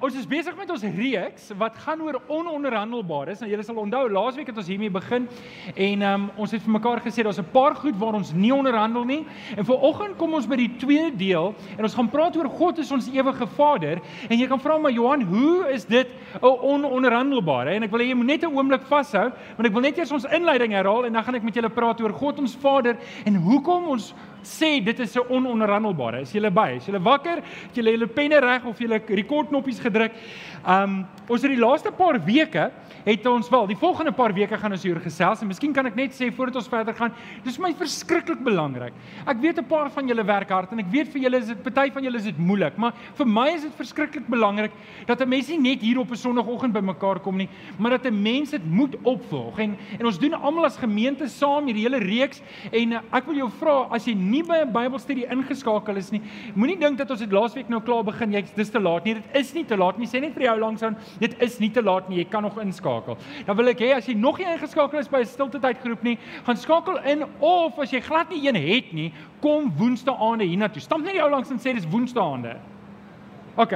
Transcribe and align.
ons 0.00 0.14
is 0.14 0.26
besig 0.30 0.54
met 0.54 0.70
ons 0.70 0.84
reeks 0.94 1.48
wat 1.58 1.78
gaan 1.82 2.02
oor 2.06 2.20
ononderhandelbares. 2.30 3.40
Nou 3.42 3.48
julle 3.50 3.64
sal 3.66 3.80
onthou 3.82 4.04
laasweek 4.12 4.50
het 4.52 4.60
ons 4.60 4.68
hiermee 4.70 4.92
begin 4.94 5.26
en 5.74 6.04
um, 6.06 6.26
ons 6.38 6.54
het 6.54 6.62
vir 6.62 6.74
mekaar 6.76 7.02
gesê 7.02 7.24
daar's 7.26 7.40
'n 7.42 7.50
paar 7.52 7.74
goed 7.74 7.98
waar 7.98 8.14
ons 8.14 8.32
nie 8.32 8.52
onderhandel 8.54 9.04
nie. 9.04 9.26
En 9.56 9.64
vanoggend 9.64 10.16
kom 10.16 10.34
ons 10.34 10.46
by 10.46 10.56
die 10.56 10.70
tweede 10.78 11.16
deel 11.16 11.54
en 11.76 11.82
ons 11.82 11.94
gaan 11.94 12.10
praat 12.10 12.36
oor 12.36 12.48
God 12.48 12.78
is 12.78 12.92
ons 12.92 13.08
ewige 13.08 13.46
Vader. 13.46 14.00
En 14.28 14.38
jy 14.38 14.46
kan 14.46 14.60
vra 14.60 14.78
maar 14.78 14.92
Johan, 14.92 15.22
hoe 15.22 15.66
is 15.72 15.84
dit 15.84 16.06
'n 16.06 16.46
ononderhandelbare? 16.46 17.70
En 17.74 17.82
ek 17.82 17.90
wil 17.90 18.00
hê 18.00 18.08
jy 18.08 18.14
moet 18.14 18.26
net 18.26 18.42
'n 18.44 18.54
oomblik 18.54 18.82
vashou 18.82 19.32
want 19.56 19.66
ek 19.66 19.72
wil 19.72 19.82
net 19.82 19.98
eers 19.98 20.12
ons 20.12 20.24
inleiding 20.24 20.72
herhaal 20.72 21.06
en 21.06 21.12
dan 21.12 21.24
gaan 21.24 21.34
ek 21.34 21.42
met 21.42 21.54
julle 21.54 21.70
praat 21.70 22.00
oor 22.00 22.12
God 22.12 22.38
ons 22.38 22.56
Vader 22.56 22.96
en 23.24 23.34
hoekom 23.34 23.88
ons 23.88 24.14
sê 24.42 24.82
dit 24.84 25.00
is 25.00 25.16
'n 25.16 25.26
ononderhandelbare. 25.28 26.20
Is 26.20 26.32
julle 26.32 26.50
by? 26.50 26.76
Is 26.76 26.86
julle 26.86 27.02
wakker? 27.02 27.42
Het 27.66 27.74
julle 27.74 27.90
julle 27.90 28.06
penne 28.06 28.38
reg 28.40 28.64
of 28.64 28.78
julle 28.78 29.00
rekordknoppies 29.06 29.80
gedruk? 29.80 30.12
Um 30.66 31.06
ons 31.28 31.42
het 31.42 31.50
die 31.50 31.60
laaste 31.60 31.92
paar 31.92 32.18
weke 32.24 32.70
het 33.04 33.26
ons 33.26 33.48
wel, 33.48 33.66
die 33.66 33.76
volgende 33.76 34.12
paar 34.12 34.32
weke 34.32 34.56
gaan 34.56 34.72
ons 34.72 34.82
hier 34.82 34.98
gesels 35.00 35.42
en 35.42 35.48
miskien 35.48 35.72
kan 35.72 35.86
ek 35.86 35.96
net 35.96 36.12
sê 36.16 36.30
voordat 36.34 36.56
ons 36.56 36.68
verder 36.68 36.94
gaan, 36.94 37.12
dis 37.44 37.56
vir 37.56 37.66
my 37.68 37.72
verskriklik 37.78 38.40
belangrik. 38.44 38.92
Ek 39.26 39.40
weet 39.40 39.58
'n 39.58 39.64
paar 39.64 39.90
van 39.90 40.08
julle 40.08 40.24
werk 40.24 40.50
hard 40.50 40.72
en 40.72 40.80
ek 40.80 40.90
weet 40.90 41.08
vir 41.08 41.22
julle 41.22 41.38
is 41.38 41.46
dit 41.46 41.62
party 41.62 41.90
van 41.90 42.04
julle 42.04 42.16
is 42.16 42.24
dit 42.24 42.38
moeilik, 42.38 42.76
maar 42.76 42.92
vir 43.14 43.26
my 43.26 43.48
is 43.54 43.62
dit 43.62 43.72
verskriklik 43.72 44.26
belangrik 44.28 44.72
dat 45.06 45.20
'n 45.20 45.28
mens 45.28 45.48
nie 45.48 45.58
net 45.58 45.80
hier 45.80 45.98
op 45.98 46.10
'n 46.10 46.16
sonoggend 46.16 46.72
bymekaar 46.72 47.20
kom 47.20 47.36
nie, 47.36 47.48
maar 47.78 47.90
dat 47.90 48.06
'n 48.06 48.22
mens 48.22 48.50
dit 48.50 48.64
moet 48.64 48.96
opvolg. 49.02 49.58
En 49.58 49.76
en 49.98 50.06
ons 50.06 50.18
doen 50.18 50.34
almal 50.34 50.64
as 50.64 50.76
gemeente 50.76 51.28
saam 51.28 51.66
hierdie 51.66 51.84
hele 51.84 51.98
reeks 51.98 52.42
en 52.72 52.92
uh, 52.92 53.00
ek 53.12 53.26
wil 53.26 53.36
jou 53.36 53.50
vra 53.50 53.88
as 53.90 54.04
jy 54.04 54.14
nie 54.30 54.42
by 54.42 54.60
'n 54.64 54.72
Bybelstudie 54.72 55.26
ingeskakel 55.30 55.96
is 55.96 56.10
nie, 56.12 56.20
moenie 56.54 56.78
dink 56.78 56.98
dat 56.98 57.10
ons 57.10 57.20
dit 57.20 57.32
laasweek 57.32 57.68
nou 57.68 57.80
klaar 57.80 58.04
begin, 58.04 58.32
jy 58.32 58.44
dis 58.56 58.70
te 58.70 58.80
laat 58.80 59.04
nie. 59.04 59.14
Dit 59.14 59.24
is 59.34 59.54
nie 59.54 59.64
te 59.64 59.76
laat 59.76 59.98
nie. 59.98 60.06
Sê 60.06 60.20
net 60.20 60.34
vir 60.34 60.44
jou 60.44 60.58
langs 60.58 60.82
aan, 60.82 60.96
dit 61.18 61.34
is 61.42 61.58
nie 61.60 61.70
te 61.70 61.82
laat 61.82 62.08
nie. 62.08 62.18
Jy 62.18 62.28
kan 62.30 62.42
nog 62.42 62.58
inskakel. 62.58 63.16
Dan 63.46 63.56
wil 63.56 63.68
ek 63.68 63.78
hê 63.78 63.96
as 63.96 64.06
jy 64.06 64.14
nog 64.14 64.38
nie 64.38 64.46
ingeskakel 64.46 64.98
is 64.98 65.08
by 65.08 65.20
'n 65.20 65.26
stilte 65.26 65.60
tyd 65.60 65.78
groep 65.80 66.02
nie, 66.02 66.18
gaan 66.44 66.56
skakel 66.56 66.98
in 67.04 67.24
of 67.40 67.78
as 67.78 67.90
jy 67.90 68.00
glad 68.00 68.30
nie 68.30 68.48
een 68.48 68.56
het 68.56 68.92
nie, 68.92 69.12
kom 69.40 69.72
woensdae 69.76 70.14
aande 70.14 70.44
hiernatoe. 70.44 70.80
Stamp 70.80 71.04
net 71.04 71.14
die 71.14 71.22
ou 71.22 71.30
langs 71.30 71.50
en 71.50 71.58
sê 71.58 71.74
dis 71.74 71.86
woensdae 71.86 72.22
aande. 72.22 72.56
OK. 73.56 73.72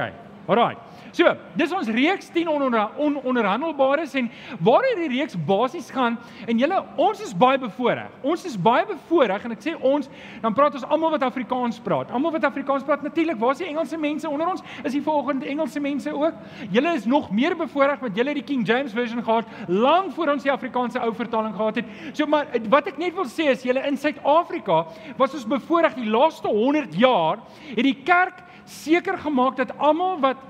Alraai. 0.47 0.75
So, 1.13 1.29
dis 1.53 1.73
ons 1.75 1.89
reeks 1.93 2.31
10 2.33 2.47
ononderhandelbares 2.49 4.15
en 4.17 4.29
waar 4.65 4.85
hierdie 4.87 5.11
reeks 5.11 5.35
basies 5.45 5.91
gaan 5.93 6.15
en 6.49 6.57
julle 6.57 6.79
ons 6.97 7.19
is 7.21 7.35
baie 7.37 7.59
bevoordeel. 7.61 8.09
Ons 8.25 8.45
is 8.49 8.55
baie 8.57 8.85
bevoordeel 8.89 9.45
en 9.45 9.53
ek 9.53 9.61
sê 9.61 9.75
ons, 9.77 10.09
dan 10.41 10.55
praat 10.57 10.73
ons 10.79 10.87
almal 10.89 11.13
wat 11.13 11.25
Afrikaans 11.27 11.77
praat. 11.85 12.09
Almal 12.09 12.33
wat 12.33 12.47
Afrikaans 12.49 12.85
praat 12.87 13.05
natuurlik, 13.05 13.37
waar 13.41 13.53
is 13.53 13.61
die 13.61 13.69
Engelse 13.69 13.99
mense 14.01 14.29
onder 14.29 14.49
ons? 14.55 14.65
Is 14.81 14.95
hier 14.97 15.05
vanoggend 15.05 15.45
Engelse 15.45 15.83
mense 15.83 16.13
ook? 16.17 16.39
Julle 16.73 16.95
is 16.97 17.05
nog 17.09 17.29
meer 17.31 17.53
bevoordeel 17.59 18.01
want 18.01 18.17
julle 18.17 18.33
het 18.33 18.39
die 18.41 18.47
King 18.47 18.65
James 18.65 18.95
version 18.97 19.21
gehad 19.21 19.69
lank 19.69 20.15
voor 20.15 20.33
ons 20.33 20.47
die 20.47 20.51
Afrikaanse 20.51 21.01
ou 21.03 21.11
vertaling 21.13 21.53
gehad 21.53 21.77
het. 21.81 21.91
So 22.17 22.25
maar 22.25 22.49
wat 22.73 22.89
ek 22.89 22.97
net 22.97 23.13
wil 23.13 23.29
sê 23.29 23.51
is 23.53 23.61
julle 23.67 23.85
in 23.85 23.99
Suid-Afrika 24.01 24.81
was 25.19 25.37
ons 25.37 25.45
bevoordeel 25.45 26.01
die 26.01 26.09
laaste 26.09 26.49
100 26.49 26.97
jaar 26.97 27.43
het 27.67 27.85
die 27.85 27.99
kerk 28.01 28.41
seker 28.65 29.17
gemaak 29.19 29.59
dat 29.59 29.75
almal 29.77 30.17
wat 30.23 30.41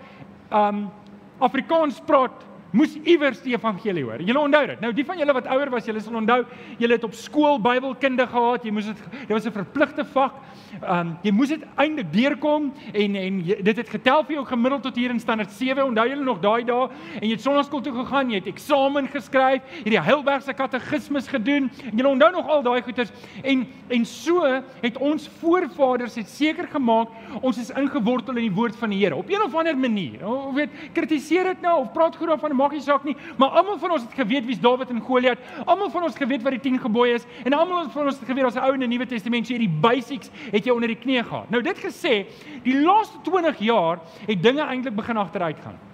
um 0.54 0.92
Afrikaans 1.42 2.00
praat 2.06 2.46
moes 2.74 2.96
iewers 3.06 3.42
die 3.46 3.54
evangelie 3.54 4.04
hoor. 4.06 4.22
Julle 4.26 4.42
onthou 4.42 4.64
dit. 4.72 4.82
Nou 4.82 4.92
die 4.96 5.06
van 5.06 5.20
julle 5.22 5.36
wat 5.38 5.48
ouer 5.54 5.70
was, 5.74 5.86
julle 5.86 6.02
sal 6.02 6.18
onthou, 6.18 6.40
julle 6.82 6.98
het 6.98 7.06
op 7.06 7.14
skool 7.18 7.60
Bybelkunde 7.62 8.26
gehad. 8.30 8.66
Jy 8.66 8.74
moes 8.74 8.90
dit 8.90 9.04
dit 9.14 9.34
was 9.34 9.46
'n 9.46 9.52
verpligte 9.52 10.06
vak. 10.14 10.34
Um 10.82 11.18
jy 11.22 11.32
moes 11.32 11.50
dit 11.50 11.62
eintlik 11.78 12.12
deurkom 12.12 12.72
en 12.94 13.16
en 13.16 13.40
jy, 13.46 13.62
dit 13.62 13.78
het 13.78 13.90
getel 13.90 14.24
vir 14.24 14.36
jou 14.36 14.46
gemiddeld 14.46 14.82
tot 14.84 14.96
hier 14.96 15.10
in 15.10 15.20
standaard 15.20 15.52
7. 15.52 15.86
Onthou 15.86 16.08
julle 16.10 16.24
nog 16.24 16.40
daai 16.40 16.64
dae 16.66 16.90
en 17.22 17.28
jy 17.28 17.32
het 17.32 17.42
sonnaskool 17.42 17.82
toe 17.82 17.94
gegaan, 17.94 18.30
jy 18.30 18.36
het 18.36 18.48
eksamen 18.48 19.08
geskryf, 19.08 19.62
jy 19.70 19.84
het 19.84 19.94
die 19.94 20.02
Heidelbergse 20.02 20.54
katekismes 20.54 21.28
gedoen. 21.28 21.70
En 21.92 21.98
julle 21.98 22.10
onthou 22.10 22.32
nog 22.32 22.50
al 22.50 22.64
daai 22.64 22.82
goeters 22.82 23.12
en 23.44 23.68
en 23.90 24.06
so 24.06 24.64
het 24.82 24.98
ons 24.98 25.30
voorvaders 25.40 26.16
het 26.16 26.28
seker 26.28 26.68
gemaak 26.68 27.10
ons 27.42 27.58
is 27.58 27.70
ingewortel 27.70 28.38
in 28.38 28.48
die 28.48 28.56
woord 28.56 28.76
van 28.76 28.90
die 28.90 29.00
Here 29.04 29.16
op 29.16 29.30
een 29.30 29.42
of 29.42 29.56
ander 29.56 29.78
manier. 29.78 30.26
Of 30.26 30.54
weet, 30.54 30.70
kritiseer 30.94 31.44
dit 31.44 31.62
nou 31.62 31.80
of 31.82 31.92
praat 31.94 32.16
goed 32.16 32.28
daarvan 32.28 32.56
maak 32.64 32.76
nie 32.76 32.84
saak 32.84 33.06
nie, 33.08 33.16
maar 33.38 33.60
almal 33.60 33.80
van 33.82 33.96
ons 33.98 34.06
het 34.08 34.18
geweet 34.18 34.48
wie's 34.48 34.62
Dawid 34.64 34.92
en 34.94 35.02
Goliat. 35.04 35.40
Almal 35.66 35.92
van 35.94 36.08
ons 36.08 36.18
geweet 36.18 36.44
wat 36.46 36.58
die 36.58 36.64
10 36.70 36.82
gebooie 36.86 37.20
is 37.20 37.28
en 37.44 37.56
almal 37.58 37.90
van 37.94 38.10
ons 38.10 38.20
het 38.20 38.28
geweet 38.30 38.50
as 38.50 38.56
'n 38.56 38.66
ou 38.66 38.74
in 38.74 38.86
die 38.86 38.92
Nuwe 38.96 39.06
Testament 39.06 39.48
sê 39.48 39.58
die 39.58 39.70
basics 39.70 40.32
het 40.52 40.66
jy 40.66 40.72
onder 40.72 40.88
die 40.88 41.00
knie 41.00 41.24
gehad. 41.24 41.50
Nou 41.50 41.62
dit 41.62 41.78
gesê, 41.78 42.26
die 42.64 42.82
laaste 42.82 43.18
20 43.24 43.60
jaar 43.60 44.00
het 44.28 44.44
dinge 44.44 44.62
eintlik 44.62 44.96
begin 44.96 45.18
agteruit 45.18 45.60
gaan. 45.60 45.93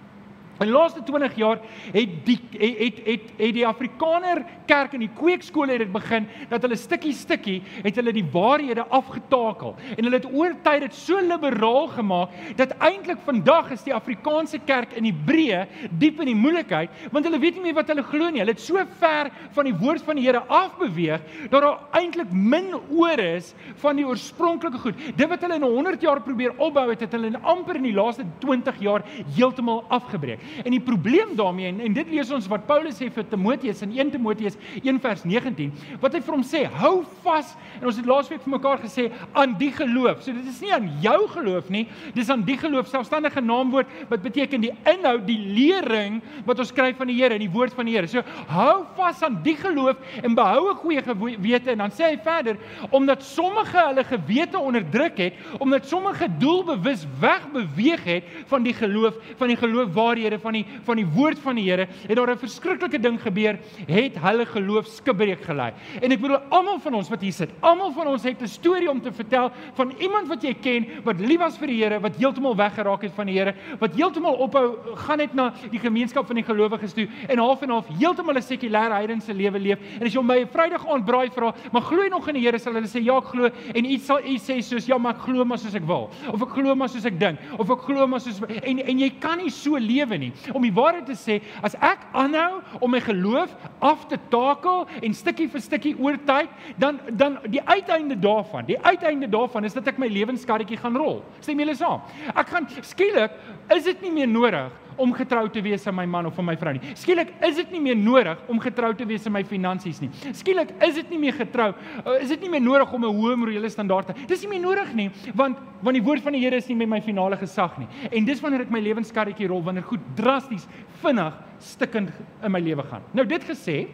In 0.60 0.68
die 0.68 0.76
laaste 0.76 1.04
20 1.08 1.36
jaar 1.40 1.62
het 1.94 2.16
die 2.26 2.38
het 2.60 2.80
het 2.80 2.98
het, 3.06 3.28
het 3.38 3.54
die 3.56 3.68
Afrikaner 3.68 4.44
kerk 4.68 4.94
in 4.98 5.06
die 5.06 5.12
kweekskole 5.16 5.72
het 5.72 5.86
dit 5.86 5.92
begin 5.94 6.28
dat 6.50 6.66
hulle 6.66 6.76
stukkie 6.76 7.14
stukkie 7.16 7.62
het 7.84 7.96
hulle 7.96 8.12
die 8.16 8.26
waarhede 8.34 8.84
afgetakel 8.84 9.76
en 9.96 10.04
hulle 10.04 10.20
het 10.20 10.28
oor 10.28 10.58
tyd 10.66 10.84
dit 10.84 10.98
so 10.98 11.22
liberaal 11.24 11.88
gemaak 11.96 12.36
dat 12.60 12.76
eintlik 12.84 13.22
vandag 13.26 13.72
is 13.76 13.86
die 13.88 13.96
Afrikaanse 13.96 14.60
kerk 14.68 14.98
in 15.00 15.08
Hebreë 15.08 15.62
diep 16.02 16.20
in 16.26 16.34
die 16.34 16.38
moeilikheid 16.38 17.08
want 17.14 17.30
hulle 17.30 17.40
weet 17.40 17.56
nie 17.56 17.70
meer 17.70 17.78
wat 17.80 17.90
hulle 17.94 18.04
glo 18.04 18.30
nie. 18.30 18.44
Hulle 18.44 18.56
het 18.56 18.64
so 18.64 18.84
ver 19.00 19.32
van 19.56 19.70
die 19.70 19.76
woord 19.80 20.04
van 20.06 20.20
die 20.20 20.26
Here 20.28 20.44
afbeweeg 20.44 21.24
dat 21.50 21.64
daar 21.64 21.80
eintlik 21.98 22.32
min 22.36 22.74
oor 22.76 23.24
is 23.24 23.54
van 23.82 24.00
die 24.00 24.06
oorspronklike 24.08 24.84
goed. 24.84 25.00
Dit 25.16 25.32
wat 25.32 25.42
hulle 25.46 25.60
in 25.60 25.66
100 25.66 26.04
jaar 26.04 26.22
probeer 26.26 26.54
opbou 26.58 26.90
het, 26.92 27.06
het 27.06 27.16
hulle 27.16 27.32
in 27.32 27.40
amper 27.42 27.80
in 27.80 27.88
die 27.88 27.96
laaste 27.96 28.28
20 28.44 28.84
jaar 28.84 29.06
heeltemal 29.38 29.86
afgebreek. 29.88 30.44
En 30.64 30.72
die 30.72 30.84
probleem 30.84 31.36
daarmee 31.36 31.68
en, 31.72 31.80
en 31.80 31.94
dit 31.94 32.12
lees 32.12 32.32
ons 32.32 32.48
wat 32.52 32.66
Paulus 32.68 32.98
sê 33.00 33.10
vir 33.14 33.28
Timoteus 33.30 33.82
in 33.86 33.96
1 33.98 34.12
Timoteus 34.12 34.58
1 34.84 35.00
vers 35.04 35.24
19, 35.24 35.72
wat 36.02 36.16
hy 36.16 36.22
vir 36.26 36.36
hom 36.36 36.46
sê, 36.46 36.64
hou 36.80 36.94
vas 37.24 37.56
en 37.80 37.88
ons 37.90 38.00
het 38.00 38.08
laasweek 38.10 38.44
vir 38.44 38.54
mekaar 38.56 38.82
gesê 38.84 39.10
aan 39.38 39.56
die 39.60 39.72
geloof. 39.76 40.24
So 40.26 40.36
dit 40.36 40.48
is 40.50 40.62
nie 40.64 40.74
aan 40.76 40.90
jou 41.04 41.18
geloof 41.36 41.70
nie, 41.74 41.86
dis 42.16 42.30
aan 42.34 42.44
die 42.48 42.58
geloof, 42.60 42.90
selfstandige 42.92 43.44
naamwoord 43.44 43.92
wat 44.10 44.24
beteken 44.26 44.64
die 44.66 44.74
inhoud, 44.90 45.26
die 45.28 45.40
lering 45.56 46.20
wat 46.48 46.60
ons 46.60 46.74
kry 46.76 46.92
van 46.98 47.12
die 47.12 47.18
Here 47.20 47.36
in 47.36 47.44
die 47.44 47.52
woord 47.52 47.76
van 47.76 47.90
die 47.90 47.96
Here. 47.98 48.08
So 48.08 48.24
hou 48.52 48.86
vas 48.98 49.22
aan 49.26 49.40
die 49.44 49.56
geloof 49.60 50.00
en 50.24 50.36
behou 50.38 50.72
'n 50.72 50.80
goeie 50.82 51.02
gewete 51.04 51.72
en 51.72 51.78
dan 51.84 51.92
sê 51.92 52.12
hy 52.12 52.18
verder 52.24 52.58
omdat 52.92 53.24
sommige 53.24 53.78
hulle 53.78 54.04
gewete 54.04 54.60
onderdruk 54.60 55.18
het, 55.18 55.34
omdat 55.60 55.86
sommige 55.86 56.28
doelbewus 56.40 57.06
wegbeweeg 57.20 58.04
het 58.04 58.24
van 58.48 58.64
die 58.64 58.74
geloof, 58.74 59.16
van 59.38 59.48
die 59.48 59.58
geloof 59.58 59.94
waarhede 59.94 60.39
van 60.40 60.54
die 60.54 60.66
van 60.84 60.96
die 60.96 61.06
woord 61.06 61.40
van 61.40 61.56
die 61.56 61.68
Here, 61.70 61.88
het 62.08 62.16
daar 62.16 62.32
'n 62.32 62.38
verskriklike 62.38 63.00
ding 63.00 63.20
gebeur, 63.22 63.60
het 63.88 64.16
hulle 64.18 64.46
geloof 64.46 64.88
skibreek 64.88 65.44
gelei. 65.44 65.74
En 66.02 66.12
ek 66.12 66.22
bedoel 66.22 66.40
almal 66.50 66.80
van 66.80 66.94
ons 66.94 67.10
wat 67.10 67.22
hier 67.22 67.34
sit, 67.34 67.50
almal 67.60 67.92
van 67.92 68.08
ons 68.08 68.24
het 68.24 68.42
'n 68.42 68.48
storie 68.48 68.90
om 68.90 69.02
te 69.02 69.12
vertel 69.12 69.52
van 69.74 69.94
iemand 70.00 70.28
wat 70.28 70.42
jy 70.44 70.54
ken 70.54 70.88
wat 71.04 71.20
lief 71.20 71.40
was 71.40 71.58
vir 71.58 71.68
die 71.68 71.80
Here, 71.84 72.00
wat 72.00 72.16
heeltemal 72.16 72.56
weggeraak 72.56 73.02
het 73.02 73.14
van 73.16 73.28
die 73.28 73.38
Here, 73.38 73.54
wat 73.80 73.96
heeltemal 73.96 74.36
ophou 74.36 74.96
gaan 74.96 75.18
net 75.18 75.34
na 75.34 75.54
die 75.72 75.80
gemeenskap 75.80 76.28
van 76.28 76.36
die 76.36 76.44
gelowiges 76.44 76.94
toe 76.94 77.08
en 77.28 77.38
half 77.38 77.62
en 77.62 77.70
half 77.70 77.88
heeltemal 78.00 78.36
'n 78.36 78.42
sekulêre 78.42 78.94
heidense 78.94 79.34
lewe 79.34 79.60
leef. 79.60 79.80
En 80.00 80.06
as 80.06 80.14
jy 80.14 80.20
hom 80.20 80.28
by 80.28 80.40
'n 80.40 80.48
Vrydag 80.48 80.88
aand 80.88 81.06
braai 81.06 81.30
vra, 81.30 81.54
maar 81.72 81.82
glo 81.82 82.04
jy 82.04 82.10
nog 82.10 82.28
in 82.28 82.36
die 82.36 82.44
Here, 82.44 82.60
sal 82.60 82.74
hulle 82.74 82.88
sê 82.88 83.04
ja, 83.04 83.18
ek 83.18 83.26
glo. 83.26 83.50
En 83.76 83.86
iets 83.86 84.06
sal 84.06 84.20
iets 84.26 84.50
sê 84.50 84.62
soos 84.62 84.86
ja, 84.86 84.98
maar 84.98 85.16
ek 85.16 85.22
glo 85.22 85.46
maar 85.46 85.58
soos 85.58 85.76
ek 85.76 85.86
wil. 85.86 86.10
Of 86.32 86.42
ek 86.42 86.50
glo 86.50 86.76
maar 86.76 86.90
soos 86.90 87.06
ek 87.06 87.20
dink. 87.20 87.40
Of 87.58 87.70
ek 87.70 87.82
glo 87.82 88.08
maar 88.08 88.20
soos 88.20 88.42
en 88.64 88.80
en 88.80 89.00
jy 89.00 89.10
kan 89.20 89.38
nie 89.38 89.50
so 89.50 89.78
lewe 89.78 90.18
nie 90.18 90.29
nie. 90.30 90.54
Om 90.54 90.66
die 90.66 90.74
waarheid 90.74 91.08
te 91.10 91.18
sê, 91.18 91.40
as 91.66 91.76
ek 91.76 92.08
aanhou 92.14 92.62
om 92.80 92.92
my 92.94 93.02
geloof 93.04 93.54
af 93.82 94.08
te 94.12 94.20
takel 94.32 94.86
en 95.02 95.16
stukkie 95.18 95.50
vir 95.52 95.64
stukkie 95.66 95.96
oor 96.00 96.20
tyd, 96.26 96.52
dan 96.78 97.00
dan 97.10 97.40
die 97.50 97.62
uiteinde 97.66 98.16
daarvan, 98.20 98.68
die 98.70 98.80
uiteinde 98.80 99.30
daarvan 99.30 99.66
is 99.66 99.74
dat 99.78 99.88
ek 99.88 100.00
my 100.02 100.08
lewenskarretjie 100.08 100.80
gaan 100.80 100.98
rol. 100.98 101.24
Stem 101.42 101.60
julle 101.60 101.76
saam? 101.76 102.06
Ek 102.36 102.54
gaan 102.54 102.70
skielik 102.82 103.36
is 103.76 103.84
dit 103.86 104.02
nie 104.02 104.14
meer 104.14 104.30
nodig 104.30 104.72
om 105.00 105.14
getrou 105.16 105.46
te 105.52 105.62
wees 105.64 105.86
aan 105.88 105.96
my 105.96 106.06
man 106.10 106.28
of 106.28 106.40
aan 106.40 106.48
my 106.50 106.56
vrou 106.60 106.74
nie. 106.76 106.94
Skielik 107.00 107.32
is 107.48 107.56
dit 107.62 107.72
nie 107.76 107.82
meer 107.84 107.98
nodig 107.98 108.40
om 108.52 108.60
getrou 108.62 108.92
te 108.98 109.08
wees 109.08 109.26
aan 109.28 109.36
my 109.38 109.44
finansies 109.48 110.02
nie. 110.04 110.10
Skielik 110.36 110.74
is 110.86 110.98
dit 111.00 111.14
nie 111.14 111.22
meer 111.22 111.38
getrou, 111.38 111.70
uh, 111.72 112.18
is 112.20 112.34
dit 112.34 112.44
nie 112.44 112.52
meer 112.58 112.64
nodig 112.66 112.94
om 112.94 113.06
'n 113.06 113.16
hoë 113.16 113.38
morele 113.40 113.70
standaard 113.70 114.08
te. 114.08 114.14
Dis 114.28 114.42
nie 114.44 114.50
meer 114.50 114.66
nodig 114.68 114.94
nie, 114.94 115.10
want 115.34 115.58
want 115.82 115.96
die 115.96 116.04
woord 116.04 116.22
van 116.22 116.34
die 116.34 116.42
Here 116.42 116.58
is 116.58 116.68
nie 116.68 116.76
met 116.76 116.90
my 116.90 117.02
finale 117.02 117.38
gesag 117.38 117.78
nie. 117.80 117.88
En 118.12 118.26
dis 118.26 118.42
wanneer 118.42 118.62
ek 118.62 118.72
my 118.72 118.80
lewenskarretjie 118.80 119.48
rol 119.48 119.62
wanneer 119.64 119.84
goed 119.84 120.00
drasties 120.16 120.68
vinnig 121.02 121.34
stikkend 121.60 122.12
in 122.44 122.52
my 122.52 122.62
lewe 122.64 122.84
gaan. 122.90 123.04
Nou 123.14 123.28
dit 123.28 123.44
gesê, 123.44 123.88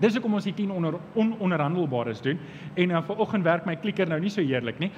Dis 0.00 0.14
hoekom 0.16 0.38
ons 0.38 0.46
die 0.48 0.54
10 0.56 0.70
onder 0.72 0.94
ononderhandelbares 1.20 2.22
doen. 2.24 2.38
En 2.80 2.94
uh, 2.94 3.02
vanoggend 3.04 3.44
werk 3.44 3.66
my 3.68 3.74
klikker 3.76 4.08
nou 4.08 4.16
nie 4.22 4.30
so 4.32 4.40
heerlik 4.40 4.78
nie. 4.80 4.88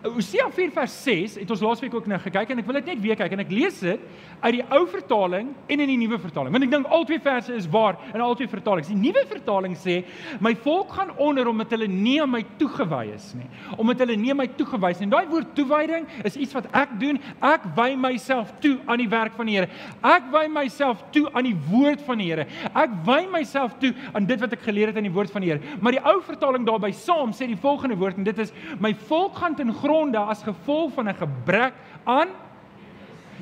Hosea 0.00 0.46
4 0.48 0.70
vers 0.72 0.92
6 1.04 1.34
het 1.42 1.50
ons 1.52 1.60
laasweek 1.60 1.94
ook 1.94 2.06
nou 2.08 2.16
gekyk 2.22 2.54
en 2.54 2.62
ek 2.62 2.68
wil 2.68 2.78
dit 2.78 2.86
net 2.88 3.00
weer 3.04 3.18
kyk 3.20 3.34
en 3.36 3.42
ek 3.42 3.50
lees 3.52 3.82
dit 3.84 4.04
uit 4.40 4.54
die 4.56 4.62
ou 4.72 4.86
vertaling 4.88 5.50
en 5.68 5.82
in 5.84 5.90
die 5.90 5.98
nuwe 6.00 6.16
vertaling. 6.22 6.54
Want 6.54 6.64
ek 6.64 6.70
dink 6.72 6.86
al 6.88 7.04
twee 7.04 7.20
verse 7.20 7.52
is 7.52 7.66
waar 7.68 7.98
in 8.14 8.22
al 8.24 8.36
twee 8.38 8.48
vertalings. 8.48 8.88
Die 8.88 8.96
nuwe 8.96 9.26
vertaling 9.28 9.74
sê: 9.76 9.98
"My 10.40 10.54
volk 10.64 10.94
gaan 10.96 11.12
onder 11.20 11.50
omdat 11.50 11.74
hulle 11.76 11.88
nie 11.88 12.16
aan 12.22 12.32
my 12.32 12.40
toegewy 12.56 13.12
is 13.12 13.34
nie, 13.36 13.44
omdat 13.76 14.00
hulle 14.00 14.16
nie 14.16 14.32
my 14.34 14.46
toegewy 14.56 14.90
is 14.94 15.02
nie." 15.02 15.08
En 15.10 15.12
daai 15.12 15.28
woord 15.28 15.52
toewyding 15.54 16.06
is 16.24 16.36
iets 16.36 16.56
wat 16.56 16.70
ek 16.72 16.96
doen. 17.00 17.20
Ek 17.42 17.68
wy 17.76 17.94
myself 17.94 18.54
toe 18.60 18.78
aan 18.86 18.98
die 19.04 19.08
werk 19.08 19.36
van 19.36 19.46
die 19.46 19.58
Here. 19.60 19.68
Ek 20.02 20.32
wy 20.32 20.46
myself 20.48 21.04
toe 21.12 21.26
aan 21.34 21.44
die 21.44 21.56
woord 21.68 22.00
van 22.06 22.18
die 22.18 22.30
Here. 22.30 22.46
Ek 22.72 22.90
wy 23.04 23.26
myself 23.28 23.76
toe 23.78 23.92
aan 24.14 24.24
dit 24.24 24.40
wat 24.40 24.52
ek 24.52 24.64
geleer 24.64 24.86
het 24.86 24.96
in 24.96 25.10
die 25.10 25.12
woord 25.12 25.30
van 25.30 25.44
die 25.44 25.52
Here. 25.52 25.76
Maar 25.80 25.98
die 25.98 26.04
ou 26.04 26.22
vertaling 26.24 26.64
daarby 26.64 26.92
saam 26.96 27.36
sê 27.36 27.46
die 27.46 27.60
volgende 27.60 28.00
woord 28.00 28.16
en 28.16 28.24
dit 28.24 28.38
is: 28.38 28.52
"My 28.80 28.94
volk 28.94 29.36
gaan 29.36 29.54
ten 29.54 29.74
gronde 29.90 30.18
as 30.18 30.42
gevolg 30.46 30.94
van 30.94 31.08
'n 31.08 31.18
gebrek 31.18 31.74
aan 32.04 32.28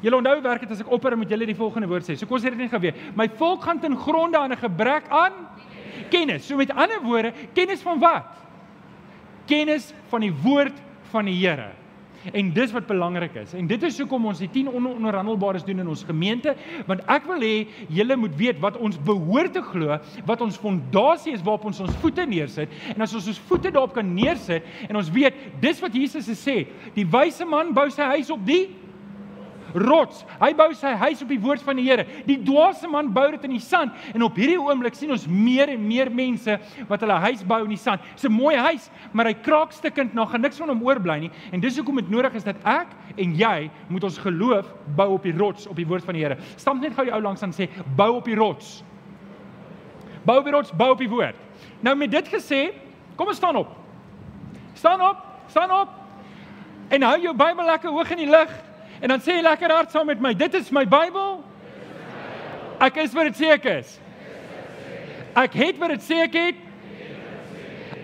Julle 0.01 0.17
onthou 0.17 0.41
werk 0.43 0.61
dit 0.63 0.71
as 0.71 0.81
ek 0.81 0.91
opper 0.95 1.17
moet 1.19 1.31
julle 1.31 1.47
die 1.47 1.57
volgende 1.59 1.89
woord 1.91 2.07
sê. 2.07 2.15
So 2.15 2.27
kom 2.27 2.37
ons 2.37 2.45
sê 2.45 2.53
dit 2.55 2.61
net 2.61 2.71
gou 2.71 2.79
weer. 2.79 2.95
My 3.19 3.27
volk 3.29 3.65
gaan 3.67 3.81
ten 3.81 3.97
gronde 3.99 4.39
aan 4.39 4.53
'n 4.53 4.57
gebrek 4.57 5.09
aan 5.11 5.33
kennis. 6.09 6.47
So 6.47 6.57
met 6.57 6.71
ander 6.71 7.03
woorde, 7.03 7.33
kennis 7.53 7.83
van 7.83 7.99
wat? 7.99 8.31
Kennis 9.47 9.93
van 10.09 10.21
die 10.21 10.33
woord 10.33 10.75
van 11.11 11.25
die 11.25 11.35
Here. 11.35 11.73
En 12.33 12.53
dis 12.53 12.73
wat 12.75 12.87
belangrik 12.89 13.37
is. 13.43 13.55
En 13.55 13.67
dit 13.71 13.83
is 13.87 13.99
hoekom 14.03 14.27
ons 14.31 14.41
die 14.43 14.51
10 14.53 14.71
ononderhandelbares 14.73 15.65
doen 15.67 15.83
in 15.85 15.91
ons 15.91 16.05
gemeente, 16.07 16.55
want 16.89 17.05
ek 17.11 17.29
wil 17.31 17.45
hê 17.45 17.55
julle 17.95 18.17
moet 18.19 18.35
weet 18.39 18.61
wat 18.63 18.79
ons 18.83 18.99
behoort 19.07 19.55
te 19.55 19.63
glo, 19.63 19.99
wat 20.29 20.43
ons 20.45 20.59
fondasie 20.61 21.35
is 21.37 21.45
waarop 21.47 21.69
ons 21.71 21.81
ons 21.87 22.01
voete 22.03 22.27
neersit. 22.29 22.73
En 22.95 23.07
as 23.07 23.15
ons 23.15 23.31
ons 23.31 23.41
voete 23.49 23.73
daarop 23.75 23.95
kan 23.97 24.15
neersit 24.15 24.67
en 24.89 24.99
ons 24.99 25.13
weet 25.15 25.37
dis 25.63 25.81
wat 25.85 25.95
Jesus 25.95 26.29
sê, 26.43 26.61
die 26.97 27.07
wyse 27.09 27.47
man 27.49 27.73
bou 27.77 27.89
sy 27.93 28.07
huis 28.17 28.31
op 28.35 28.45
die 28.47 28.67
rots. 29.75 30.25
Hy 30.41 30.53
bou 30.57 30.69
sy 30.77 30.93
huis 31.01 31.23
op 31.23 31.29
die 31.33 31.41
woord 31.41 31.63
van 31.65 31.79
die 31.81 31.87
Here. 31.89 32.05
Die 32.27 32.39
dwaase 32.45 32.89
man 32.91 33.13
bou 33.15 33.27
dit 33.31 33.45
in 33.49 33.57
die 33.57 33.63
sand 33.63 33.95
en 34.15 34.25
op 34.27 34.37
hierdie 34.39 34.59
oomblik 34.61 34.97
sien 34.99 35.13
ons 35.15 35.27
meer 35.29 35.73
en 35.73 35.87
meer 35.87 36.11
mense 36.11 36.59
wat 36.89 37.05
hulle 37.05 37.19
huis 37.29 37.45
bou 37.49 37.61
in 37.65 37.75
die 37.75 37.81
sand. 37.81 38.01
Dis 38.15 38.25
'n 38.25 38.33
mooi 38.33 38.57
huis, 38.57 38.91
maar 39.13 39.27
hy 39.27 39.35
kraakstukkend 39.35 40.15
nog 40.15 40.31
gaan 40.31 40.41
niks 40.41 40.59
van 40.59 40.69
hom 40.69 40.83
oorbly 40.83 41.19
nie. 41.19 41.31
En 41.53 41.61
dis 41.61 41.77
hoekom 41.77 41.97
dit 41.97 42.11
nodig 42.11 42.35
is 42.35 42.45
dat 42.45 42.57
ek 42.65 42.89
en 43.17 43.35
jy 43.35 43.71
moet 43.89 44.05
ons 44.05 44.19
geloof 44.19 44.67
bou 44.97 45.13
op 45.15 45.23
die 45.23 45.37
rots, 45.37 45.67
op 45.67 45.77
die 45.77 45.87
woord 45.87 46.05
van 46.05 46.15
die 46.15 46.25
Here. 46.25 46.37
Stamp 46.57 46.83
net 46.83 46.95
gou 46.95 47.05
die 47.05 47.15
ou 47.15 47.21
langs 47.21 47.43
aan 47.43 47.53
sê 47.53 47.69
bou 47.97 48.17
op 48.17 48.25
die 48.25 48.35
rots. 48.37 48.85
Bou 50.25 50.39
op 50.39 50.45
die 50.45 50.53
rots, 50.53 50.73
bou 50.73 50.91
op 50.91 50.99
die 50.99 51.09
woord. 51.09 51.37
Nou 51.81 51.97
met 51.97 52.11
dit 52.11 52.29
gesê, 52.29 52.73
kom 53.17 53.27
ons 53.29 53.37
staan 53.37 53.57
op. 53.57 53.69
Staan 54.75 55.01
op, 55.01 55.17
staan 55.47 55.71
op. 55.71 55.89
En 56.89 57.03
hou 57.03 57.21
jou 57.21 57.35
Bybel 57.37 57.65
lekker 57.65 57.91
hoog 57.91 58.11
in 58.11 58.23
die 58.23 58.31
lug. 58.31 58.68
En 59.01 59.13
dan 59.13 59.23
sê 59.23 59.37
jy 59.39 59.45
lekker 59.47 59.73
hard 59.73 59.93
saam 59.95 60.09
met 60.11 60.21
my, 60.21 60.33
dit 60.35 60.55
is 60.59 60.71
my 60.75 60.85
Bybel. 60.89 61.39
Ek 62.83 62.99
is 63.03 63.15
wat 63.15 63.31
dit 63.31 63.41
sê 63.41 63.53
ek 63.55 63.67
is. 63.71 63.95
Ek 65.39 65.55
het 65.59 65.79
wat 65.79 65.95
dit 65.95 66.05
sê 66.07 66.23
ek 66.25 66.39
het. 66.39 66.65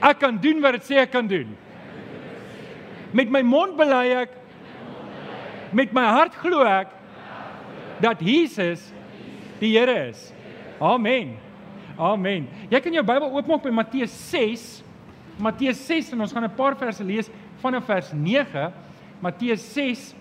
Ek 0.04 0.18
kan 0.20 0.38
doen 0.38 0.60
wat 0.62 0.78
dit 0.78 0.86
sê 0.86 1.00
ek 1.02 1.12
kan 1.14 1.26
doen. 1.30 1.54
Met 3.14 3.30
my 3.30 3.42
mond 3.46 3.76
bely 3.78 4.08
ek 4.24 4.40
met 5.74 5.90
my 5.94 6.04
hart 6.06 6.34
glo 6.38 6.62
ek 6.66 6.92
dat 8.02 8.20
Jesus 8.22 8.92
die 9.58 9.72
Here 9.74 10.10
is. 10.10 10.30
Amen. 10.82 11.36
Amen. 11.98 12.48
Jy 12.70 12.80
kan 12.82 12.94
jou 12.94 13.04
Bybel 13.06 13.30
oopmaak 13.30 13.62
by 13.64 13.72
Matteus 13.74 14.14
6. 14.30 14.82
Matteus 15.42 15.80
6 15.86 16.12
en 16.14 16.26
ons 16.26 16.34
gaan 16.34 16.44
'n 16.44 16.54
paar 16.58 16.76
verse 16.76 17.02
lees 17.02 17.30
vanaf 17.62 17.86
vers 17.86 18.12
9. 18.12 18.72
Matteus 19.22 19.62
6 19.72 20.14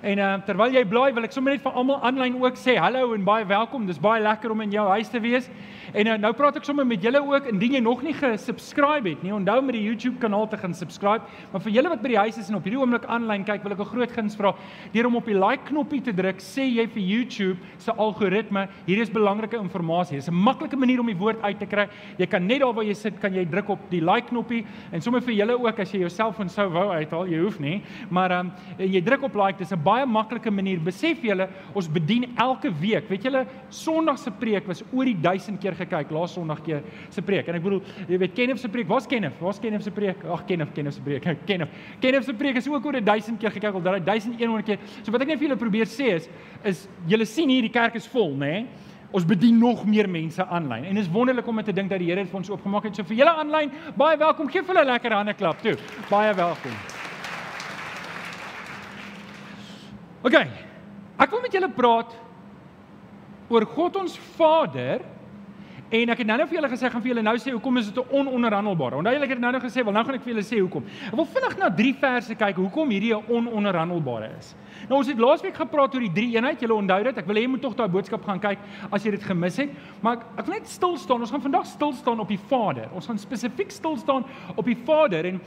En 0.00 0.16
uh, 0.16 0.34
terwyl 0.46 0.72
jy 0.72 0.80
blaai, 0.88 1.10
wil 1.12 1.26
ek 1.26 1.34
sommer 1.34 1.52
net 1.52 1.60
vir 1.60 1.74
almal 1.76 1.98
aanlyn 2.08 2.38
ook 2.40 2.56
sê 2.56 2.78
hallo 2.80 3.12
en 3.12 3.24
baie 3.24 3.44
welkom. 3.44 3.84
Dis 3.84 3.98
baie 4.00 4.22
lekker 4.24 4.48
om 4.54 4.62
in 4.64 4.72
jou 4.72 4.86
huis 4.94 5.10
te 5.12 5.20
wees. 5.20 5.50
En 5.92 6.08
uh, 6.08 6.14
nou 6.22 6.30
praat 6.38 6.56
ek 6.56 6.64
sommer 6.64 6.86
met 6.88 7.02
julle 7.04 7.20
ook 7.20 7.50
indien 7.50 7.74
jy 7.76 7.82
nog 7.84 8.00
nie 8.06 8.14
gesubscribe 8.16 9.10
het 9.10 9.20
nie. 9.26 9.34
Onthou 9.36 9.58
met 9.66 9.76
die 9.76 9.82
YouTube 9.84 10.16
kanaal 10.22 10.48
te 10.48 10.56
gaan 10.56 10.72
subscribe. 10.72 11.28
Maar 11.52 11.64
vir 11.66 11.74
julle 11.74 11.92
wat 11.92 12.00
by 12.00 12.12
die 12.14 12.16
huis 12.20 12.38
is 12.40 12.48
en 12.48 12.56
op 12.56 12.64
hierdie 12.64 12.80
oomblik 12.80 13.04
aanlyn 13.12 13.44
kyk, 13.44 13.60
wil 13.66 13.74
ek 13.76 13.82
'n 13.84 13.90
groot 13.90 14.14
guns 14.16 14.38
vra. 14.40 14.54
Deur 14.94 15.06
om 15.10 15.18
op 15.20 15.28
die 15.28 15.36
like 15.36 15.68
knoppie 15.68 16.00
te 16.00 16.16
druk, 16.16 16.40
sê 16.40 16.64
jy 16.64 16.86
vir 16.88 17.02
YouTube 17.02 17.58
se 17.76 17.92
algoritme, 17.92 18.68
hier 18.86 19.02
is 19.02 19.10
belangrike 19.10 19.60
inligting. 19.60 20.16
Dis 20.16 20.28
'n 20.28 20.34
maklike 20.34 20.76
manier 20.76 21.00
om 21.00 21.06
die 21.06 21.16
woord 21.16 21.42
uit 21.42 21.58
te 21.58 21.66
kry. 21.66 21.88
Jy 22.16 22.26
kan 22.26 22.46
net 22.46 22.60
daar 22.60 22.72
waar 22.72 22.84
jy 22.84 22.94
sit, 22.94 23.20
kan 23.20 23.34
jy 23.34 23.44
druk 23.44 23.68
op 23.68 23.90
die 23.90 24.00
like 24.00 24.28
knoppie 24.28 24.64
en 24.92 25.00
sommer 25.00 25.20
vir 25.20 25.34
julle 25.34 25.60
ook 25.60 25.78
as 25.78 25.92
jy 25.92 26.00
jou 26.00 26.08
selfoon 26.08 26.48
sou 26.48 26.70
wou 26.70 26.88
uithaal, 26.88 27.26
jy 27.26 27.38
hoef 27.38 27.60
nie, 27.60 27.82
maar 28.08 28.32
um, 28.32 28.52
jy 28.78 29.00
druk 29.02 29.22
op 29.24 29.34
like. 29.34 29.58
Dis 29.58 29.72
'n 29.72 29.89
baie 29.90 30.06
maklike 30.06 30.52
manier. 30.54 30.80
Besef 30.84 31.22
julle, 31.24 31.48
ons 31.76 31.88
bedien 31.90 32.26
elke 32.40 32.72
week. 32.80 33.08
Weet 33.10 33.26
julle, 33.28 33.44
Sondag 33.74 34.18
se 34.22 34.32
preek 34.40 34.66
was 34.70 34.82
oor 34.90 35.08
die 35.08 35.16
1000 35.18 35.60
keer 35.62 35.76
gekyk 35.78 36.12
laas 36.14 36.34
Sondag 36.36 36.62
keer 36.66 36.82
se 37.12 37.22
preek. 37.26 37.48
En 37.50 37.58
ek 37.58 37.64
bedoel, 37.64 37.82
jy 38.08 38.20
weet 38.24 38.36
Kenneth 38.36 38.62
se 38.62 38.70
preek, 38.72 38.88
waar's 38.90 39.08
Kenneth? 39.10 39.38
Waar's 39.42 39.60
Kenneth 39.62 39.86
se 39.86 39.94
preek? 39.94 40.22
Ag 40.24 40.44
Kenneth, 40.48 40.74
Kenneth 40.76 40.98
se 40.98 41.04
preek. 41.06 41.26
Kenneth. 41.48 41.80
Kenneth 42.02 42.28
se 42.28 42.36
preek 42.36 42.60
is 42.60 42.68
ook 42.70 42.86
oor 42.86 43.00
1000 43.00 43.40
keer 43.40 43.56
gekyk, 43.56 43.74
al 43.74 43.86
daai 43.86 43.98
1100 44.04 44.68
keer. 44.68 44.86
So 45.02 45.14
wat 45.14 45.26
ek 45.26 45.34
net 45.34 45.42
vir 45.42 45.50
julle 45.50 45.60
probeer 45.60 45.90
sê 45.90 46.14
is 46.18 46.30
is 46.66 46.86
julle 47.08 47.26
sien 47.26 47.48
hier 47.48 47.64
die 47.64 47.72
kerk 47.72 47.96
is 47.96 48.08
vol, 48.10 48.34
né? 48.36 48.50
Nee? 48.60 48.88
Ons 49.10 49.26
bedien 49.26 49.56
nog 49.58 49.82
meer 49.90 50.06
mense 50.06 50.44
aanlyn. 50.44 50.84
En 50.86 50.94
dit 50.94 51.02
is 51.02 51.10
wonderlik 51.10 51.48
om 51.50 51.62
te 51.66 51.74
dink 51.74 51.90
dat 51.90 51.98
die 51.98 52.12
Here 52.12 52.22
dit 52.22 52.30
vir 52.30 52.42
ons 52.42 52.52
oopgemaak 52.52 52.86
het. 52.86 52.96
So 52.96 53.06
vir 53.08 53.24
julle 53.24 53.34
aanlyn, 53.42 53.74
baie 53.98 54.18
welkom. 54.20 54.50
Geef 54.50 54.70
hulle 54.70 54.84
'n 54.84 54.92
lekker 54.92 55.12
hande 55.12 55.34
klap 55.34 55.62
toe. 55.62 55.76
Baie 56.10 56.34
welkom. 56.34 57.09
OK. 60.22 60.36
Ek 61.20 61.30
wil 61.30 61.40
met 61.40 61.52
julle 61.52 61.70
praat 61.72 62.12
oor 63.50 63.66
God 63.66 63.96
ons 63.96 64.18
Vader 64.36 65.00
En 65.90 66.12
ek 66.14 66.20
het 66.22 66.28
nou-nou 66.28 66.46
vir 66.46 66.56
julle 66.60 66.68
gesê 66.70 66.86
gaan 66.86 67.02
vir 67.02 67.10
julle 67.10 67.22
nou 67.26 67.32
sê 67.42 67.50
hoekom 67.50 67.78
is 67.80 67.88
dit 67.90 67.96
'n 67.98 68.14
ononderhandelbare. 68.14 68.96
Onthou 68.96 69.12
julle 69.12 69.24
ek 69.24 69.30
het 69.30 69.40
nou-nou 69.40 69.60
gesê, 69.60 69.82
wel 69.82 69.92
nou 69.92 70.04
gaan 70.04 70.14
ek 70.14 70.22
vir 70.22 70.34
julle 70.34 70.46
sê 70.46 70.60
hoekom. 70.60 70.84
Ek 71.06 71.16
wil 71.16 71.24
vinnig 71.24 71.58
na 71.58 71.68
drie 71.68 71.94
verse 71.94 72.34
kyk 72.34 72.56
hoekom 72.56 72.90
hierdie 72.90 73.12
'n 73.12 73.24
ononderhandelbare 73.28 74.30
is. 74.38 74.54
Nou 74.90 74.98
ons 74.98 75.06
het 75.06 75.20
laasweek 75.22 75.54
gepraat 75.54 75.92
oor 75.94 76.02
die 76.02 76.10
drie 76.10 76.32
eenheid. 76.34 76.58
Julle 76.58 76.74
onthou 76.74 76.98
dit. 77.06 77.18
Ek 77.22 77.26
wil 77.28 77.38
hê 77.38 77.44
jy 77.44 77.50
moet 77.52 77.60
tog 77.62 77.76
daai 77.78 77.92
boodskap 77.94 78.24
gaan 78.26 78.40
kyk 78.42 78.58
as 78.90 79.04
jy 79.06 79.12
dit 79.14 79.22
gemis 79.22 79.60
het. 79.62 79.74
Maar 80.02 80.16
ek, 80.18 80.24
ek 80.42 80.48
wil 80.48 80.56
net 80.56 80.72
stil 80.72 80.96
staan. 80.98 81.22
Ons 81.22 81.30
gaan 81.30 81.44
vandag 81.44 81.68
stil 81.70 81.92
staan 81.94 82.22
op 82.24 82.32
die 82.32 82.40
Vader. 82.50 82.88
Ons 82.98 83.06
gaan 83.06 83.20
spesifiek 83.22 83.70
stil 83.70 83.94
staan 84.02 84.26
op 84.56 84.66
die 84.66 84.78
Vader 84.88 85.30
en 85.30 85.38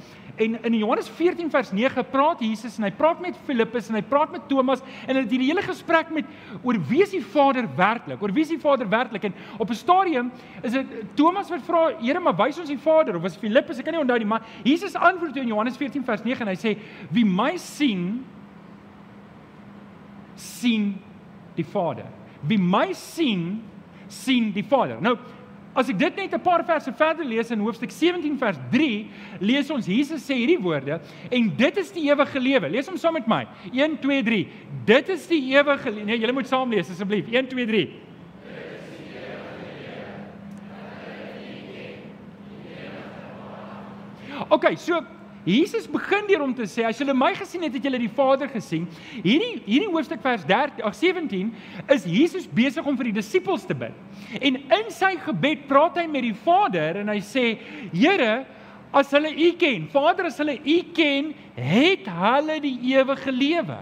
en 0.41 0.55
in 0.65 0.73
Johannes 0.79 1.05
14 1.13 1.51
vers 1.53 1.69
9 1.77 2.01
praat 2.09 2.39
Jesus 2.41 2.79
en 2.79 2.87
hy 2.87 2.89
praat 2.97 3.19
met 3.21 3.35
Filippus 3.45 3.91
en 3.91 3.99
hy 3.99 4.01
praat 4.01 4.31
met 4.33 4.47
Thomas 4.49 4.81
en 4.81 5.11
hulle 5.11 5.27
het 5.27 5.35
hierdie 5.35 5.51
hele 5.51 5.61
gesprek 5.61 6.09
met 6.09 6.25
oor 6.63 6.79
wie 6.89 7.03
is 7.03 7.13
die 7.13 7.21
Vader 7.21 7.67
werklik? 7.77 8.23
Oor 8.23 8.33
wie 8.33 8.41
is 8.41 8.49
die 8.49 8.57
Vader 8.57 8.89
werklik? 8.89 9.27
En 9.29 9.35
op 9.61 9.69
'n 9.69 9.77
stadium 9.77 10.31
is 10.63 10.71
dit 10.71 10.87
Thomas 11.13 11.49
wat 11.49 11.61
vra, 11.61 11.83
Here, 12.01 12.19
maar 12.19 12.35
wys 12.35 12.57
ons 12.59 12.69
die 12.69 12.79
Vader 12.81 13.15
of 13.15 13.21
was 13.21 13.37
Filippus? 13.37 13.77
Ek 13.77 13.85
kan 13.85 13.93
nie 13.93 14.01
onthou 14.01 14.17
nie, 14.17 14.25
maar 14.25 14.41
Jesus 14.63 14.95
antwoord 14.95 15.37
in 15.37 15.47
Johannes 15.47 15.77
14 15.77 16.03
vers 16.03 16.23
9 16.23 16.41
en 16.41 16.47
hy 16.47 16.55
sê, 16.55 16.77
"Wie 17.11 17.25
my 17.25 17.57
sien, 17.57 18.25
sien 20.35 20.95
die 21.55 21.65
Vader. 21.65 22.05
Wie 22.41 22.57
my 22.57 22.93
sien, 22.93 23.61
sien 24.07 24.51
die 24.53 24.63
Vader." 24.63 25.01
Nou, 25.01 25.17
as 25.75 25.89
ek 25.89 25.97
dit 25.97 26.15
net 26.15 26.33
'n 26.33 26.41
paar 26.41 26.63
verse 26.65 26.91
verder 26.93 27.25
lees 27.25 27.51
in 27.51 27.59
hoofstuk 27.59 27.91
17 27.91 28.37
vers 28.37 28.57
3, 28.71 29.07
lees 29.39 29.69
ons 29.71 29.85
Jesus 29.85 30.21
sê 30.21 30.35
hierdie 30.35 30.61
woorde 30.61 31.01
en 31.31 31.55
dit 31.55 31.77
is 31.77 31.91
die 31.91 32.09
ewige 32.09 32.39
lewe. 32.39 32.69
Lees 32.69 32.87
hom 32.87 32.97
saam 32.97 33.13
met 33.13 33.27
my. 33.27 33.47
1 33.71 33.99
2 33.99 34.23
3. 34.23 34.47
Dit 34.85 35.09
is 35.09 35.27
die 35.27 35.41
ewige 35.55 35.91
Nee, 35.91 36.17
julle 36.17 36.33
moet 36.33 36.47
saam 36.47 36.69
lees 36.69 36.89
asseblief. 36.89 37.27
1 37.31 37.47
2 37.47 37.65
3. 37.65 37.89
OK, 44.49 44.75
so 44.77 45.01
Jesus 45.43 45.87
begin 45.91 46.27
deur 46.27 46.43
om 46.45 46.53
te 46.55 46.65
sê 46.69 46.85
as 46.87 46.99
julle 46.99 47.15
my 47.17 47.33
gesien 47.35 47.65
het, 47.65 47.75
het 47.75 47.83
julle 47.83 47.99
die 47.99 48.11
Vader 48.11 48.47
gesien. 48.51 48.85
Hierdie 49.23 49.59
hierdie 49.65 49.91
hoofstuk 49.91 50.21
vers 50.23 50.45
13 50.47 50.83
ag 50.87 50.95
17 50.95 51.51
is 51.91 52.07
Jesus 52.07 52.47
besig 52.47 52.87
om 52.87 52.97
vir 52.99 53.11
die 53.11 53.17
disippels 53.19 53.67
te 53.67 53.75
bid. 53.75 53.95
En 54.39 54.61
in 54.61 54.91
sy 54.93 55.15
gebed 55.25 55.67
praat 55.67 55.99
hy 55.99 56.07
met 56.07 56.23
die 56.29 56.35
Vader 56.45 57.01
en 57.03 57.11
hy 57.11 57.19
sê: 57.19 57.57
"Here, 57.91 58.45
as 58.93 59.11
hulle 59.11 59.33
U 59.33 59.51
ken, 59.59 59.89
Vader, 59.91 60.29
as 60.31 60.37
hulle 60.39 60.59
U 60.59 60.79
ken, 60.95 61.33
het 61.57 62.07
hulle 62.07 62.59
die 62.63 62.77
ewige 62.95 63.31
lewe." 63.31 63.81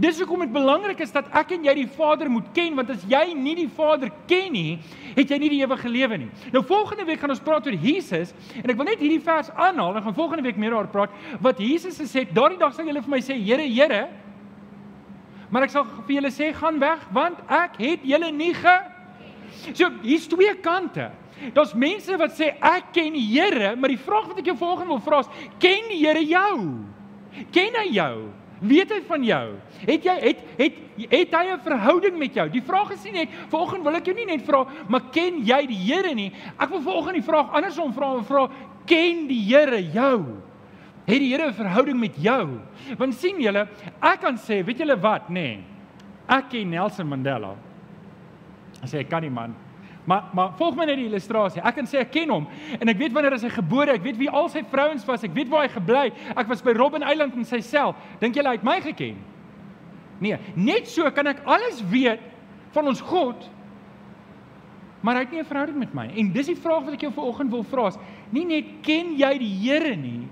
Dis 0.00 0.18
hoekom 0.22 0.44
dit 0.44 0.52
belangrik 0.54 1.00
is 1.04 1.12
dat 1.12 1.28
ek 1.36 1.54
en 1.56 1.66
jy 1.68 1.74
die 1.80 1.88
Vader 1.96 2.30
moet 2.32 2.46
ken 2.56 2.76
want 2.78 2.90
as 2.94 3.04
jy 3.10 3.24
nie 3.36 3.56
die 3.58 3.68
Vader 3.68 4.12
ken 4.30 4.52
nie, 4.54 4.78
het 5.16 5.30
jy 5.30 5.38
nie 5.42 5.52
die 5.56 5.60
ewige 5.62 5.90
lewe 5.90 6.18
nie. 6.24 6.30
Nou 6.54 6.64
volgende 6.66 7.06
week 7.08 7.20
gaan 7.22 7.34
ons 7.34 7.42
praat 7.44 7.66
oor 7.68 7.78
Jesus 7.78 8.34
en 8.62 8.70
ek 8.70 8.78
wil 8.78 8.88
net 8.88 9.02
hierdie 9.02 9.22
vers 9.24 9.50
aanhaal 9.52 9.98
en 9.98 10.06
gaan 10.08 10.16
volgende 10.16 10.46
week 10.46 10.60
meer 10.60 10.74
daaroor 10.76 10.92
praat 10.92 11.42
wat 11.44 11.62
Jesus 11.62 12.00
gesê 12.00 12.24
het. 12.24 12.34
Daardie 12.34 12.60
dag 12.60 12.74
sal 12.74 12.88
julle 12.88 13.04
vir 13.04 13.16
my 13.16 13.22
sê, 13.24 13.38
Here, 13.38 13.66
Here. 13.68 14.06
Maar 15.50 15.68
ek 15.68 15.74
sal 15.74 15.86
vir 16.06 16.16
julle 16.16 16.32
sê, 16.34 16.50
gaan 16.56 16.80
weg 16.82 17.06
want 17.14 17.42
ek 17.52 17.78
het 17.82 18.06
julle 18.08 18.32
nie 18.34 18.54
ge 18.56 18.74
So 19.72 19.90
hier's 20.02 20.26
twee 20.28 20.54
kante. 20.60 21.10
Daar's 21.54 21.74
mense 21.74 22.16
wat 22.18 22.34
sê 22.36 22.52
ek 22.62 22.92
ken 22.94 23.14
die 23.16 23.26
Here, 23.32 23.74
maar 23.76 23.92
die 23.92 24.00
vraag 24.00 24.30
wat 24.30 24.40
ek 24.40 24.50
jou 24.52 24.56
volgende 24.58 24.94
wil 24.94 25.02
vra 25.04 25.22
is, 25.24 25.30
ken 25.62 25.90
die 25.90 26.00
Here 26.02 26.22
jou? 26.24 26.56
Ken 27.54 27.78
hy 27.80 27.88
jou? 27.96 28.14
Weet 28.60 28.92
hy 28.92 29.00
van 29.08 29.24
jou? 29.26 29.44
Het 29.82 30.04
jy 30.06 30.14
het 30.22 30.42
het 30.58 30.80
het 31.10 31.34
hy 31.34 31.44
'n 31.52 31.60
verhouding 31.60 32.18
met 32.18 32.34
jou? 32.34 32.48
Die 32.48 32.62
vraag 32.62 32.90
is 32.92 33.04
nie 33.04 33.12
net 33.12 33.28
vanoggend 33.48 33.82
wil 33.82 33.94
ek 33.94 34.06
jou 34.06 34.14
nie 34.14 34.26
net 34.26 34.42
vra, 34.42 34.66
maar 34.88 35.10
ken 35.10 35.44
jy 35.44 35.66
die 35.66 35.92
Here 35.92 36.14
nie? 36.14 36.32
Ek 36.58 36.68
wil 36.70 36.80
vanoggend 36.80 37.14
die 37.14 37.22
vraag 37.22 37.52
andersom 37.52 37.92
vra, 37.92 38.22
vra 38.22 38.48
ken 38.86 39.26
die 39.26 39.42
Here 39.42 39.82
jou? 39.92 40.24
Het 41.06 41.18
die 41.18 41.32
Here 41.32 41.48
'n 41.48 41.52
verhouding 41.54 41.98
met 41.98 42.16
jou? 42.16 42.60
Want 42.98 43.14
sien 43.14 43.40
julle, 43.40 43.68
ek 44.00 44.20
kan 44.20 44.36
sê, 44.36 44.64
weet 44.64 44.78
julle 44.78 45.00
wat, 45.00 45.28
nê? 45.28 45.32
Nee, 45.32 45.58
ek 46.28 46.50
ken 46.50 46.70
Nelson 46.70 47.08
Mandela. 47.08 47.56
Ek 48.82 48.88
sê 48.88 48.98
ek 49.00 49.10
kan 49.10 49.22
nie 49.22 49.30
man. 49.30 49.54
Maar 50.04 50.24
maar 50.36 50.52
volg 50.58 50.76
my 50.76 50.84
net 50.84 51.00
die 51.00 51.06
illustrasie. 51.08 51.62
Ek 51.64 51.78
kan 51.78 51.86
sê 51.88 52.02
ek 52.02 52.12
ken 52.12 52.32
hom 52.32 52.48
en 52.78 52.92
ek 52.92 52.98
weet 53.00 53.14
wanneer 53.16 53.38
hy 53.40 53.52
gebore, 53.54 53.94
ek 53.96 54.04
weet 54.04 54.18
wie 54.20 54.30
al 54.30 54.50
sy 54.52 54.64
vrouens 54.68 55.06
was, 55.08 55.24
ek 55.24 55.32
weet 55.36 55.48
waar 55.48 55.64
hy 55.64 55.72
gebly. 55.72 56.04
Ek 56.36 56.48
was 56.50 56.62
by 56.62 56.74
Robben 56.76 57.06
Island 57.06 57.36
in 57.40 57.48
sy 57.48 57.62
sel. 57.64 57.94
Dink 58.20 58.36
julle 58.36 58.52
hy 58.52 58.58
het 58.58 58.66
my 58.66 58.80
geken? 58.84 59.16
Nee, 60.20 60.38
net 60.56 60.88
so 60.88 61.08
kan 61.10 61.26
ek 61.32 61.42
alles 61.48 61.80
weet 61.90 62.22
van 62.76 62.90
ons 62.90 63.00
God. 63.00 63.48
Maar 65.04 65.20
hy 65.20 65.24
het 65.24 65.32
nie 65.32 65.40
'n 65.40 65.44
verhouding 65.44 65.78
met 65.78 65.94
my. 65.94 66.06
En 66.16 66.32
dis 66.32 66.46
die 66.46 66.56
vraag 66.56 66.84
wat 66.84 66.94
ek 66.94 67.00
jou 67.00 67.12
vanoggend 67.12 67.50
wil 67.50 67.62
vra 67.62 67.90
nie 68.30 68.44
net 68.44 68.64
ken 68.82 69.16
jy 69.16 69.38
die 69.38 69.54
Here 69.62 69.96
nie, 69.96 70.28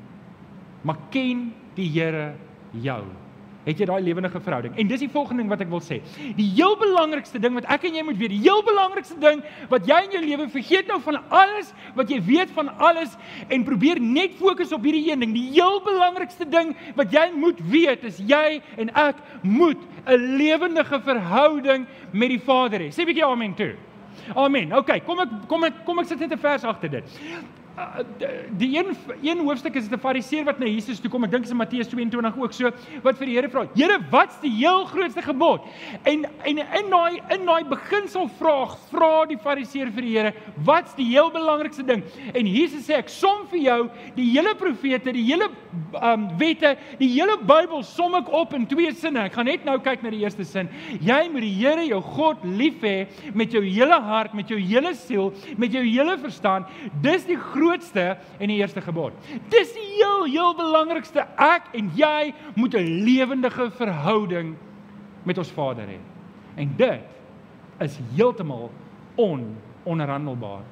maar 0.83 0.99
ken 1.11 1.53
die 1.77 1.89
Here 1.89 2.35
jou? 2.73 3.22
Het 3.65 3.79
jy 3.79 3.87
daai 3.87 4.03
lewendige 4.03 4.41
verhouding? 4.43 4.75
En 4.77 4.89
dis 4.91 5.05
die 5.05 5.11
volgende 5.11 5.43
ding 5.43 5.51
wat 5.53 5.61
ek 5.63 5.71
wil 5.71 5.83
sê. 5.85 6.01
Die 6.39 6.49
heel 6.57 6.75
belangrikste 6.81 7.39
ding 7.39 7.55
wat 7.55 7.69
ek 7.71 7.85
en 7.87 7.95
jy 7.95 8.03
moet 8.03 8.19
weet, 8.19 8.35
die 8.35 8.41
heel 8.43 8.63
belangrikste 8.67 9.19
ding 9.23 9.45
wat 9.71 9.87
jy 9.87 10.01
in 10.09 10.17
jou 10.17 10.23
lewe 10.25 10.49
vergeet 10.51 10.91
nou 10.91 10.99
van 11.05 11.21
alles 11.31 11.71
wat 11.95 12.11
jy 12.11 12.19
weet 12.27 12.51
van 12.57 12.73
alles 12.83 13.15
en 13.49 13.67
probeer 13.69 14.01
net 14.03 14.35
fokus 14.41 14.75
op 14.75 14.83
hierdie 14.83 15.05
een 15.13 15.23
ding. 15.23 15.37
Die 15.37 15.49
heel 15.55 15.79
belangrikste 15.87 16.49
ding 16.49 16.75
wat 16.99 17.15
jy 17.15 17.29
moet 17.37 17.63
weet 17.71 18.03
is 18.11 18.19
jy 18.19 18.61
en 18.83 18.91
ek 18.99 19.23
moet 19.43 19.79
'n 20.07 20.37
lewendige 20.37 21.01
verhouding 21.01 21.87
met 22.11 22.29
die 22.29 22.43
Vader 22.43 22.81
hê. 22.81 22.91
Sê 22.91 23.03
'n 23.03 23.07
bietjie 23.07 23.25
amen 23.25 23.55
toe. 23.55 23.75
Amen. 24.35 24.73
OK, 24.77 25.05
kom 25.07 25.21
ek 25.21 25.29
kom 25.49 25.65
ek 25.65 25.85
kom 25.85 25.99
ek 25.99 26.07
sit 26.07 26.19
net 26.19 26.33
'n 26.33 26.39
vers 26.39 26.65
agter 26.65 26.91
dit. 26.91 27.05
Die 28.61 28.77
een 28.77 28.97
een 29.23 29.39
hoofstuk 29.39 29.75
is 29.75 29.89
dit 29.89 29.99
'n 29.99 30.01
fariseer 30.01 30.45
wat 30.45 30.59
na 30.59 30.67
Jesus 30.67 31.01
toe 31.01 31.11
kom. 31.11 31.25
Ek 31.25 31.31
dink 31.31 31.43
dit 31.45 31.53
is 31.53 31.57
Matteus 31.57 31.89
22 31.89 32.37
ook 32.37 32.53
so 32.53 32.71
wat 33.03 33.17
vir 33.17 33.27
die 33.27 33.35
Here 33.35 33.49
vra: 33.49 33.67
"Here, 33.75 33.99
wat's 34.11 34.41
die 34.41 34.51
heel 34.51 34.85
grootste 34.85 35.23
gebod?" 35.23 35.61
En 36.03 36.25
en 36.45 36.59
in 36.59 36.91
daai 36.91 37.21
in 37.31 37.47
daai 37.47 37.65
beginsel 37.65 38.29
vraag 38.39 38.77
vra 38.91 39.25
die 39.27 39.39
fariseer 39.39 39.91
vir 39.91 40.03
die 40.03 40.19
Here: 40.19 40.35
"Wat's 40.65 40.95
die 40.95 41.07
heel 41.07 41.31
belangrikste 41.31 41.83
ding?" 41.83 42.03
En 42.35 42.47
Jesus 42.47 42.87
sê: 42.87 42.99
"Ek 42.99 43.09
som 43.09 43.47
vir 43.51 43.59
jou 43.59 43.91
die 44.15 44.31
hele 44.31 44.55
profete, 44.55 45.13
die 45.13 45.25
hele 45.25 45.49
um 46.03 46.29
wette, 46.39 46.77
die 46.99 47.09
hele 47.09 47.39
Bybel 47.39 47.83
som 47.83 48.15
ek 48.15 48.29
op 48.33 48.53
in 48.55 48.67
twee 48.67 48.93
sinne. 48.93 49.25
Ek 49.25 49.33
gaan 49.33 49.47
net 49.47 49.65
nou 49.65 49.79
kyk 49.79 50.03
na 50.03 50.11
die 50.11 50.21
eerste 50.21 50.45
sin. 50.45 50.69
Jy 51.01 51.29
moet 51.33 51.41
die 51.41 51.55
Here 51.63 51.85
jou 51.87 52.01
God 52.01 52.45
lief 52.45 52.83
hê 52.83 53.07
met 53.35 53.53
jou 53.53 53.63
hele 53.63 54.01
hart, 54.01 54.35
met 54.35 54.49
jou 54.49 54.59
hele 54.59 54.95
siel, 54.95 55.33
met 55.57 55.73
jou 55.73 55.83
hele 55.83 56.19
verstand. 56.19 56.67
Dis 57.03 57.25
die 57.25 57.37
grootste 57.63 58.17
en 58.39 58.51
die 58.51 58.59
eerste 58.61 58.83
gebod. 58.83 59.15
Dis 59.53 59.73
die 59.77 59.89
heel 59.97 60.27
heel 60.27 60.55
belangrikste. 60.59 61.25
Ek 61.37 61.71
en 61.79 61.91
jy 61.97 62.35
moet 62.55 62.75
'n 62.75 63.05
lewendige 63.07 63.71
verhouding 63.71 64.57
met 65.25 65.39
ons 65.39 65.51
Vader 65.51 65.87
hê. 65.87 65.99
En 66.57 66.75
dit 66.77 67.01
is 67.81 68.01
heeltemal 68.15 68.71
ononderhandelbaar. 69.17 70.63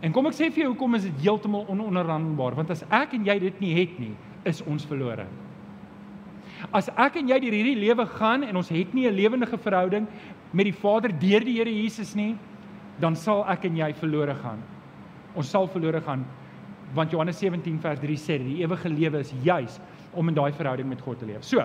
En 0.00 0.12
kom 0.12 0.26
ek 0.26 0.34
sê 0.34 0.50
vir 0.50 0.64
jou 0.64 0.68
hoekom 0.72 0.94
is 0.94 1.02
dit 1.02 1.20
heeltemal 1.22 1.66
ononderhandelbaar? 1.68 2.54
Want 2.54 2.70
as 2.70 2.84
ek 2.90 3.12
en 3.12 3.24
jy 3.24 3.38
dit 3.38 3.60
nie 3.60 3.74
het 3.74 3.98
nie, 3.98 4.16
is 4.44 4.62
ons 4.62 4.84
verlore. 4.84 5.26
As 6.72 6.88
ek 6.88 7.16
en 7.16 7.28
jy 7.28 7.40
deur 7.40 7.52
hierdie 7.52 7.76
lewe 7.76 8.06
gaan 8.06 8.42
en 8.42 8.56
ons 8.56 8.68
het 8.68 8.94
nie 8.94 9.06
'n 9.08 9.14
lewendige 9.14 9.58
verhouding 9.58 10.06
met 10.52 10.64
die 10.64 10.74
Vader 10.74 11.10
deur 11.18 11.44
die 11.44 11.56
Here 11.58 11.82
Jesus 11.82 12.14
nie, 12.14 12.36
dan 12.98 13.16
sal 13.16 13.44
ek 13.48 13.64
en 13.64 13.76
jy 13.76 13.92
verlore 13.94 14.34
gaan 14.34 14.62
ons 15.34 15.50
sal 15.50 15.66
verlore 15.66 16.00
gaan 16.00 16.24
want 16.94 17.10
Johannes 17.10 17.38
17 17.40 17.78
vers 17.80 18.00
3 18.00 18.16
sê 18.20 18.36
die 18.38 18.60
ewige 18.60 18.90
lewe 18.92 19.22
is 19.24 19.32
juis 19.42 19.78
om 20.12 20.28
in 20.28 20.36
daai 20.36 20.52
verhouding 20.52 20.88
met 20.88 21.00
God 21.00 21.18
te 21.18 21.26
leef. 21.28 21.44
So, 21.44 21.64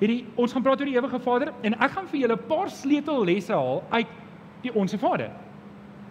hierdie 0.00 0.24
ons 0.34 0.52
gaan 0.52 0.64
praat 0.64 0.82
oor 0.82 0.90
die 0.90 0.96
ewige 0.98 1.20
Vader 1.22 1.52
en 1.62 1.76
ek 1.78 1.94
gaan 1.94 2.08
vir 2.10 2.20
julle 2.24 2.36
'n 2.36 2.48
paar 2.48 2.70
sleutellesse 2.70 3.54
haal 3.54 3.84
uit 3.90 4.06
die 4.62 4.74
onsse 4.74 4.98
Vader. 4.98 5.30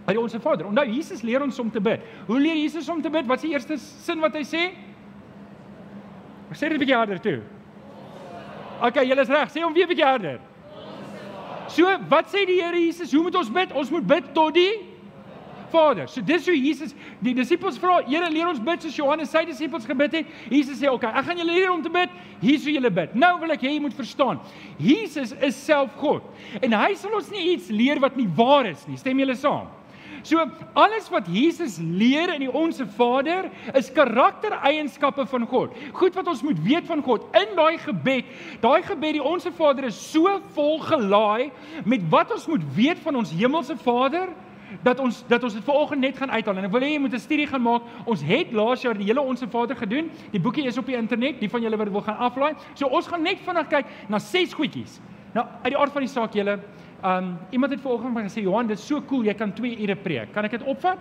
Die 0.07 0.19
onsse 0.19 0.39
Vader. 0.39 0.67
Onthou 0.67 0.85
Jesus 0.85 1.21
leer 1.23 1.41
ons 1.41 1.59
om 1.59 1.71
te 1.71 1.81
bid. 1.81 1.99
Hoe 2.27 2.39
leer 2.39 2.55
Jesus 2.55 2.89
om 2.89 3.01
te 3.01 3.09
bid? 3.09 3.27
Wat 3.27 3.37
is 3.37 3.41
die 3.41 3.51
eerste 3.51 3.77
sin 3.77 4.19
wat 4.19 4.33
hy 4.33 4.43
sê? 4.43 4.71
Ek 6.51 6.57
sê 6.57 6.69
dit 6.69 6.73
'n 6.73 6.79
bietjie 6.79 6.95
harder 6.95 7.19
toe. 7.19 7.41
OK, 8.81 8.95
julle 8.95 9.21
is 9.21 9.29
reg. 9.29 9.49
Sê 9.49 9.61
hom 9.61 9.73
weer 9.73 9.85
'n 9.85 9.89
bietjie 9.89 10.05
harder. 10.05 10.39
So, 11.67 11.85
wat 12.09 12.27
sê 12.27 12.45
die 12.45 12.61
Here 12.61 12.77
Jesus? 12.77 13.11
Hoe 13.11 13.23
moet 13.23 13.35
ons 13.35 13.49
bid? 13.49 13.71
Ons 13.71 13.89
moet 13.89 14.07
bid 14.07 14.33
tot 14.33 14.53
die 14.53 14.92
Vader. 15.73 16.07
So 16.11 16.21
dis 16.25 16.47
hoe 16.49 16.55
Jesus 16.55 16.93
die 17.23 17.33
disippels 17.37 17.79
vra, 17.81 17.99
Here 18.07 18.29
leer 18.31 18.47
ons 18.51 18.61
bid 18.63 18.85
soos 18.85 18.97
Johannes 18.99 19.33
sy 19.33 19.43
disippels 19.49 19.87
gebid 19.89 20.19
het. 20.19 20.33
Jesus 20.51 20.79
sê, 20.79 20.87
"Oké, 20.87 21.07
okay, 21.07 21.19
ek 21.19 21.25
gaan 21.25 21.37
julle 21.37 21.53
leer 21.53 21.71
om 21.71 21.81
te 21.81 21.89
bid. 21.89 22.09
Hier 22.41 22.55
is 22.55 22.63
hoe 22.63 22.73
julle 22.73 22.91
bid." 22.91 23.15
Nou 23.15 23.39
wil 23.39 23.51
ek 23.51 23.61
hê 23.61 23.73
jy 23.73 23.81
moet 23.81 23.93
verstaan. 23.93 24.39
Jesus 24.79 25.33
is 25.41 25.55
self 25.55 25.93
God. 25.97 26.21
En 26.61 26.71
hy 26.71 26.93
sal 26.95 27.13
ons 27.13 27.31
nie 27.31 27.53
iets 27.53 27.69
leer 27.69 27.99
wat 27.99 28.15
nie 28.15 28.27
waar 28.27 28.65
is 28.65 28.87
nie. 28.87 28.97
Stem 28.97 29.19
julle 29.19 29.35
saam? 29.35 29.67
So 30.23 30.39
alles 30.73 31.09
wat 31.11 31.27
Jesus 31.27 31.77
leer 31.83 32.31
in 32.33 32.45
die 32.45 32.51
onsse 32.51 32.85
Vader 32.95 33.49
is 33.75 33.91
karaktereienskappe 33.91 35.25
van 35.27 35.47
God. 35.51 35.75
Goed 35.93 36.15
wat 36.15 36.29
ons 36.31 36.43
moet 36.47 36.61
weet 36.63 36.87
van 36.87 37.03
God 37.03 37.25
in 37.35 37.51
daai 37.57 37.77
gebed. 37.83 38.29
Daai 38.63 38.81
gebed 38.87 39.17
die 39.19 39.23
onsse 39.23 39.51
Vader 39.51 39.89
is 39.89 39.99
so 39.99 40.37
vol 40.55 40.79
gelaai 40.87 41.51
met 41.83 42.07
wat 42.09 42.31
ons 42.31 42.47
moet 42.47 42.63
weet 42.75 43.03
van 43.03 43.19
ons 43.19 43.35
hemelse 43.35 43.75
Vader 43.83 44.31
dat 44.81 44.99
ons 44.99 45.23
dat 45.27 45.43
ons 45.43 45.53
dit 45.53 45.63
vanoggend 45.63 46.01
net 46.01 46.17
gaan 46.17 46.31
uithaal 46.31 46.57
en 46.57 46.67
ek 46.67 46.73
wil 46.73 46.81
hê 46.81 46.93
jy 46.93 46.99
moet 46.99 47.13
'n 47.13 47.19
studie 47.19 47.47
gaan 47.47 47.61
maak. 47.61 47.81
Ons 48.05 48.21
het 48.21 48.51
laas 48.51 48.81
jaar 48.81 48.97
die 48.97 49.05
hele 49.05 49.21
onsse 49.21 49.47
Vader 49.47 49.75
gedoen. 49.75 50.11
Die 50.31 50.39
boekie 50.39 50.65
is 50.65 50.77
op 50.77 50.85
die 50.85 50.95
internet, 50.95 51.39
die 51.39 51.49
van 51.49 51.61
julle 51.61 51.77
wat 51.77 51.89
wil 51.89 52.01
gaan 52.01 52.17
aflaai. 52.17 52.55
So 52.73 52.87
ons 52.87 53.07
gaan 53.07 53.21
net 53.21 53.39
vinnig 53.39 53.67
kyk 53.67 53.85
na 54.09 54.19
ses 54.19 54.53
goedjies. 54.53 55.01
Nou 55.33 55.45
uit 55.63 55.73
die 55.73 55.77
aard 55.77 55.91
van 55.91 56.01
die 56.01 56.09
saak 56.09 56.33
julle, 56.33 56.59
um 57.03 57.37
iemand 57.51 57.71
het 57.71 57.81
vanoggend 57.81 58.31
gesê 58.31 58.41
Johan, 58.41 58.67
dit 58.67 58.77
is 58.77 58.87
so 58.87 59.01
cool, 59.01 59.23
jy 59.23 59.33
kan 59.33 59.53
2 59.53 59.81
ure 59.81 59.95
preek. 59.95 60.33
Kan 60.33 60.45
ek 60.45 60.51
dit 60.51 60.63
opvat? 60.63 60.97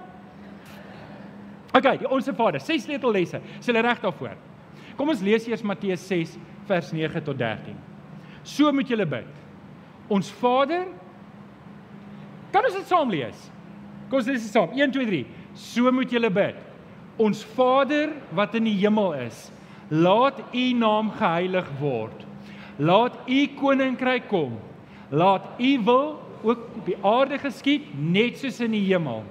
OK, 1.75 1.99
die 1.99 2.09
onsse 2.11 2.35
Vader, 2.35 2.61
ses 2.61 2.83
sleutellesse. 2.83 3.41
Is 3.59 3.67
hulle 3.67 3.81
reg 3.81 4.00
daarvoor? 4.00 4.37
Kom 4.97 5.09
ons 5.09 5.23
lees 5.23 5.47
eers 5.49 5.62
Matteus 5.62 6.07
6 6.07 6.38
vers 6.67 6.93
9 6.93 7.23
tot 7.23 7.38
13. 7.38 7.76
So 8.43 8.73
moet 8.73 8.88
julle 8.88 9.07
bid. 9.07 9.26
Ons 10.09 10.31
Vader 10.31 10.87
Kan 12.52 12.69
ons 12.69 12.76
dit 12.76 12.88
saam 12.88 13.11
lees? 13.11 13.49
Kom 14.12 14.21
ons 14.21 14.26
lees 14.28 14.42
dit 14.45 14.52
saam. 14.52 14.75
1 14.76 14.90
2 14.92 15.07
3. 15.09 15.23
So 15.57 15.88
moet 15.88 16.11
julle 16.12 16.28
bid. 16.28 16.59
Ons 17.16 17.40
Vader 17.57 18.11
wat 18.37 18.52
in 18.59 18.66
die 18.69 18.75
hemel 18.83 19.14
is, 19.23 19.47
laat 19.88 20.37
U 20.52 20.64
naam 20.76 21.09
geheilig 21.16 21.71
word. 21.81 22.26
Laat 22.76 23.16
U 23.25 23.38
koninkryk 23.57 24.26
kom. 24.28 24.59
Laat 25.09 25.47
U 25.57 25.71
wil 25.87 26.11
ook 26.42 26.66
op 26.76 26.83
die 26.90 26.99
aarde 27.09 27.38
geskied 27.40 27.87
net 27.97 28.37
soos 28.37 28.61
in 28.61 28.76
die 28.76 28.83
hemel. 28.90 29.25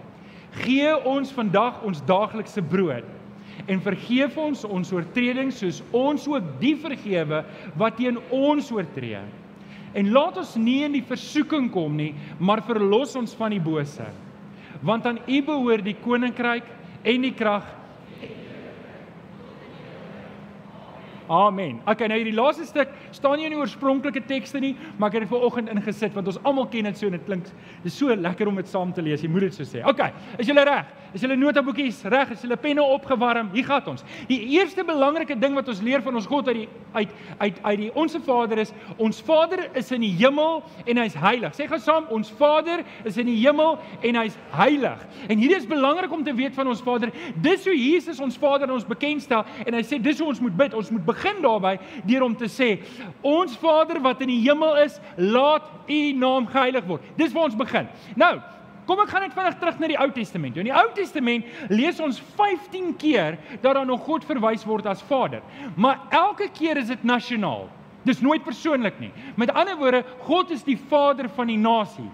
Gee 0.63 0.95
ons 1.05 1.29
vandag 1.35 1.83
ons 1.85 2.01
daaglikse 2.09 2.65
brood 2.65 3.05
en 3.69 3.83
vergeef 3.85 4.39
ons 4.41 4.63
ons 4.65 4.91
oortredings 4.95 5.59
soos 5.61 5.83
ons 5.93 6.25
ook 6.31 6.47
die 6.63 6.73
vergewe 6.81 7.43
wat 7.77 8.00
teen 8.01 8.17
ons 8.33 8.71
oortree. 8.73 9.21
En 9.93 10.11
laat 10.15 10.41
ons 10.41 10.57
nie 10.57 10.79
in 10.88 10.97
die 10.97 11.05
versoeking 11.05 11.69
kom 11.69 11.93
nie, 12.00 12.15
maar 12.39 12.63
verlos 12.65 13.13
ons 13.19 13.38
van 13.38 13.53
die 13.53 13.61
bose 13.61 14.09
want 14.81 15.05
aan 15.05 15.19
U 15.27 15.41
behoort 15.45 15.85
die 15.85 15.97
koninkryk 16.01 16.65
en 17.01 17.21
die 17.21 17.33
krag 17.33 17.65
Amen. 21.31 21.77
Okay, 21.88 22.09
nou 22.11 22.17
hierdie 22.19 22.35
laaste 22.35 22.65
stuk 22.67 22.89
staan 23.15 23.38
nie 23.39 23.45
in 23.47 23.53
die 23.55 23.59
oorspronklike 23.61 24.19
tekste 24.27 24.59
nie, 24.59 24.73
maar 25.00 25.07
ek 25.07 25.21
het 25.21 25.23
dit 25.23 25.29
ver 25.31 25.45
oggend 25.47 25.69
ingesit 25.71 26.11
want 26.17 26.27
ons 26.27 26.39
almal 26.43 26.65
ken 26.73 26.89
dit 26.89 26.97
so 27.00 27.07
en 27.07 27.15
dit 27.15 27.23
klink 27.23 27.47
dis 27.85 27.95
so 27.95 28.11
lekker 28.11 28.50
om 28.51 28.57
dit 28.59 28.67
saam 28.67 28.91
te 28.91 29.03
lees. 29.05 29.23
Jy 29.23 29.29
moet 29.31 29.47
dit 29.47 29.55
so 29.55 29.63
sê. 29.63 29.79
Okay, 29.88 30.11
is 30.41 30.50
julle 30.51 30.65
reg? 30.67 30.89
Is 31.15 31.23
julle 31.23 31.38
notaboekies 31.39 32.01
reg? 32.11 32.33
Is 32.35 32.43
julle 32.43 32.57
penne 32.59 32.83
opgewarm? 32.83 33.47
Hier 33.55 33.67
gaan 33.67 33.88
ons. 33.93 34.03
Die 34.27 34.41
eerste 34.57 34.83
belangrike 34.88 35.38
ding 35.39 35.55
wat 35.55 35.71
ons 35.71 35.79
leer 35.83 36.03
van 36.03 36.19
ons 36.19 36.27
God 36.27 36.51
uit 36.51 36.63
die 36.63 36.67
uit 36.91 37.15
uit 37.39 37.59
uit 37.63 37.77
die 37.79 37.89
onsse 37.95 38.19
Vader 38.25 38.59
is, 38.59 38.73
ons 39.00 39.21
Vader 39.23 39.63
is 39.79 39.91
in 39.95 40.03
die 40.03 40.11
hemel 40.19 40.59
en 40.83 41.00
hy's 41.00 41.15
heilig. 41.15 41.55
Sê 41.55 41.69
gou 41.71 41.79
saam, 41.79 42.09
ons 42.11 42.27
Vader 42.35 42.83
is 43.07 43.15
in 43.21 43.29
die 43.31 43.38
hemel 43.39 43.77
en 44.03 44.19
hy's 44.19 44.35
heilig. 44.57 45.07
En 45.31 45.39
hierdie 45.39 45.61
is 45.61 45.67
belangrik 45.69 46.11
om 46.11 46.25
te 46.27 46.35
weet 46.35 46.55
van 46.59 46.67
ons 46.67 46.83
Vader. 46.83 47.13
Dis 47.39 47.63
hoe 47.67 47.77
Jesus 47.77 48.19
ons 48.19 48.35
Vader 48.39 48.71
ons 48.71 48.88
bekendstel 48.88 49.47
en 49.63 49.79
hy 49.79 49.83
sê 49.88 50.00
dis 50.03 50.19
hoe 50.19 50.27
ons 50.27 50.43
moet 50.43 50.59
bid. 50.59 50.75
Ons 50.75 50.91
moet 50.91 51.07
begin 51.07 51.21
daarby 51.42 51.78
deur 52.08 52.25
om 52.25 52.36
te 52.38 52.50
sê: 52.50 52.72
Ons 53.22 53.58
Vader 53.62 54.01
wat 54.01 54.22
in 54.22 54.32
die 54.34 54.42
hemel 54.44 54.82
is, 54.86 55.00
laat 55.18 55.70
U 55.88 56.01
naam 56.13 56.48
geheilig 56.48 56.88
word. 56.88 57.01
Dis 57.18 57.34
waar 57.34 57.50
ons 57.50 57.60
begin. 57.60 57.88
Nou, 58.16 58.40
Kom 58.90 59.00
ek 59.04 59.12
gaan 59.13 59.22
net 59.24 59.36
vinnig 59.38 59.58
terug 59.62 59.78
na 59.80 59.88
die 59.88 60.00
Ou 60.01 60.08
Testament. 60.12 60.58
In 60.58 60.68
die 60.68 60.74
Ou 60.75 60.88
Testament 60.98 61.46
lees 61.70 62.00
ons 62.04 62.18
15 62.36 62.96
keer 63.00 63.38
dat 63.62 63.75
daar 63.78 63.86
na 63.86 63.96
God 63.96 64.25
verwys 64.28 64.66
word 64.68 64.90
as 64.90 65.04
Vader. 65.08 65.44
Maar 65.78 66.01
elke 66.10 66.50
keer 66.51 66.82
is 66.82 66.90
dit 66.90 67.06
nasionaal. 67.08 67.70
Dis 68.04 68.24
nooit 68.25 68.44
persoonlik 68.44 68.98
nie. 69.00 69.12
Met 69.38 69.54
ander 69.54 69.78
woorde, 69.78 70.01
God 70.25 70.51
is 70.51 70.66
die 70.66 70.80
Vader 70.90 71.30
van 71.38 71.51
die 71.54 71.60
nasie. 71.62 72.10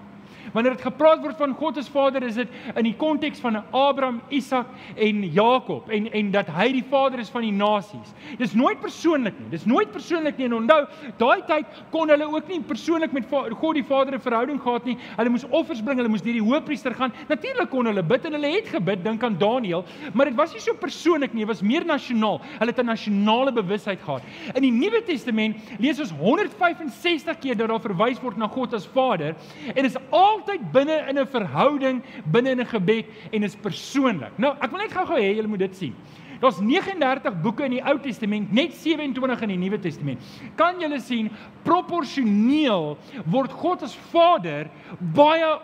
Wanneer 0.58 0.74
dit 0.74 0.88
gepraat 0.88 1.22
word 1.22 1.38
van 1.38 1.54
God 1.54 1.78
as 1.78 1.90
Vader, 1.94 2.24
is 2.26 2.38
dit 2.40 2.54
in 2.74 2.88
die 2.88 2.96
konteks 2.98 3.42
van 3.44 3.60
Abraham, 3.78 4.24
Isak 4.34 4.72
en 4.98 5.20
Jakob 5.30 5.92
en 5.94 6.08
en 6.18 6.32
dat 6.34 6.48
hy 6.56 6.72
die 6.80 6.86
Vader 6.90 7.22
is 7.22 7.30
van 7.30 7.44
die 7.46 7.54
nasies. 7.54 8.14
Dis 8.40 8.56
nooit 8.58 8.80
persoonlik 8.82 9.38
nie. 9.38 9.52
Dis 9.52 9.68
nooit 9.70 9.92
persoonlik 9.94 10.40
nie. 10.40 10.48
En 10.48 10.56
onthou, 10.58 10.80
daai 11.20 11.44
tyd 11.46 11.78
kon 11.94 12.10
hulle 12.10 12.26
ook 12.32 12.50
nie 12.50 12.58
persoonlik 12.66 13.14
met 13.14 13.30
God 13.30 13.78
die 13.78 13.86
Vader 13.86 14.16
'n 14.18 14.24
verhouding 14.24 14.58
gehad 14.62 14.86
nie. 14.86 14.98
Hulle 15.18 15.30
moes 15.30 15.46
offers 15.50 15.82
bring, 15.82 16.00
hulle 16.02 16.10
moes 16.10 16.26
deur 16.26 16.34
die 16.34 16.42
hoëpriester 16.42 16.96
gaan. 16.96 17.14
Natuurlik 17.30 17.70
kon 17.70 17.86
hulle 17.86 18.04
bid 18.04 18.26
en 18.26 18.34
hulle 18.34 18.52
het 18.56 18.68
gebid, 18.68 19.04
dink 19.04 19.24
aan 19.24 19.38
Daniël, 19.38 19.86
maar 20.14 20.26
dit 20.26 20.36
was 20.36 20.54
nie 20.54 20.62
so 20.62 20.74
persoonlik 20.74 21.34
nie, 21.34 21.46
dit 21.46 21.48
was 21.48 21.62
meer 21.62 21.86
nasionaal. 21.86 22.42
Hulle 22.58 22.72
het 22.72 22.80
'n 22.80 22.86
nasionale 22.86 23.52
bewustheid 23.52 24.02
gehad. 24.02 24.24
In 24.56 24.62
die 24.62 24.72
Nuwe 24.72 25.04
Testament 25.04 25.56
lees 25.80 26.00
ons 26.00 26.12
165 26.12 27.40
keer 27.40 27.56
dat 27.56 27.68
daar 27.68 27.80
verwys 27.80 28.20
word 28.22 28.38
na 28.38 28.48
God 28.48 28.74
as 28.74 28.88
Vader 28.88 29.36
en 29.76 29.84
dit 29.84 29.86
is 29.86 29.98
al 30.10 30.42
altyd 30.48 30.72
binne 30.72 30.98
in 31.10 31.20
'n 31.20 31.28
verhouding, 31.28 32.04
binne 32.32 32.50
in 32.52 32.62
'n 32.62 32.66
gebed 32.66 33.06
en 33.32 33.44
is 33.44 33.56
persoonlik. 33.56 34.38
Nou, 34.38 34.56
ek 34.62 34.72
wil 34.72 34.80
net 34.80 34.94
gou-gou 34.94 35.18
hê 35.18 35.36
julle 35.36 35.48
moet 35.48 35.60
dit 35.60 35.76
sien. 35.76 35.96
Daar's 36.40 36.60
39 36.60 37.42
boeke 37.42 37.64
in 37.64 37.72
die 37.72 37.84
Ou 37.84 37.98
Testament, 38.00 38.52
net 38.52 38.74
27 38.74 39.42
in 39.42 39.50
die 39.50 39.58
Nuwe 39.58 39.80
Testament. 39.80 40.22
Kan 40.56 40.80
julle 40.80 41.00
sien 41.00 41.32
proporsioneel 41.64 42.98
word 43.26 43.52
God 43.52 43.84
as 43.84 43.96
Vader 44.12 44.70
baie 45.00 45.60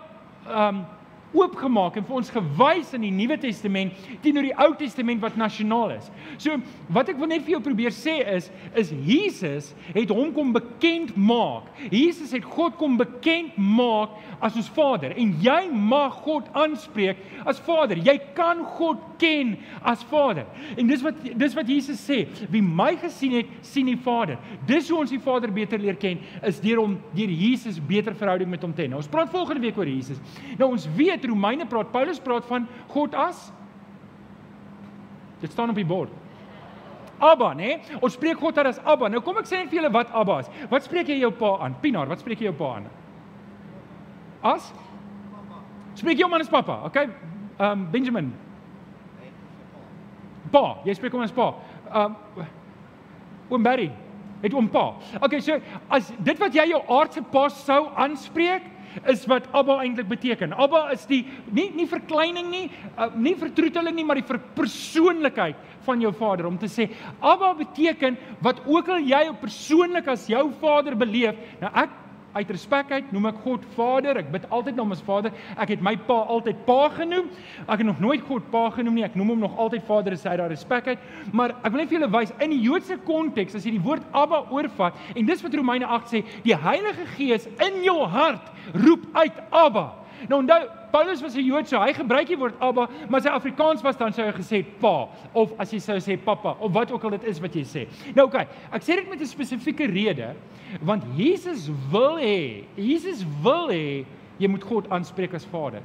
ehm 0.48 0.76
um, 0.76 0.86
oopgemaak 1.34 1.98
en 1.98 2.06
vir 2.08 2.18
ons 2.20 2.32
gewys 2.34 2.94
in 2.98 3.06
die 3.08 3.14
Nuwe 3.14 3.38
Testament 3.42 3.98
teenoor 4.24 4.48
die 4.48 4.56
Ou 4.64 4.70
Testament 4.80 5.22
wat 5.24 5.38
nasionaal 5.40 5.96
is. 5.98 6.10
So 6.42 6.58
wat 6.94 7.10
ek 7.12 7.20
wil 7.20 7.32
net 7.32 7.46
vir 7.46 7.58
jou 7.58 7.64
probeer 7.66 7.96
sê 7.96 8.20
is 8.36 8.50
is 8.80 8.92
Jesus 9.06 9.72
het 9.96 10.14
hom 10.14 10.34
kom 10.36 10.54
bekend 10.56 11.16
maak. 11.18 11.70
Jesus 11.90 12.34
het 12.36 12.46
God 12.46 12.78
kom 12.80 12.98
bekend 13.00 13.58
maak 13.58 14.16
as 14.44 14.58
ons 14.60 14.70
Vader 14.76 15.16
en 15.20 15.34
jy 15.44 15.60
mag 15.74 16.22
God 16.24 16.50
aanspreek 16.58 17.20
as 17.50 17.62
Vader. 17.64 18.00
Jy 18.04 18.18
kan 18.38 18.64
God 18.78 19.02
ken 19.22 19.56
as 19.82 20.04
Vader. 20.10 20.46
En 20.78 20.90
dis 20.90 21.04
wat 21.04 21.20
dis 21.24 21.58
wat 21.58 21.70
Jesus 21.70 22.02
sê, 22.04 22.24
wie 22.52 22.62
my 22.64 22.94
gesien 23.02 23.38
het, 23.40 23.52
sien 23.66 23.90
die 23.90 23.98
Vader. 24.00 24.40
Dis 24.68 24.90
hoe 24.92 25.02
ons 25.04 25.14
die 25.14 25.22
Vader 25.24 25.52
beter 25.54 25.82
leer 25.82 25.98
ken 26.00 26.22
is 26.46 26.62
deur 26.64 26.84
hom 26.84 26.98
deur 27.16 27.34
Jesus 27.34 27.80
beter 27.84 28.16
verhouding 28.18 28.52
met 28.52 28.64
hom 28.64 28.74
te 28.76 28.86
hê. 28.86 28.90
Nou 28.92 29.02
ons 29.02 29.12
praat 29.12 29.32
volgende 29.34 29.64
week 29.64 29.78
oor 29.80 29.90
Jesus. 29.90 30.22
Nou 30.60 30.72
ons 30.74 30.88
weet 30.98 31.23
weet 31.24 31.32
Romeine 31.32 31.66
praat, 31.66 31.92
Paulus 31.92 32.20
praat 32.20 32.46
van 32.46 32.68
God 32.88 33.16
as 33.16 33.52
Dit 35.44 35.52
staan 35.52 35.70
op 35.70 35.76
die 35.76 35.86
bord. 35.86 36.10
Abba, 37.20 37.54
né? 37.54 37.66
Nee? 37.66 37.98
Ons 38.00 38.14
spreek 38.14 38.40
God 38.40 38.58
as 38.58 38.80
Abba. 38.80 39.10
Nou 39.12 39.20
kom 39.22 39.36
ek 39.42 39.48
sê 39.50 39.58
net 39.60 39.68
vir 39.68 39.82
julle 39.82 39.92
wat 39.92 40.12
Abba 40.16 40.38
is. 40.40 40.48
Wat 40.72 40.86
spreek 40.86 41.10
jy 41.12 41.18
jou 41.20 41.34
pa 41.36 41.58
aan? 41.66 41.76
Pinaar, 41.82 42.08
wat 42.08 42.24
spreek 42.24 42.40
jy 42.40 42.48
jou 42.48 42.56
pa 42.56 42.70
aan? 42.78 42.88
As? 44.54 44.70
Spreek 46.00 46.16
jy 46.16 46.24
hom 46.24 46.38
aan 46.38 46.46
as 46.46 46.52
pappa? 46.52 46.80
Okay. 46.88 47.12
Um 47.60 47.84
Benjamin. 47.92 48.32
Pa, 50.54 50.64
jy 50.88 50.96
spreek 50.96 51.12
hom 51.12 51.28
as 51.28 51.36
pa. 51.36 51.52
Um 51.92 52.16
Oom 53.52 53.68
Barry, 53.68 53.90
het 54.42 54.56
oom 54.56 54.70
pa. 54.72 54.94
Okay, 55.20 55.44
so 55.44 55.60
as 55.92 56.08
dit 56.24 56.40
wat 56.40 56.56
jy 56.56 56.70
jou 56.72 56.80
aardse 56.88 57.22
pa 57.36 57.50
sou 57.52 57.82
aanspreek, 58.00 58.64
is 59.10 59.26
wat 59.30 59.48
Abba 59.56 59.80
eintlik 59.84 60.10
beteken. 60.12 60.54
Abba 60.54 60.90
is 60.94 61.06
die 61.10 61.24
nie 61.52 61.70
nie 61.76 61.88
verkleining 61.90 62.50
nie, 62.52 62.68
uh, 62.98 63.10
nie 63.16 63.36
vertroeteling 63.40 63.96
nie, 63.98 64.06
maar 64.06 64.22
die 64.22 64.40
persoonlikheid 64.58 65.60
van 65.84 66.02
jou 66.02 66.14
Vader 66.16 66.48
om 66.48 66.58
te 66.58 66.70
sê 66.72 66.90
Abba 67.20 67.54
beteken 67.60 68.18
wat 68.44 68.62
ook 68.66 68.94
al 68.94 69.04
jy 69.04 69.26
op 69.32 69.42
persoonlik 69.44 70.08
as 70.14 70.28
jou 70.32 70.46
Vader 70.62 70.96
beleef. 71.00 71.40
Nou 71.62 71.72
ek 71.84 72.03
uit 72.34 72.52
respek 72.56 72.92
uit 72.92 73.12
noem 73.14 73.30
ek 73.30 73.42
God 73.44 73.66
Vader. 73.78 74.20
Ek 74.22 74.32
bid 74.34 74.48
altyd 74.50 74.78
na 74.78 74.86
hom 74.86 74.96
as 74.96 75.04
Vader. 75.06 75.34
Ek 75.58 75.74
het 75.76 75.84
my 75.86 75.96
pa 76.08 76.20
altyd 76.34 76.64
pa 76.68 76.90
genoem. 76.98 77.30
Ek 77.66 77.78
het 77.78 77.88
nog 77.88 78.02
nooit 78.04 78.24
God 78.28 78.48
pa 78.54 78.66
genoem 78.76 79.00
nie. 79.00 79.06
Ek 79.08 79.18
noem 79.20 79.36
hom 79.36 79.44
nog 79.46 79.58
altyd 79.62 79.86
Vader 79.88 80.18
as 80.18 80.26
hy 80.28 80.36
daar 80.42 80.52
respek 80.54 80.94
uit. 80.94 81.10
Maar 81.32 81.56
ek 81.62 81.72
wil 81.72 81.84
net 81.84 81.92
vir 81.92 82.00
julle 82.00 82.12
wys 82.14 82.36
in 82.40 82.56
die 82.56 82.62
Joodse 82.64 83.00
konteks 83.08 83.58
as 83.58 83.68
jy 83.68 83.76
die 83.78 83.84
woord 83.84 84.06
Abba 84.18 84.44
oorvat 84.54 84.98
en 85.14 85.28
dis 85.28 85.44
wat 85.44 85.58
Romeine 85.58 85.90
8 85.98 86.14
sê, 86.14 86.24
die 86.46 86.56
Heilige 86.58 87.06
Gees 87.18 87.50
in 87.64 87.82
jou 87.86 88.00
hart 88.10 88.50
roep 88.74 89.06
uit 89.18 89.44
Abba. 89.50 89.92
Nou 90.30 90.42
onthou 90.44 90.62
Paulus 90.94 91.24
was 91.24 91.36
'n 91.36 91.42
Jood, 91.42 91.68
so 91.68 91.80
hy 91.82 91.90
gebruik 91.92 92.28
die 92.30 92.38
woord 92.38 92.60
Abba, 92.62 92.86
maar 93.10 93.22
sy 93.22 93.32
Afrikaans 93.34 93.82
was 93.82 93.98
dan 93.98 94.14
sou 94.14 94.28
hy 94.28 94.32
gesê 94.32 94.60
pa 94.80 95.10
of 95.34 95.54
as 95.58 95.72
jy 95.74 95.80
sou 95.82 95.96
sê 95.98 96.14
pappa 96.22 96.54
of 96.62 96.72
wat 96.72 96.92
ook 96.92 97.04
al 97.04 97.16
dit 97.18 97.24
is 97.24 97.40
wat 97.42 97.56
jy 97.56 97.64
sê. 97.66 97.88
Nou 98.14 98.28
oké, 98.28 98.44
okay, 98.44 98.48
ek 98.72 98.86
sê 98.86 99.00
dit 99.02 99.10
met 99.10 99.20
'n 99.20 99.26
spesifieke 99.26 99.88
rede 99.90 100.36
want 100.86 101.04
Jesus 101.18 101.72
wil 101.90 102.22
hê, 102.22 102.64
Jesus 102.78 103.26
wil 103.42 103.70
hê 103.70 104.06
jy 104.38 104.48
moet 104.48 104.64
God 104.64 104.86
aanspreek 104.92 105.34
as 105.34 105.46
Vader. 105.46 105.82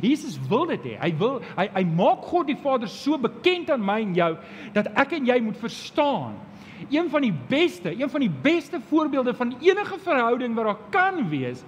Jesus 0.00 0.40
wil 0.48 0.64
dit 0.64 0.82
hê. 0.82 0.96
Hy 0.98 1.12
wil 1.18 1.42
hy 1.58 1.68
hy 1.74 1.84
maak 1.84 2.24
God 2.24 2.46
die 2.46 2.56
Vader 2.56 2.88
so 2.88 3.18
bekend 3.18 3.70
aan 3.70 3.84
my 3.84 4.00
en 4.00 4.14
jou 4.14 4.38
dat 4.72 4.86
ek 4.96 5.12
en 5.12 5.26
jy 5.26 5.40
moet 5.40 5.56
verstaan. 5.56 6.40
Een 6.88 7.10
van 7.10 7.20
die 7.20 7.34
beste, 7.48 7.92
een 7.92 8.08
van 8.08 8.20
die 8.20 8.32
beste 8.42 8.80
voorbeelde 8.80 9.34
van 9.34 9.56
enige 9.60 9.98
verhouding 9.98 10.54
wat 10.54 10.64
daar 10.64 10.82
kan 10.90 11.28
wees, 11.28 11.64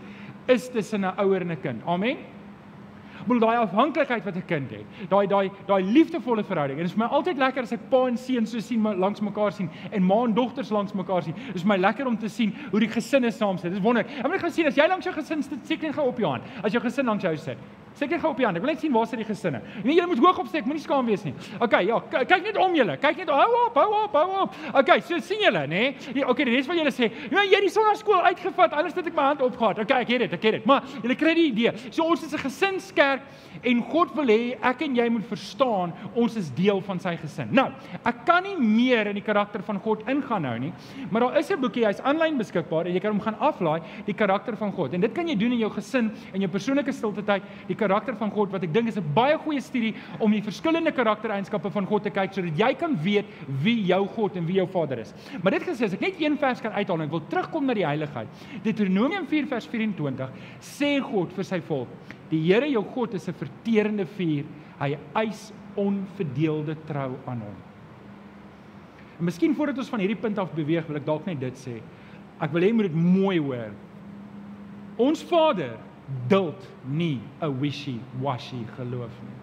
is 0.46 0.70
tussen 0.70 1.04
'n 1.04 1.12
ouer 1.18 1.42
en 1.42 1.52
'n 1.52 1.60
kind. 1.60 1.82
Amen 1.84 2.37
bedoel 3.28 3.44
daai 3.46 3.56
afhanklikheid 3.62 4.24
wat 4.24 4.36
'n 4.36 4.46
kind 4.46 4.70
het. 4.70 5.08
Daai 5.08 5.26
daai 5.26 5.50
daai 5.66 5.82
liefdevolle 5.82 6.44
verhouding. 6.44 6.78
En 6.78 6.84
dit 6.84 6.90
is 6.90 6.96
vir 6.96 7.04
my 7.06 7.10
altyd 7.14 7.38
lekker 7.38 7.62
as 7.62 7.72
ek 7.72 7.90
pa 7.90 8.06
en 8.06 8.16
seun 8.16 8.46
so 8.46 8.60
sien 8.60 8.82
langs 8.82 9.20
mekaar 9.20 9.52
sien 9.52 9.70
en 9.90 10.02
ma 10.02 10.24
en 10.24 10.34
dogters 10.34 10.70
langs 10.70 10.92
mekaar 10.92 11.22
sien. 11.22 11.34
Dit 11.34 11.54
is 11.56 11.64
my 11.64 11.76
lekker 11.76 12.06
om 12.06 12.18
te 12.18 12.28
sien 12.28 12.54
hoe 12.70 12.80
die 12.80 12.88
gesinne 12.88 13.30
saam 13.30 13.56
sit. 13.58 13.70
Dit 13.70 13.78
is 13.78 13.84
wonderlik. 13.84 14.10
Ek 14.18 14.22
wil 14.22 14.30
net 14.30 14.42
gesien 14.42 14.66
as 14.66 14.76
jy 14.76 14.88
langs 14.88 15.04
jou 15.04 15.14
gesin 15.14 15.42
sit, 15.42 15.66
seker 15.66 15.92
gou 15.92 16.08
op 16.08 16.18
jou 16.18 16.30
hand. 16.30 16.42
As 16.62 16.72
jou 16.72 16.82
gesin 16.82 17.04
langs 17.04 17.22
jou 17.22 17.36
sit. 17.36 17.58
Seker 17.98 18.20
gou 18.22 18.30
op 18.30 18.40
die 18.40 18.46
hand. 18.46 18.58
Ek 18.58 18.64
wil 18.64 18.72
net 18.72 18.82
sien 18.82 18.94
waar 18.94 19.06
sit 19.10 19.18
die 19.22 19.26
gesinne. 19.26 19.60
Nee, 19.82 19.96
julle 19.96 20.06
moet 20.10 20.22
hoog 20.22 20.38
opsteek, 20.44 20.66
moenie 20.68 20.82
skaam 20.82 21.08
wees 21.10 21.24
nie. 21.26 21.34
Okay, 21.64 21.84
ja, 21.88 21.98
kyk 22.14 22.46
net 22.50 22.60
om 22.62 22.76
julle. 22.78 22.96
Kyk 23.02 23.22
net 23.22 23.32
hou 23.34 23.48
op, 23.64 23.80
hou 23.80 23.88
op, 24.04 24.18
hou 24.20 24.42
op. 24.44 24.60
Okay, 24.82 25.00
so 25.08 25.18
sien 25.24 25.42
julle, 25.42 25.64
nê? 25.70 25.82
Nee? 26.14 26.24
Okay, 26.24 26.46
die 26.46 26.54
res 26.54 26.68
van 26.70 26.78
julle 26.78 26.94
sê, 26.94 27.10
"Ja, 27.30 27.42
jy 27.42 27.56
het 27.56 27.66
die 27.66 27.74
sonnaskool 27.74 28.22
uitgevat. 28.30 28.72
Alles 28.72 28.94
het 28.94 29.06
ek 29.06 29.14
my 29.14 29.22
hand 29.22 29.42
opgehad." 29.42 29.78
Okay, 29.78 30.00
ek 30.02 30.08
het 30.08 30.20
dit, 30.20 30.32
ek 30.32 30.42
het 30.42 30.52
dit. 30.52 30.66
Maar 30.66 30.82
julle 31.02 31.14
kry 31.14 31.34
die 31.34 31.48
idee. 31.52 31.72
So 31.90 32.04
ons 32.04 32.22
is 32.22 32.32
'n 32.32 32.38
gesinskerk 32.38 33.22
En 33.66 33.80
God 33.90 34.12
wil 34.16 34.30
hê 34.30 34.54
ek 34.54 34.82
en 34.86 34.96
jy 34.98 35.06
moet 35.10 35.26
verstaan 35.28 35.92
ons 36.18 36.36
is 36.38 36.50
deel 36.56 36.80
van 36.86 37.00
sy 37.02 37.14
gesin. 37.18 37.50
Nou, 37.54 37.66
ek 38.06 38.22
kan 38.28 38.44
nie 38.46 38.54
meer 38.58 39.10
in 39.10 39.18
die 39.18 39.24
karakter 39.24 39.64
van 39.66 39.80
God 39.82 40.04
ingaan 40.10 40.44
nou 40.46 40.54
nie, 40.62 40.72
maar 41.10 41.26
daar 41.26 41.38
is 41.38 41.50
'n 41.50 41.60
boekie, 41.60 41.84
hy's 41.84 42.00
aanlyn 42.00 42.38
beskikbaar 42.38 42.86
en 42.86 42.94
jy 42.94 43.00
kan 43.00 43.12
hom 43.12 43.20
gaan 43.20 43.38
aflaai, 43.40 43.82
die 44.06 44.14
karakter 44.14 44.56
van 44.56 44.72
God. 44.72 44.94
En 44.94 45.00
dit 45.00 45.12
kan 45.12 45.26
jy 45.26 45.36
doen 45.36 45.52
in 45.52 45.58
jou 45.58 45.70
gesin 45.70 46.12
en 46.32 46.40
jou 46.40 46.50
persoonlike 46.50 46.92
stilte 46.92 47.22
tyd, 47.22 47.42
die 47.66 47.76
karakter 47.88 48.16
van 48.20 48.32
God 48.34 48.52
wat 48.52 48.66
ek 48.68 48.74
dink 48.74 48.92
is 48.92 49.00
'n 49.00 49.14
baie 49.14 49.38
goeie 49.38 49.60
studie 49.60 49.94
om 50.20 50.30
die 50.30 50.44
verskillende 50.44 50.92
karaktereienskappe 50.92 51.70
van 51.70 51.86
God 51.86 52.02
te 52.02 52.10
kyk 52.10 52.32
sodat 52.32 52.58
jy 52.58 52.74
kan 52.74 52.96
weet 53.02 53.26
wie 53.62 53.86
jou 53.86 54.06
God 54.06 54.36
en 54.36 54.46
wie 54.46 54.60
jou 54.60 54.66
Vader 54.66 54.98
is. 54.98 55.14
Maar 55.42 55.52
dit 55.58 55.62
gesê 55.62 55.84
as 55.84 55.94
ek 55.94 56.00
net 56.00 56.20
een 56.20 56.36
vers 56.36 56.60
kan 56.60 56.72
uithaal 56.72 57.00
en 57.00 57.08
ek 57.08 57.16
wil 57.16 57.26
terugkom 57.28 57.66
na 57.66 57.74
die 57.74 57.86
heiligheid. 57.86 58.28
Deuteronomium 58.62 59.26
4 59.26 59.46
vers 59.46 59.66
24 59.66 60.30
sê 60.60 61.00
God 61.00 61.32
vir 61.32 61.44
sy 61.44 61.60
volk 61.60 61.88
Die 62.28 62.40
Here 62.44 62.68
jou 62.68 62.84
God 62.94 63.14
is 63.14 63.28
'n 63.28 63.32
verterende 63.32 64.06
vuur. 64.06 64.44
Hy 64.78 64.98
eis 65.14 65.52
onverdeelde 65.74 66.76
trou 66.86 67.16
aan 67.26 67.40
hom. 67.40 67.56
En 69.18 69.24
miskien 69.24 69.54
voordat 69.54 69.78
ons 69.78 69.88
van 69.88 69.98
hierdie 69.98 70.20
punt 70.20 70.38
af 70.38 70.52
beweeg, 70.52 70.86
wil 70.86 70.96
ek 70.96 71.06
dalk 71.06 71.26
net 71.26 71.40
dit 71.40 71.54
sê. 71.54 71.80
Ek 72.40 72.52
wil 72.52 72.62
hê 72.62 72.72
moet 72.72 72.86
dit 72.86 72.94
mooi 72.94 73.38
hoor. 73.38 73.72
Ons 74.96 75.22
Vader 75.22 75.78
duld 76.28 76.68
nie 76.84 77.20
'n 77.40 77.60
wishy-washy 77.60 78.64
geloof 78.76 79.12
nie. 79.22 79.36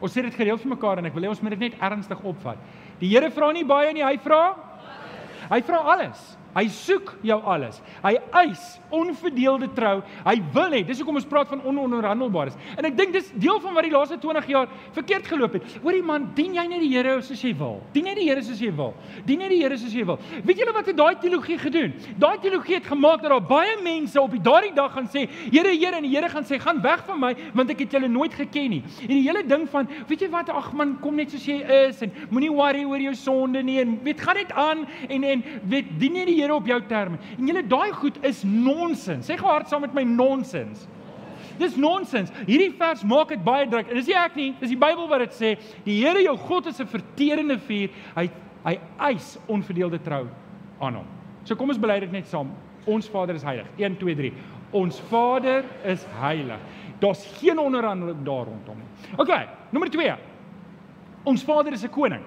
Ons 0.00 0.12
sê 0.12 0.22
dit 0.22 0.34
gereeld 0.34 0.60
vir 0.60 0.68
mekaar 0.68 0.98
en 0.98 1.06
ek 1.06 1.14
wil 1.14 1.22
hê 1.22 1.28
ons 1.28 1.40
moet 1.42 1.50
dit 1.50 1.58
net 1.58 1.80
ernstig 1.80 2.20
opvat. 2.22 2.58
Die 3.00 3.08
Here 3.08 3.30
vra 3.30 3.52
nie 3.52 3.64
baie 3.64 3.92
nie, 3.92 4.04
hy 4.04 4.18
vra 4.18 4.66
Hy 5.50 5.62
vra 5.62 5.82
alles. 5.94 6.36
Hy 6.56 6.64
soek 6.72 7.12
jou 7.26 7.36
alles. 7.44 7.82
Hy 8.00 8.14
eis 8.40 8.62
onverdeelde 8.94 9.68
trou. 9.76 9.98
Hy 10.24 10.36
wil 10.54 10.72
hê, 10.72 10.80
dis 10.88 11.02
hoekom 11.02 11.18
ons 11.20 11.28
praat 11.28 11.50
van 11.50 11.60
ononderhandelbaar 11.68 12.48
is. 12.52 12.56
En 12.78 12.88
ek 12.88 12.96
dink 12.96 13.12
dis 13.12 13.28
deel 13.36 13.58
van 13.60 13.76
wat 13.76 13.84
die 13.84 13.92
laaste 13.92 14.16
20 14.22 14.48
jaar 14.48 14.70
verkeerd 14.96 15.28
geloop 15.28 15.58
het. 15.58 15.74
Hoorie 15.82 16.04
man, 16.06 16.30
dien 16.38 16.56
jy 16.56 16.64
net 16.70 16.80
die 16.80 16.92
Here 16.96 17.18
soos 17.24 17.42
jy 17.44 17.52
wil. 17.58 17.82
Dien 17.92 18.06
net 18.08 18.16
die 18.16 18.28
Here 18.30 18.40
soos 18.44 18.62
jy 18.62 18.70
wil. 18.72 18.94
Dien 19.26 19.42
net 19.42 19.52
die 19.52 19.60
Here 19.60 19.76
soos 19.76 19.92
jy 19.92 20.06
wil. 20.08 20.16
Weet 20.46 20.62
julle 20.62 20.72
wat 20.72 20.88
het 20.88 20.96
daai 20.96 21.18
teologie 21.20 21.58
gedoen? 21.60 21.92
Daai 22.22 22.38
teologie 22.40 22.78
het 22.78 22.88
gemaak 22.88 23.20
dat 23.24 23.34
daar 23.34 23.44
baie 23.44 23.76
mense 23.84 24.20
op 24.20 24.32
die 24.32 24.40
daardie 24.40 24.72
dag 24.76 24.94
gaan 24.96 25.10
sê, 25.12 25.26
Here, 25.52 25.74
Here 25.76 26.00
en 26.00 26.08
die 26.08 26.14
Here 26.14 26.30
gaan 26.32 26.48
sê, 26.48 26.60
gaan 26.62 26.80
weg 26.84 27.04
van 27.04 27.20
my 27.20 27.34
want 27.56 27.74
ek 27.74 27.84
het 27.84 27.98
julle 27.98 28.08
nooit 28.08 28.32
geken 28.36 28.72
nie. 28.78 28.82
En 29.04 29.12
die 29.12 29.22
hele 29.26 29.44
ding 29.44 29.66
van, 29.68 29.88
weet 30.08 30.24
jy 30.24 30.30
wat, 30.32 30.48
ag 30.54 30.72
man, 30.76 30.96
kom 31.04 31.20
net 31.20 31.34
soos 31.34 31.44
jy 31.44 31.60
is 31.82 32.00
en 32.06 32.14
moenie 32.30 32.52
worry 32.52 32.84
oor 32.88 33.02
jou 33.02 33.14
sonde 33.18 33.60
nie 33.66 33.78
en 33.82 33.96
weet 34.06 34.24
gaan 34.24 34.40
net 34.40 34.52
aan 34.56 34.84
en 35.08 35.30
en 35.34 35.44
weet 35.68 35.92
dien 36.00 36.16
net 36.16 36.30
die 36.30 36.38
Here 36.40 36.45
op 36.54 36.66
jou 36.66 36.80
terme. 36.88 37.18
En 37.38 37.46
julle 37.46 37.66
daai 37.66 37.92
goed 37.92 38.18
is 38.24 38.42
nonsens. 38.44 39.26
Sê 39.26 39.36
gou 39.36 39.48
hard 39.48 39.68
saam 39.68 39.80
met 39.80 39.94
my 39.94 40.02
nonsens. 40.02 40.86
dis 41.58 41.76
nonsens. 41.76 42.30
Hierdie 42.46 42.72
vers 42.76 43.02
maak 43.08 43.28
dit 43.32 43.44
baie 43.44 43.68
druk. 43.68 43.88
En 43.88 43.96
dis 43.96 44.10
nie 44.10 44.16
ek 44.18 44.34
nie, 44.36 44.50
dis 44.60 44.74
die 44.74 44.80
Bybel 44.80 45.08
wat 45.08 45.24
dit 45.24 45.36
sê. 45.36 45.54
Die 45.86 46.02
Here 46.02 46.22
jou 46.22 46.36
God 46.36 46.66
is 46.66 46.80
'n 46.80 46.86
verterende 46.86 47.58
vuur. 47.58 47.90
Hy 48.16 48.30
hy 48.64 48.78
eis 48.98 49.38
onverdeelde 49.46 50.02
trou 50.02 50.26
aan 50.80 50.94
hom. 50.94 51.06
So 51.44 51.54
kom 51.54 51.68
ons 51.68 51.78
bely 51.78 52.00
dit 52.00 52.12
net 52.12 52.26
saam. 52.26 52.50
Ons 52.86 53.08
Vader 53.08 53.34
is 53.34 53.42
heilig. 53.42 53.66
1 53.78 53.96
2 53.96 54.14
3. 54.14 54.32
Ons 54.72 55.00
Vader 55.00 55.64
is 55.84 56.04
heilig. 56.20 56.58
Daar's 57.00 57.24
geen 57.38 57.58
onderhandeling 57.58 58.24
daar 58.24 58.44
rondom 58.44 58.76
nie. 58.76 59.18
OK, 59.18 59.48
nommer 59.70 59.90
2. 59.90 60.14
Ons 61.24 61.44
Vader 61.44 61.72
is 61.72 61.84
'n 61.84 61.90
koning. 61.90 62.22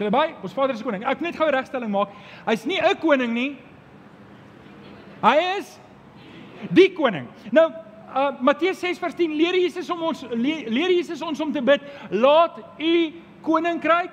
Sê 0.00 0.06
jy 0.08 0.12
by? 0.14 0.30
Ons 0.40 0.54
Vader 0.56 0.72
is 0.72 0.80
koning. 0.80 1.02
Ek 1.04 1.20
net 1.20 1.36
gou 1.36 1.44
'n 1.44 1.52
regstelling 1.52 1.90
maak. 1.92 2.08
Hy's 2.46 2.64
nie 2.64 2.80
'n 2.80 2.96
koning 2.96 3.34
nie. 3.34 3.58
Hy 5.20 5.58
is 5.58 5.78
die 6.72 6.88
koning. 6.88 7.28
Nou 7.52 7.68
uh 7.68 8.32
Matteus 8.40 8.80
6:10 8.80 9.36
leer 9.36 9.54
Jesus 9.60 9.90
om 9.90 10.02
ons 10.02 10.24
leer 10.32 10.90
Jesus 10.90 11.20
ons 11.20 11.40
om 11.40 11.52
te 11.52 11.60
bid, 11.60 11.82
laat 12.10 12.58
u 12.78 13.12
koninkryk 13.42 14.10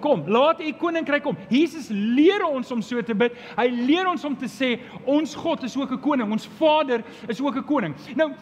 kom. 0.00 0.24
Laat 0.26 0.60
u 0.60 0.72
koninkryk 0.72 1.22
kom. 1.22 1.36
Jesus 1.48 1.88
leer 1.90 2.44
ons 2.46 2.70
om 2.72 2.82
so 2.82 3.02
te 3.02 3.14
bid. 3.14 3.36
Hy 3.56 3.68
leer 3.68 4.08
ons 4.08 4.24
om 4.24 4.36
te 4.36 4.48
sê 4.50 4.78
ons 5.04 5.34
God 5.34 5.64
is 5.64 5.76
ook 5.76 5.92
'n 5.92 6.00
koning. 6.00 6.32
Ons 6.32 6.48
Vader 6.58 7.02
is 7.28 7.40
ook 7.40 7.56
'n 7.56 7.64
koning. 7.64 7.94
Nou 8.16 8.32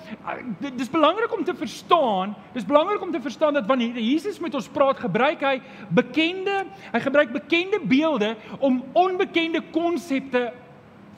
dis 0.77 0.91
belangrik 0.91 1.33
om 1.37 1.45
te 1.45 1.55
verstaan, 1.55 2.35
dis 2.53 2.65
belangrik 2.65 3.03
om 3.03 3.13
te 3.13 3.21
verstaan 3.21 3.55
dat 3.55 3.67
wanneer 3.67 3.99
Jesus 3.99 4.39
met 4.39 4.55
ons 4.55 4.69
praat, 4.69 4.99
gebruik 4.99 5.41
hy 5.41 5.61
bekende, 5.89 6.67
hy 6.93 7.01
gebruik 7.01 7.33
bekende 7.33 7.81
beelde 7.81 8.37
om 8.59 8.85
onbekende 8.93 9.63
konsepte 9.71 10.53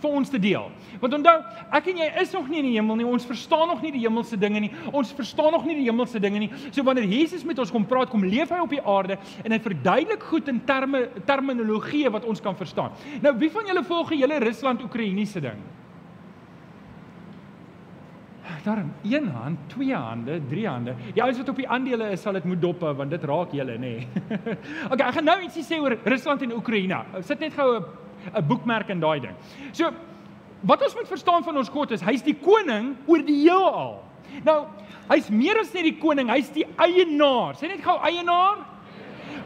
vir 0.03 0.17
ons 0.21 0.31
te 0.31 0.39
deel. 0.39 0.69
Want 1.03 1.17
onthou, 1.19 1.37
ek 1.79 1.91
en 1.93 2.03
jy 2.03 2.09
is 2.23 2.35
nog 2.35 2.49
nie 2.51 2.61
in 2.63 2.69
die 2.71 2.75
hemel 2.77 3.01
nie. 3.01 3.07
Ons 3.09 3.27
verstaan 3.29 3.67
nog 3.71 3.83
nie 3.83 3.93
die 3.95 4.05
hemelse 4.05 4.39
dinge 4.41 4.63
nie. 4.67 4.73
Ons 4.93 5.13
verstaan 5.17 5.53
nog 5.55 5.65
nie 5.69 5.79
die 5.81 5.89
hemelse 5.89 6.21
dinge 6.23 6.43
nie. 6.45 6.51
So 6.71 6.85
wanneer 6.87 7.09
Jesus 7.09 7.45
met 7.49 7.59
ons 7.59 7.73
kom 7.75 7.87
praat, 7.89 8.11
kom 8.13 8.27
leef 8.27 8.53
hy 8.55 8.61
op 8.63 8.75
die 8.75 8.83
aarde 8.83 9.19
en 9.45 9.55
hy 9.55 9.61
verduidelik 9.63 10.29
goed 10.31 10.49
in 10.53 10.63
terme 10.69 11.07
terminologie 11.29 12.07
wat 12.13 12.27
ons 12.29 12.43
kan 12.45 12.57
verstaan. 12.57 12.95
Nou, 13.25 13.35
wie 13.41 13.51
van 13.53 13.67
julle 13.69 13.85
volg 13.87 14.15
die 14.15 14.23
hele 14.23 14.41
Rusland-Oekraïniese 14.45 15.43
ding? 15.45 15.67
Daarom 18.65 18.91
een 19.07 19.29
hand, 19.29 19.59
twee 19.67 19.95
hande, 19.95 20.41
drie 20.49 20.67
hande. 20.69 20.95
Die 21.15 21.23
ouens 21.23 21.39
wat 21.39 21.49
op 21.49 21.57
die 21.57 21.69
aandele 21.69 22.11
is, 22.13 22.21
sal 22.21 22.37
dit 22.37 22.45
moet 22.45 22.61
dop 22.61 22.83
hou 22.85 22.91
want 22.99 23.13
dit 23.15 23.25
raak 23.31 23.55
julle, 23.55 23.79
nê. 23.81 23.93
Nee. 24.03 24.27
okay, 24.91 25.07
ek 25.07 25.15
gaan 25.17 25.29
nou 25.29 25.37
ietsie 25.47 25.65
sê 25.65 25.79
oor 25.81 25.95
Rusland 26.05 26.43
en 26.45 26.53
Oekraïne. 26.59 26.99
Sit 27.25 27.41
net 27.41 27.55
gou 27.57 27.69
'n 27.79 27.87
'n 28.35 28.47
boekmerk 28.47 28.89
in 28.91 29.01
daai 29.01 29.21
ding. 29.21 29.37
So 29.73 29.91
wat 30.61 30.83
ons 30.83 30.95
moet 30.95 31.09
verstaan 31.09 31.45
van 31.45 31.57
ons 31.57 31.69
God 31.69 31.91
is 31.91 32.01
hy's 32.01 32.23
die 32.23 32.35
koning 32.35 32.97
oor 33.07 33.23
die 33.23 33.43
heelal. 33.43 34.03
Nou, 34.45 34.67
hy's 35.09 35.31
meer 35.31 35.59
as 35.61 35.73
net 35.73 35.85
die 35.85 35.99
koning, 35.99 36.29
hy's 36.29 36.51
die 36.51 36.67
eienaar. 36.77 37.55
Sê 37.55 37.69
net 37.69 37.85
gou 37.85 37.97
eienaar. 38.03 38.65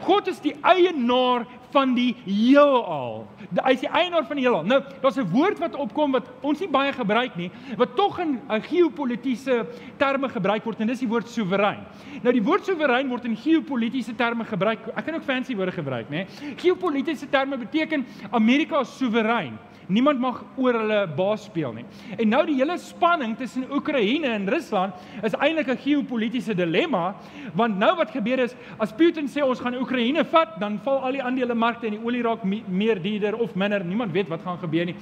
God 0.03 0.27
is 0.27 0.39
die 0.43 0.55
eienaar 0.61 1.45
van 1.73 1.93
die 1.97 2.13
heelal. 2.25 3.25
Hy's 3.65 3.81
die 3.81 3.89
eienaar 3.89 4.25
van 4.29 4.39
die 4.39 4.45
heelal. 4.45 4.63
Nou, 4.67 4.79
daar's 5.01 5.17
'n 5.17 5.29
woord 5.33 5.59
wat 5.59 5.75
opkom 5.75 6.11
wat 6.11 6.29
ons 6.41 6.59
nie 6.59 6.69
baie 6.69 6.93
gebruik 6.93 7.35
nie, 7.35 7.51
wat 7.77 7.95
tog 7.95 8.19
in 8.19 8.39
'n 8.49 8.61
geopolitiese 8.61 9.65
terme 9.97 10.29
gebruik 10.29 10.63
word 10.63 10.79
en 10.79 10.87
dis 10.87 10.99
die 10.99 11.07
woord 11.07 11.27
soewerein. 11.27 11.83
Nou 12.21 12.33
die 12.33 12.43
woord 12.43 12.65
soewerein 12.65 13.09
word 13.09 13.25
in 13.25 13.35
geopolitiese 13.35 14.15
terme 14.15 14.45
gebruik. 14.45 14.79
Ek 14.95 15.05
kan 15.05 15.15
ook 15.15 15.23
fancy 15.23 15.55
woorde 15.55 15.71
gebruik, 15.71 16.09
nê? 16.09 16.25
Geopolitiese 16.57 17.29
terme 17.29 17.57
beteken 17.57 18.05
Amerika 18.31 18.79
is 18.79 18.97
soewerein. 18.97 19.57
Niemand 19.87 20.19
mag 20.19 20.43
oor 20.55 20.77
hulle 20.79 20.99
baas 21.17 21.43
speel 21.43 21.73
nie. 21.73 21.85
En 22.17 22.29
nou 22.29 22.45
die 22.47 22.55
hele 22.55 22.77
spanning 22.77 23.35
tussen 23.37 23.65
Oekraïne 23.71 24.31
en 24.33 24.47
Rusland 24.49 24.93
is 25.23 25.35
eintlik 25.35 25.67
'n 25.67 25.77
geopolitiese 25.77 26.55
dilemma, 26.55 27.15
want 27.53 27.77
nou 27.77 27.95
wat 27.95 28.11
gebeur 28.11 28.39
is 28.39 28.55
as 28.79 28.93
Putin 28.93 29.27
sê 29.27 29.43
ons 29.43 29.59
gaan 29.59 29.75
Oekraïne 29.75 30.23
vat, 30.25 30.59
dan 30.59 30.79
val 30.79 31.03
al 31.03 31.11
die 31.11 31.23
aandelemarkte 31.23 31.87
en 31.87 31.97
die 31.97 32.05
olie 32.05 32.23
raak 32.23 32.43
meer 32.67 33.01
duurder 33.01 33.35
of 33.35 33.55
minder. 33.55 33.83
Niemand 33.83 34.11
weet 34.11 34.27
wat 34.29 34.41
gaan 34.41 34.57
gebeur 34.57 34.85
nie. 34.85 34.95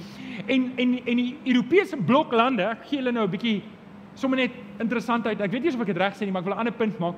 En 0.46 0.72
en 0.76 0.98
en 1.06 1.16
die 1.16 1.36
Europese 1.44 1.96
bloklande, 1.96 2.62
ek 2.62 2.86
gee 2.86 2.98
hulle 2.98 3.12
nou 3.12 3.24
'n 3.24 3.30
bietjie 3.30 3.62
sommer 4.14 4.38
net 4.38 4.50
interessantheid. 4.78 5.40
Ek 5.40 5.50
weet 5.50 5.62
nie 5.62 5.74
of 5.74 5.80
ek 5.80 5.86
dit 5.86 5.96
reg 5.96 6.14
sê 6.14 6.26
nie, 6.26 6.32
maar 6.32 6.42
ek 6.42 6.48
wil 6.48 6.54
'n 6.54 6.58
ander 6.58 6.72
punt 6.72 6.98
maak 6.98 7.14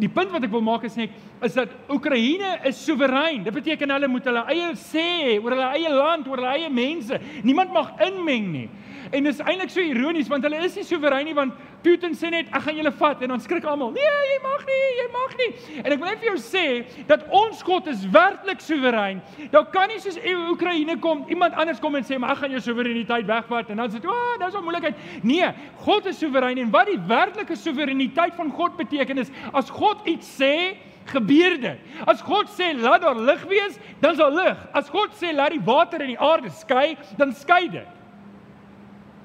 die 0.00 0.08
punt 0.12 0.32
wat 0.34 0.44
ek 0.46 0.52
wil 0.52 0.64
maak 0.64 0.86
is 0.88 0.96
net 0.98 1.14
is 1.44 1.56
dat 1.56 1.72
Oekraïne 1.92 2.56
is 2.68 2.78
soewerein. 2.84 3.44
Dit 3.44 3.54
beteken 3.54 3.92
hulle 3.92 4.08
moet 4.08 4.24
hulle 4.28 4.44
eie 4.52 4.72
sê 4.80 5.36
oor 5.38 5.52
hulle 5.56 5.70
eie 5.76 5.92
land, 5.92 6.28
oor 6.28 6.40
hulle 6.40 6.54
eie 6.56 6.70
mense. 6.72 7.20
Niemand 7.44 7.74
mag 7.74 7.92
inmeng 8.08 8.50
nie. 8.52 8.66
En 9.14 9.28
dis 9.28 9.42
eintlik 9.44 9.70
so 9.70 9.84
ironies 9.84 10.30
want 10.32 10.46
hulle 10.46 10.64
is 10.66 10.78
nie 10.78 10.86
soewerein 10.88 11.28
nie 11.28 11.36
want 11.36 11.54
Putin 11.82 12.14
sê 12.18 12.30
net 12.30 12.48
ek 12.50 12.64
gaan 12.66 12.78
julle 12.78 12.92
vat 12.98 13.22
en 13.22 13.34
dan 13.34 13.42
skrik 13.42 13.66
almal. 13.68 13.92
Nee, 13.94 14.14
jy 14.30 14.38
mag 14.42 14.64
nie, 14.68 14.86
jy 14.98 15.06
mag 15.12 15.36
nie. 15.40 15.48
En 15.82 15.92
ek 15.92 16.00
wil 16.00 16.08
net 16.08 16.22
vir 16.22 16.30
jou 16.30 16.38
sê 16.42 16.64
dat 17.10 17.26
ons 17.30 17.62
God 17.66 17.90
is 17.92 18.06
werklik 18.14 18.64
soewerein. 18.64 19.22
Daar 19.52 19.68
kan 19.74 19.88
nie 19.92 20.00
soos 20.02 20.18
Oekraïne 20.26 20.98
kom, 21.02 21.24
iemand 21.32 21.54
anders 21.54 21.80
kom 21.82 21.94
en 21.98 22.06
sê 22.06 22.18
maar 22.18 22.34
ek 22.34 22.44
gaan 22.44 22.56
jou 22.56 22.64
soewereiniteit 22.70 23.28
wegvat 23.28 23.70
en 23.70 23.82
dan 23.82 23.90
sê 23.92 24.00
jy, 24.02 24.08
"O, 24.08 24.16
oh, 24.16 24.38
dis 24.38 24.54
'n 24.54 24.64
moeilikheid." 24.64 24.96
Nee, 25.22 25.52
God 25.84 26.06
is 26.06 26.18
soewerein 26.18 26.58
en 26.58 26.70
wat 26.70 26.86
die 26.86 26.98
werklike 26.98 27.56
soewereiniteit 27.56 28.34
van 28.34 28.50
God 28.50 28.76
beteken 28.76 29.18
is 29.18 29.30
as 29.52 29.70
God 29.70 30.06
iets 30.06 30.26
sê, 30.40 30.76
gebeur 31.06 31.56
dit. 31.60 31.78
As 32.06 32.22
God 32.24 32.50
sê 32.50 32.72
laat 32.74 33.02
daar 33.02 33.18
lig 33.18 33.42
wees, 33.50 33.78
dan 34.02 34.16
sal 34.16 34.34
lig. 34.34 34.58
As 34.72 34.88
God 34.88 35.14
sê 35.18 35.32
laat 35.34 35.54
die 35.54 35.62
water 35.62 36.02
in 36.02 36.14
die 36.14 36.20
aarde 36.20 36.50
skei, 36.50 36.96
dan 37.18 37.32
skei 37.32 37.68
dit. 37.68 37.86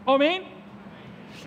Amen. 0.05 0.50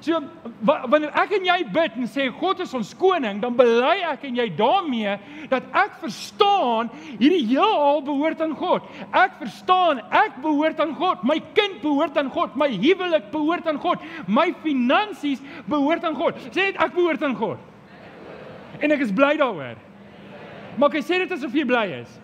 So 0.04 0.18
wanneer 0.60 1.14
ek 1.16 1.30
en 1.38 1.46
jy 1.48 1.56
bid 1.72 1.94
en 1.96 2.08
sê 2.12 2.26
God 2.36 2.58
is 2.60 2.74
ons 2.76 2.90
koning, 3.00 3.38
dan 3.40 3.54
bely 3.56 4.02
ek 4.04 4.26
en 4.28 4.36
jy 4.36 4.44
daarmee 4.58 5.14
dat 5.48 5.64
ek 5.72 5.96
verstaan 6.02 6.90
hierdie 7.06 7.40
heelal 7.54 8.02
behoort 8.04 8.42
aan 8.44 8.52
God. 8.60 8.84
Ek 9.16 9.38
verstaan 9.40 10.02
ek 10.12 10.36
behoort 10.44 10.82
aan 10.84 10.92
God. 10.98 11.24
My 11.24 11.38
kind 11.56 11.80
behoort 11.80 12.18
aan 12.20 12.28
God. 12.34 12.52
My 12.60 12.68
huwelik 12.68 13.30
behoort 13.32 13.70
aan 13.70 13.80
God. 13.80 14.04
My 14.28 14.50
finansies 14.66 15.40
behoort 15.72 16.04
aan 16.04 16.18
God. 16.20 16.36
Sê 16.50 16.68
net 16.68 16.82
ek 16.84 16.92
behoort 16.98 17.24
aan 17.24 17.38
God. 17.40 17.64
En 18.84 18.92
ek 18.92 19.06
is 19.06 19.14
bly 19.14 19.38
daaroor. 19.40 19.80
Maar 20.76 21.00
ek 21.00 21.08
sê 21.08 21.22
dit 21.22 21.32
asof 21.32 21.56
jy 21.56 21.64
bly 21.70 21.86
is. 22.02 22.20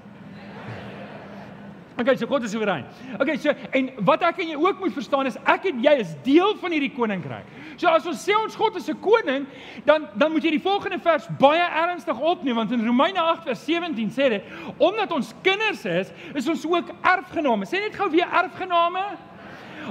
Okay, 2.01 2.17
so 2.17 2.27
God 2.27 2.45
is 2.45 2.53
soewerein. 2.55 2.87
Okay, 3.21 3.37
so 3.37 3.53
en 3.77 3.91
wat 4.09 4.23
ek 4.25 4.39
en 4.41 4.49
jy 4.55 4.57
ook 4.57 4.79
moet 4.81 4.95
verstaan 4.97 5.29
is 5.29 5.35
ek 5.45 5.67
en 5.69 5.83
jy 5.85 5.93
is 6.01 6.15
deel 6.25 6.55
van 6.63 6.73
hierdie 6.73 6.93
koninkryk. 6.97 7.49
So 7.77 7.91
as 7.93 8.07
ons 8.09 8.23
sê 8.25 8.33
ons 8.39 8.57
God 8.57 8.79
is 8.81 8.89
'n 8.89 8.97
koning, 9.05 9.45
dan 9.85 10.09
dan 10.17 10.33
moet 10.33 10.43
jy 10.43 10.55
die 10.57 10.65
volgende 10.65 10.99
vers 10.99 11.29
baie 11.39 11.61
ernstig 11.61 12.17
opneem 12.19 12.57
want 12.57 12.73
in 12.73 12.87
Romeine 12.87 13.21
8 13.21 13.45
vers 13.45 13.65
17 13.67 14.09
sê 14.09 14.31
dit 14.31 14.43
omdat 14.79 15.13
ons 15.13 15.35
kinders 15.43 15.85
is, 15.85 16.13
is 16.35 16.49
ons 16.49 16.65
ook 16.65 16.89
erfgename. 17.03 17.67
Sê 17.67 17.81
net 17.85 17.95
gou 17.95 18.09
weer 18.09 18.29
erfgename. 18.33 19.05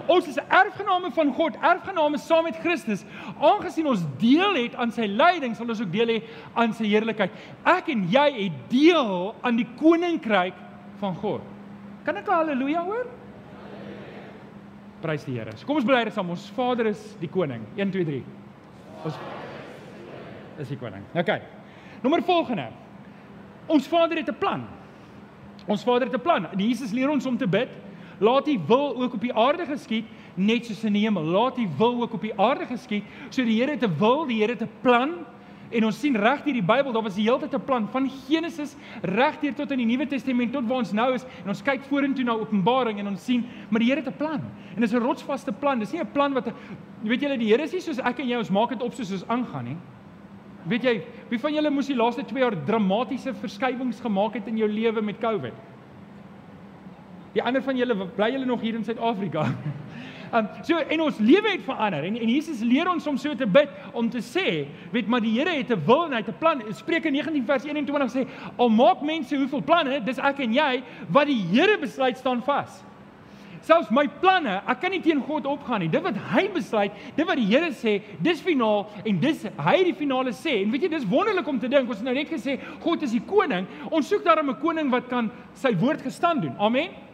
Ons 0.07 0.27
is 0.27 0.37
erfgename 0.37 1.11
van 1.11 1.33
God, 1.33 1.55
erfgename 1.61 2.17
saam 2.17 2.43
met 2.43 2.57
Christus. 2.57 3.05
Aangesien 3.39 3.85
ons 3.85 4.01
deel 4.17 4.55
het 4.55 4.75
aan 4.75 4.91
sy 4.91 5.05
lyding, 5.05 5.55
sal 5.55 5.69
ons 5.69 5.81
ook 5.81 5.91
deel 5.91 6.07
hê 6.07 6.23
aan 6.55 6.73
sy 6.73 6.85
heerlikheid. 6.85 7.31
Ek 7.65 7.89
en 7.89 8.07
jy 8.09 8.27
het 8.43 8.59
deel 8.69 9.35
aan 9.41 9.55
die 9.55 9.67
koninkryk 9.77 10.57
van 10.99 11.15
God. 11.15 11.58
Kan 12.03 12.17
ek 12.17 12.27
'n 12.27 12.31
haleluja 12.31 12.83
hoor? 12.83 13.05
Prys 15.01 15.23
die 15.25 15.37
Here. 15.37 15.55
So 15.57 15.65
kom 15.65 15.75
ons 15.75 15.85
bely 15.85 16.03
dit 16.03 16.13
saam. 16.13 16.29
Ons 16.29 16.49
Vader 16.49 16.87
is 16.87 17.15
die 17.19 17.29
koning. 17.29 17.65
1 17.77 17.91
2 17.91 18.05
3. 18.05 18.23
Ons 19.05 19.15
is 20.59 20.67
die 20.67 20.77
koning. 20.77 21.03
OK. 21.15 21.41
Nommer 22.03 22.21
volgende. 22.21 22.67
Ons 23.67 23.87
Vader 23.87 24.17
het 24.17 24.29
'n 24.29 24.37
plan. 24.39 24.67
Ons 25.67 25.83
Vader 25.83 26.07
het 26.07 26.15
'n 26.15 26.21
plan. 26.21 26.47
Die 26.55 26.67
Jesus 26.67 26.91
leer 26.91 27.09
ons 27.09 27.25
om 27.25 27.37
te 27.37 27.47
bid. 27.47 27.69
Laat 28.19 28.47
U 28.47 28.59
wil 28.67 29.01
ook 29.03 29.13
op 29.13 29.21
die 29.21 29.33
aarde 29.33 29.65
geskied 29.65 30.05
net 30.35 30.65
soos 30.65 30.83
in 30.83 30.93
die 30.93 31.03
hemel. 31.03 31.23
Laat 31.23 31.57
U 31.57 31.67
wil 31.77 32.01
ook 32.01 32.13
op 32.13 32.21
die 32.21 32.33
aarde 32.39 32.65
geskied. 32.65 33.03
So 33.29 33.43
die 33.43 33.59
Here 33.59 33.71
het 33.71 33.83
'n 33.83 33.95
wil, 33.97 34.25
die 34.25 34.41
Here 34.41 34.51
het 34.51 34.61
'n 34.61 34.69
plan. 34.81 35.25
En 35.69 35.85
ons 35.85 35.99
sien 36.01 36.15
reg 36.17 36.41
hier 36.47 36.57
die 36.57 36.65
Bybel, 36.65 36.91
daar 36.91 37.05
was 37.05 37.15
die 37.15 37.27
hele 37.27 37.39
tyd 37.39 37.53
'n 37.53 37.65
plan 37.65 37.87
van 37.91 38.09
Genesis 38.27 38.75
regdeur 39.03 39.53
tot 39.53 39.71
in 39.71 39.77
die 39.77 39.85
Nuwe 39.85 40.07
Testament 40.07 40.53
tot 40.53 40.65
waar 40.65 40.77
ons 40.77 40.91
nou 40.91 41.13
is 41.13 41.25
en 41.43 41.49
ons 41.49 41.61
kyk 41.61 41.83
vorentoe 41.83 42.23
na 42.23 42.33
Openbaring 42.33 42.99
en 42.99 43.07
ons 43.07 43.25
sien 43.25 43.45
maar 43.69 43.79
die 43.79 43.89
Here 43.89 44.01
het 44.01 44.09
'n 44.09 44.17
plan. 44.17 44.41
En 44.75 44.81
dis 44.81 44.93
'n 44.93 44.97
rotsvaste 44.97 45.51
plan. 45.51 45.79
Dis 45.79 45.91
nie 45.91 46.01
'n 46.01 46.11
plan 46.11 46.33
wat 46.33 46.51
weet 47.03 47.21
julle 47.21 47.37
die 47.37 47.47
Here 47.47 47.63
is 47.63 47.73
nie 47.73 47.81
soos 47.81 47.99
ek 47.99 48.19
en 48.19 48.27
jy 48.27 48.37
ons 48.37 48.49
maak 48.49 48.69
dit 48.69 48.81
op 48.81 48.93
soos 48.93 49.11
ons 49.11 49.27
aangaan 49.27 49.65
nie. 49.65 49.77
Weet 50.67 50.83
jy, 50.83 51.03
wie 51.29 51.39
van 51.39 51.53
julle 51.53 51.69
moes 51.69 51.87
die 51.87 51.95
laaste 51.95 52.23
2 52.25 52.39
jaar 52.39 52.65
dramatiese 52.65 53.33
verskywings 53.33 54.01
gemaak 54.01 54.33
het 54.33 54.47
in 54.47 54.57
jou 54.57 54.67
lewe 54.67 55.01
met 55.01 55.19
COVID? 55.19 55.53
Die 57.33 57.43
ander 57.43 57.61
van 57.61 57.77
julle 57.77 57.95
bly 58.15 58.31
julle 58.31 58.45
nog 58.45 58.61
hier 58.61 58.75
in 58.75 58.83
Suid-Afrika. 58.83 59.45
Um 60.33 60.47
so 60.63 60.77
en 60.77 61.01
ons 61.01 61.19
lewe 61.19 61.51
het 61.51 61.63
verander 61.65 62.03
en 62.03 62.17
en 62.19 62.29
Jesus 62.29 62.61
leer 62.61 62.89
ons 62.89 63.07
om 63.07 63.17
so 63.17 63.35
te 63.35 63.47
bid 63.47 63.69
om 63.93 64.09
te 64.09 64.21
sê, 64.21 64.67
weet 64.93 65.07
maar 65.07 65.21
die 65.21 65.37
Here 65.39 65.55
het 65.57 65.71
'n 65.71 65.85
wil 65.85 66.05
en 66.05 66.11
hy 66.11 66.17
het 66.17 66.29
'n 66.29 66.37
plan. 66.39 66.61
Spreuke 66.73 67.09
19 67.09 67.45
vers 67.45 67.63
21 67.65 68.11
sê, 68.11 68.27
al 68.57 68.69
maak 68.69 69.01
mense 69.01 69.35
hoeveel 69.35 69.61
planne, 69.61 70.03
dis 70.03 70.19
ek 70.19 70.39
en 70.39 70.53
jy 70.53 70.83
wat 71.09 71.27
die 71.27 71.41
Here 71.51 71.77
besluit 71.77 72.17
staan 72.17 72.41
vas. 72.41 72.83
selfs 73.61 73.91
my 73.91 74.07
planne, 74.21 74.61
ek 74.67 74.81
kan 74.81 74.91
nie 74.91 75.01
teen 75.01 75.21
God 75.21 75.45
opgaan 75.45 75.83
nie. 75.83 75.89
Dit 75.91 76.03
wat 76.05 76.17
hy 76.31 76.47
besluit, 76.53 76.95
dit 77.15 77.27
wat 77.27 77.39
die 77.39 77.47
Here 77.49 77.71
sê, 77.75 78.01
dis 78.23 78.41
finaal 78.41 78.87
en 79.05 79.19
dis 79.19 79.43
hy 79.43 79.83
die 79.83 79.93
finale 79.93 80.31
sê. 80.31 80.63
En 80.63 80.71
weet 80.71 80.87
jy, 80.87 80.89
dis 80.89 81.05
wonderlik 81.05 81.47
om 81.47 81.59
te 81.59 81.67
dink. 81.67 81.89
Ons 81.89 81.97
het 81.97 82.07
nou 82.07 82.15
net 82.15 82.31
gesê 82.31 82.59
God 82.79 83.03
is 83.03 83.11
die 83.11 83.23
koning. 83.29 83.67
Ons 83.91 84.07
soek 84.07 84.23
daarom 84.23 84.49
'n 84.49 84.59
koning 84.61 84.89
wat 84.91 85.09
kan 85.09 85.31
sy 85.53 85.75
woord 85.75 86.01
gestaan 86.01 86.41
doen. 86.41 86.55
Amen. 86.59 87.08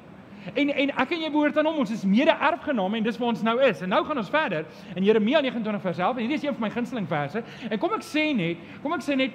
En 0.54 0.70
en 0.70 0.90
ek 0.90 1.12
en 1.12 1.22
jy 1.26 1.32
behoort 1.32 1.58
aan 1.58 1.66
hom. 1.66 1.82
Ons 1.84 1.92
is 1.92 2.06
mede-erfgename 2.06 2.98
en 2.98 3.04
dis 3.04 3.18
waar 3.18 3.34
ons 3.34 3.42
nou 3.42 3.58
is. 3.66 3.82
En 3.82 3.90
nou 3.90 4.04
gaan 4.06 4.18
ons 4.18 4.30
verder 4.30 4.66
in 4.96 5.04
Jeremia 5.04 5.42
29 5.42 5.82
vers 5.82 5.98
11. 5.98 6.16
En 6.16 6.22
hierdie 6.26 6.38
is 6.38 6.44
een 6.44 6.54
van 6.54 6.68
my 6.68 6.70
gunsteling 6.70 7.08
verse. 7.10 7.44
En 7.70 7.80
kom 7.80 7.94
ek 7.98 8.06
sê 8.06 8.30
net, 8.36 8.58
kom 8.84 8.94
ek 8.94 9.06
sê 9.06 9.18
net 9.18 9.32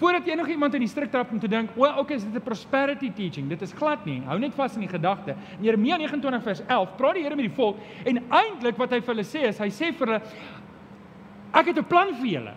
voordat 0.00 0.26
enige 0.26 0.54
iemand 0.54 0.74
in 0.74 0.80
die 0.80 0.88
strik 0.88 1.10
trap 1.12 1.32
om 1.32 1.38
te 1.38 1.48
dink, 1.48 1.70
"O, 1.76 1.84
okay, 1.84 2.16
is 2.16 2.24
dit 2.24 2.34
'n 2.34 2.42
prosperity 2.42 3.12
teaching?" 3.12 3.48
Dit 3.48 3.62
is 3.62 3.72
glad 3.72 4.04
nie. 4.06 4.22
Hou 4.24 4.38
net 4.38 4.54
vas 4.54 4.74
in 4.74 4.80
die 4.80 4.88
gedagte. 4.88 5.36
In 5.58 5.64
Jeremia 5.64 5.96
29 5.96 6.42
vers 6.42 6.62
11 6.66 6.96
praat 6.96 7.14
die 7.14 7.22
Here 7.22 7.36
met 7.36 7.44
die 7.44 7.54
volk 7.54 7.76
en 8.04 8.22
eintlik 8.30 8.76
wat 8.76 8.90
hy 8.90 9.00
vir 9.00 9.14
hulle 9.14 9.24
sê 9.24 9.48
is 9.48 9.58
hy 9.58 9.68
sê 9.68 9.92
vir 9.92 10.06
hulle 10.06 10.22
ek 11.52 11.66
het 11.66 11.78
'n 11.78 11.84
plan 11.84 12.14
vir 12.14 12.26
julle. 12.26 12.54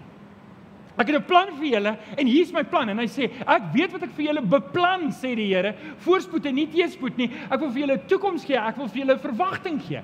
Ek 0.98 1.08
het 1.08 1.16
'n 1.16 1.26
plan 1.26 1.50
vir 1.58 1.68
julle 1.68 1.98
en 2.18 2.28
hier's 2.28 2.54
my 2.54 2.64
plan 2.64 2.90
en 2.90 3.00
hy 3.00 3.08
sê 3.08 3.32
ek 3.48 3.74
weet 3.74 3.92
wat 3.92 4.04
ek 4.04 4.14
vir 4.16 4.26
julle 4.26 4.42
beplan 4.42 5.10
sê 5.10 5.36
die 5.36 5.54
Here. 5.54 5.76
Voorspoed 6.06 6.46
en 6.46 6.56
nie 6.56 6.68
teëspoed 6.68 7.18
nie. 7.18 7.32
Ek 7.50 7.60
wil 7.60 7.72
vir 7.72 7.82
julle 7.82 7.98
'n 7.98 8.08
toekoms 8.08 8.46
gee. 8.46 8.58
Ek 8.58 8.78
wil 8.78 8.88
vir 8.88 9.06
julle 9.06 9.18
verwagting 9.18 9.82
gee. 9.82 10.02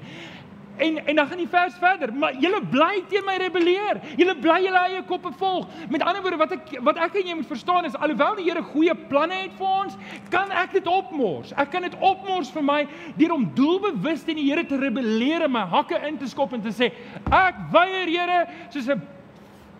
En 0.79 1.05
en 1.05 1.15
dan 1.15 1.27
gaan 1.27 1.37
die 1.37 1.47
vers 1.47 1.73
verder. 1.79 2.13
Maar 2.13 2.33
julle 2.39 2.61
bly 2.71 3.03
teen 3.07 3.25
my 3.25 3.35
rebelleer. 3.37 3.99
Julle 4.17 4.35
bly 4.35 4.63
julle 4.63 4.79
eie 4.87 5.03
koppe 5.03 5.31
volg. 5.37 5.67
Met 5.89 6.01
ander 6.01 6.21
woorde 6.21 6.37
wat 6.37 6.51
ek 6.51 6.79
wat 6.81 6.97
ek 6.97 7.15
en 7.19 7.27
jy 7.27 7.35
moet 7.35 7.51
verstaan 7.51 7.85
is 7.85 7.95
alhoewel 7.95 8.35
die 8.35 8.47
Here 8.49 8.63
goeie 8.63 8.95
planne 8.95 9.33
het 9.33 9.53
vir 9.57 9.67
ons 9.67 9.97
kan 10.29 10.51
ek 10.51 10.71
dit 10.71 10.87
opmors. 10.87 11.53
Ek 11.53 11.69
kan 11.69 11.81
dit 11.81 11.95
opmors 11.99 12.49
vir 12.49 12.63
my 12.63 12.87
deur 13.17 13.35
om 13.35 13.51
doelbewus 13.53 14.23
teen 14.23 14.39
die 14.41 14.49
Here 14.49 14.65
te 14.65 14.77
rebelleer 14.77 15.45
en 15.45 15.51
my 15.51 15.67
hakke 15.69 15.99
in 16.07 16.17
te 16.17 16.27
skop 16.27 16.53
en 16.53 16.61
te 16.61 16.73
sê 16.73 16.93
ek 17.29 17.55
weier 17.71 18.07
Here 18.07 18.45
soos 18.69 18.87
'n 18.87 19.18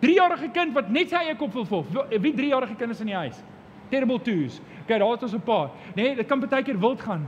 3-jarige 0.00 0.50
kind 0.54 0.74
wat 0.74 0.88
net 0.90 1.12
sy 1.12 1.20
eie 1.26 1.36
kop 1.36 1.52
wil 1.52 1.66
volg. 1.68 1.86
Wie 2.08 2.32
3-jarige 2.32 2.76
kinders 2.80 3.00
in 3.00 3.12
die 3.12 3.18
huis? 3.18 3.42
Terrible 3.90 4.20
twos. 4.22 4.60
Okay, 4.84 4.98
daar 4.98 5.10
het 5.10 5.22
ons 5.22 5.34
'n 5.34 5.40
paar. 5.44 5.70
Nee, 5.94 6.14
dit 6.14 6.26
kan 6.26 6.40
baie 6.40 6.62
keer 6.62 6.78
wild 6.78 7.00
gaan. 7.00 7.26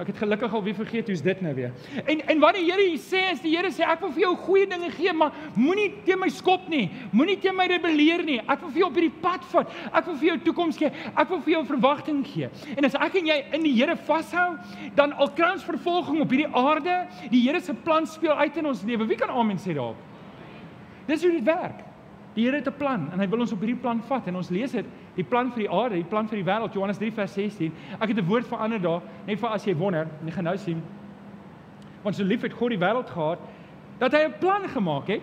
Ek 0.00 0.08
het 0.08 0.22
gelukkig 0.22 0.54
al 0.56 0.62
wie 0.64 0.72
vergeet 0.72 1.08
hoe's 1.12 1.20
dit 1.20 1.40
nou 1.44 1.50
weer. 1.54 1.72
En 2.08 2.20
en 2.32 2.38
wat 2.40 2.56
die 2.56 2.64
Here 2.64 2.96
sê 2.96 3.26
is 3.34 3.42
die 3.44 3.50
Here 3.52 3.68
sê 3.68 3.84
ek 3.84 4.00
wil 4.00 4.12
vir 4.14 4.22
jou 4.22 4.36
goeie 4.46 4.66
dinge 4.66 4.88
gee, 4.90 5.12
maar 5.12 5.34
moenie 5.54 5.90
teen 6.06 6.18
my 6.18 6.30
skop 6.32 6.64
nie. 6.72 6.86
Moenie 7.12 7.36
teen 7.38 7.54
my 7.56 7.66
rebelleer 7.68 8.24
nie. 8.24 8.38
Ek 8.40 8.62
wil 8.62 8.70
vir 8.70 8.80
jou 8.80 8.88
op 8.88 8.96
hierdie 8.96 9.20
pad 9.20 9.44
vat. 9.52 9.74
Ek 9.92 10.06
wil 10.06 10.16
vir 10.16 10.28
jou 10.28 10.38
toekoms 10.46 10.78
gee. 10.80 10.90
Ek 11.12 11.28
wil 11.28 11.42
vir 11.44 11.52
jou 11.52 11.64
verwagting 11.74 12.22
gee. 12.24 12.48
En 12.76 12.88
as 12.88 12.96
ek 12.96 13.20
en 13.20 13.28
jy 13.34 13.36
in 13.52 13.62
die 13.68 13.74
Here 13.76 13.96
vashou, 13.96 14.56
dan 14.96 15.12
al 15.12 15.28
krans 15.36 15.64
vervolging 15.64 16.22
op 16.24 16.32
hierdie 16.32 16.48
aarde, 16.48 16.96
die 17.30 17.42
Here 17.44 17.60
se 17.60 17.74
plan 17.74 18.06
speel 18.06 18.32
uit 18.32 18.56
in 18.56 18.66
ons 18.66 18.82
lewe. 18.88 19.06
Wie 19.06 19.16
kan 19.20 19.28
amen 19.28 19.60
sê 19.60 19.76
daarop? 19.76 20.11
Dis 21.06 21.22
hoe 21.22 21.32
dit 21.32 21.44
werk. 21.44 21.82
Die 22.34 22.44
Here 22.46 22.56
het 22.56 22.68
'n 22.68 22.76
plan 22.76 23.08
en 23.12 23.20
hy 23.20 23.28
wil 23.28 23.40
ons 23.40 23.52
op 23.52 23.60
hierdie 23.60 23.80
plan 23.80 24.00
vat 24.02 24.26
en 24.26 24.36
ons 24.36 24.48
lees 24.48 24.72
dit, 24.72 24.86
die 25.14 25.24
plan 25.24 25.52
vir 25.52 25.58
die 25.58 25.70
aarde, 25.70 25.94
die 25.94 26.04
plan 26.04 26.28
vir 26.28 26.36
die 26.36 26.44
wêreld, 26.44 26.72
Johannes 26.72 26.98
3 26.98 27.12
vers 27.12 27.32
16. 27.32 27.72
Ek 28.00 28.08
het 28.08 28.18
'n 28.18 28.26
woord 28.26 28.46
verander 28.46 28.80
daar, 28.80 29.02
net 29.26 29.38
vir 29.38 29.48
as 29.48 29.64
jy 29.64 29.76
wonder, 29.76 30.08
jy 30.24 30.30
gaan 30.30 30.44
nou 30.44 30.56
sien. 30.56 30.82
Want 32.02 32.16
so 32.16 32.24
lief 32.24 32.42
het 32.42 32.52
God 32.52 32.70
die 32.70 32.78
wêreld 32.78 33.10
gehad 33.10 33.38
dat 33.98 34.12
hy 34.12 34.24
'n 34.24 34.38
plan 34.38 34.68
gemaak 34.68 35.06
het. 35.08 35.22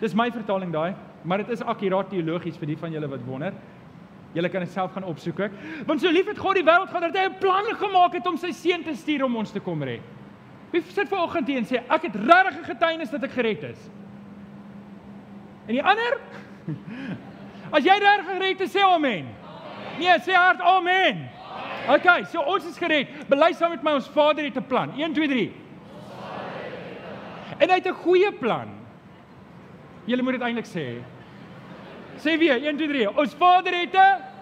Dis 0.00 0.14
my 0.14 0.30
vertaling 0.30 0.72
daai, 0.72 0.94
maar 1.22 1.38
dit 1.38 1.48
is 1.48 1.62
akkuraat 1.62 2.10
teologies 2.10 2.56
vir 2.56 2.66
die 2.66 2.76
van 2.76 2.92
julle 2.92 3.08
wat 3.08 3.24
wonder. 3.24 3.52
Julle 4.32 4.48
kan 4.48 4.60
dit 4.60 4.70
self 4.70 4.92
gaan 4.92 5.04
opsoek 5.04 5.40
ek. 5.40 5.52
Want 5.86 6.00
so 6.00 6.10
lief 6.10 6.26
het 6.26 6.38
God 6.38 6.54
die 6.54 6.64
wêreld 6.64 6.88
gehad 6.88 7.12
dat 7.12 7.16
hy 7.16 7.28
'n 7.28 7.38
plan 7.38 7.64
gemaak 7.64 8.12
het 8.12 8.26
om 8.26 8.36
sy 8.36 8.50
seun 8.50 8.82
te 8.82 8.94
stuur 8.94 9.24
om 9.24 9.36
ons 9.36 9.50
te 9.50 9.60
kom 9.60 9.82
red. 9.82 10.00
Wie 10.72 10.82
sit 10.82 11.08
vanoggend 11.08 11.46
hier 11.46 11.58
en 11.58 11.64
sê 11.64 11.76
ek 11.88 12.02
het 12.02 12.14
regtig 12.14 12.58
'n 12.58 12.64
getuienis 12.64 13.10
dat 13.10 13.22
ek 13.22 13.30
gered 13.30 13.62
is? 13.62 13.90
En 15.66 15.74
die 15.74 15.82
ander? 15.82 16.18
As 17.74 17.84
jy 17.84 17.96
reg 17.98 18.26
gered 18.28 18.60
is, 18.60 18.72
sê 18.72 18.84
amen. 18.86 19.26
Nee, 19.98 20.18
sê 20.22 20.36
hard 20.36 20.60
amen. 20.60 21.24
OK, 21.90 22.08
so 22.30 22.42
ons 22.42 22.66
is 22.68 22.78
gered. 22.78 23.10
Bely 23.30 23.52
saam 23.56 23.74
met 23.74 23.84
my 23.86 23.96
ons 23.98 24.08
Vader 24.14 24.44
het 24.44 24.56
'n 24.56 24.66
plan. 24.66 24.92
1 24.96 25.14
2 25.14 25.28
3. 25.28 25.52
En 27.58 27.68
hy 27.68 27.74
het 27.74 27.86
'n 27.86 28.02
goeie 28.04 28.32
plan. 28.32 28.68
Julle 30.06 30.22
moet 30.22 30.38
dit 30.38 30.42
eintlik 30.42 30.66
sê. 30.66 31.02
Sê 32.16 32.38
weer 32.38 32.62
1 32.62 32.76
2 32.76 32.88
3. 32.88 33.16
Ons 33.16 33.34
Vader 33.34 33.74
het 33.74 33.94
'n 33.94 34.36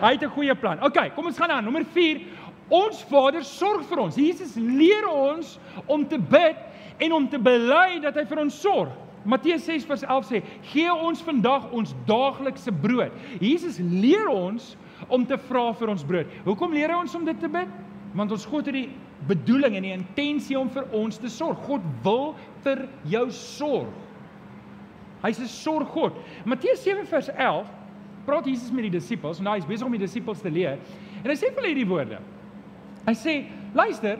Hy 0.00 0.12
het 0.12 0.22
'n 0.22 0.30
goeie 0.30 0.54
plan. 0.54 0.82
OK, 0.82 1.14
kom 1.14 1.26
ons 1.26 1.38
gaan 1.38 1.50
aan. 1.50 1.64
Nommer 1.64 1.84
4. 1.84 2.20
Ons 2.68 3.02
Vader 3.02 3.44
sorg 3.44 3.86
vir 3.86 3.98
ons. 3.98 4.14
Jesus 4.14 4.54
leer 4.54 5.08
ons 5.08 5.58
om 5.86 6.08
te 6.08 6.18
bid 6.18 6.56
en 6.98 7.12
om 7.12 7.28
te 7.28 7.38
bely 7.38 8.00
dat 8.00 8.14
hy 8.14 8.24
vir 8.24 8.38
ons 8.38 8.60
sorg. 8.60 8.92
Matteus 9.28 9.66
6 9.68 9.84
vers 9.84 10.02
11 10.02 10.24
sê: 10.24 10.42
"Gee 10.72 10.92
ons 10.92 11.20
vandag 11.22 11.70
ons 11.72 11.94
daaglikse 12.06 12.72
brood." 12.72 13.12
Jesus 13.40 13.78
leer 13.78 14.28
ons 14.28 14.76
om 15.08 15.26
te 15.26 15.36
vra 15.48 15.72
vir 15.72 15.92
ons 15.92 16.04
brood. 16.04 16.26
Hoekom 16.44 16.72
leer 16.72 16.88
hy 16.88 17.02
ons 17.02 17.14
om 17.14 17.24
dit 17.24 17.40
te 17.40 17.48
bid? 17.48 17.68
Want 18.16 18.32
ons 18.32 18.46
God 18.48 18.66
het 18.66 18.74
die 18.74 18.88
bedoeling 19.28 19.76
en 19.76 19.82
die 19.82 19.92
intensie 19.92 20.58
om 20.58 20.70
vir 20.72 20.86
ons 20.96 21.18
te 21.20 21.28
sorg. 21.28 21.60
God 21.68 21.84
wil 22.02 22.34
vir 22.64 22.86
jou 23.04 23.26
sorg. 23.30 23.92
Hy's 25.22 25.40
'n 25.40 25.46
sorggod. 25.46 26.14
Matteus 26.44 26.82
7 26.82 27.06
vers 27.06 27.28
11 27.28 27.66
praat 28.24 28.46
Jesus 28.46 28.70
met 28.72 28.82
die 28.82 28.98
disippels. 28.98 29.40
Nou 29.40 29.54
hy's 29.54 29.66
besig 29.66 29.86
om 29.86 29.92
die 29.92 30.06
disippels 30.06 30.40
te 30.40 30.50
leer. 30.50 30.78
En 31.22 31.30
hy 31.30 31.36
sê 31.36 31.52
vir 31.52 31.62
hulle 31.62 31.74
hierdie 31.74 31.88
woorde. 31.88 32.18
Hy 33.06 33.12
sê: 33.14 33.44
"Luister, 33.74 34.18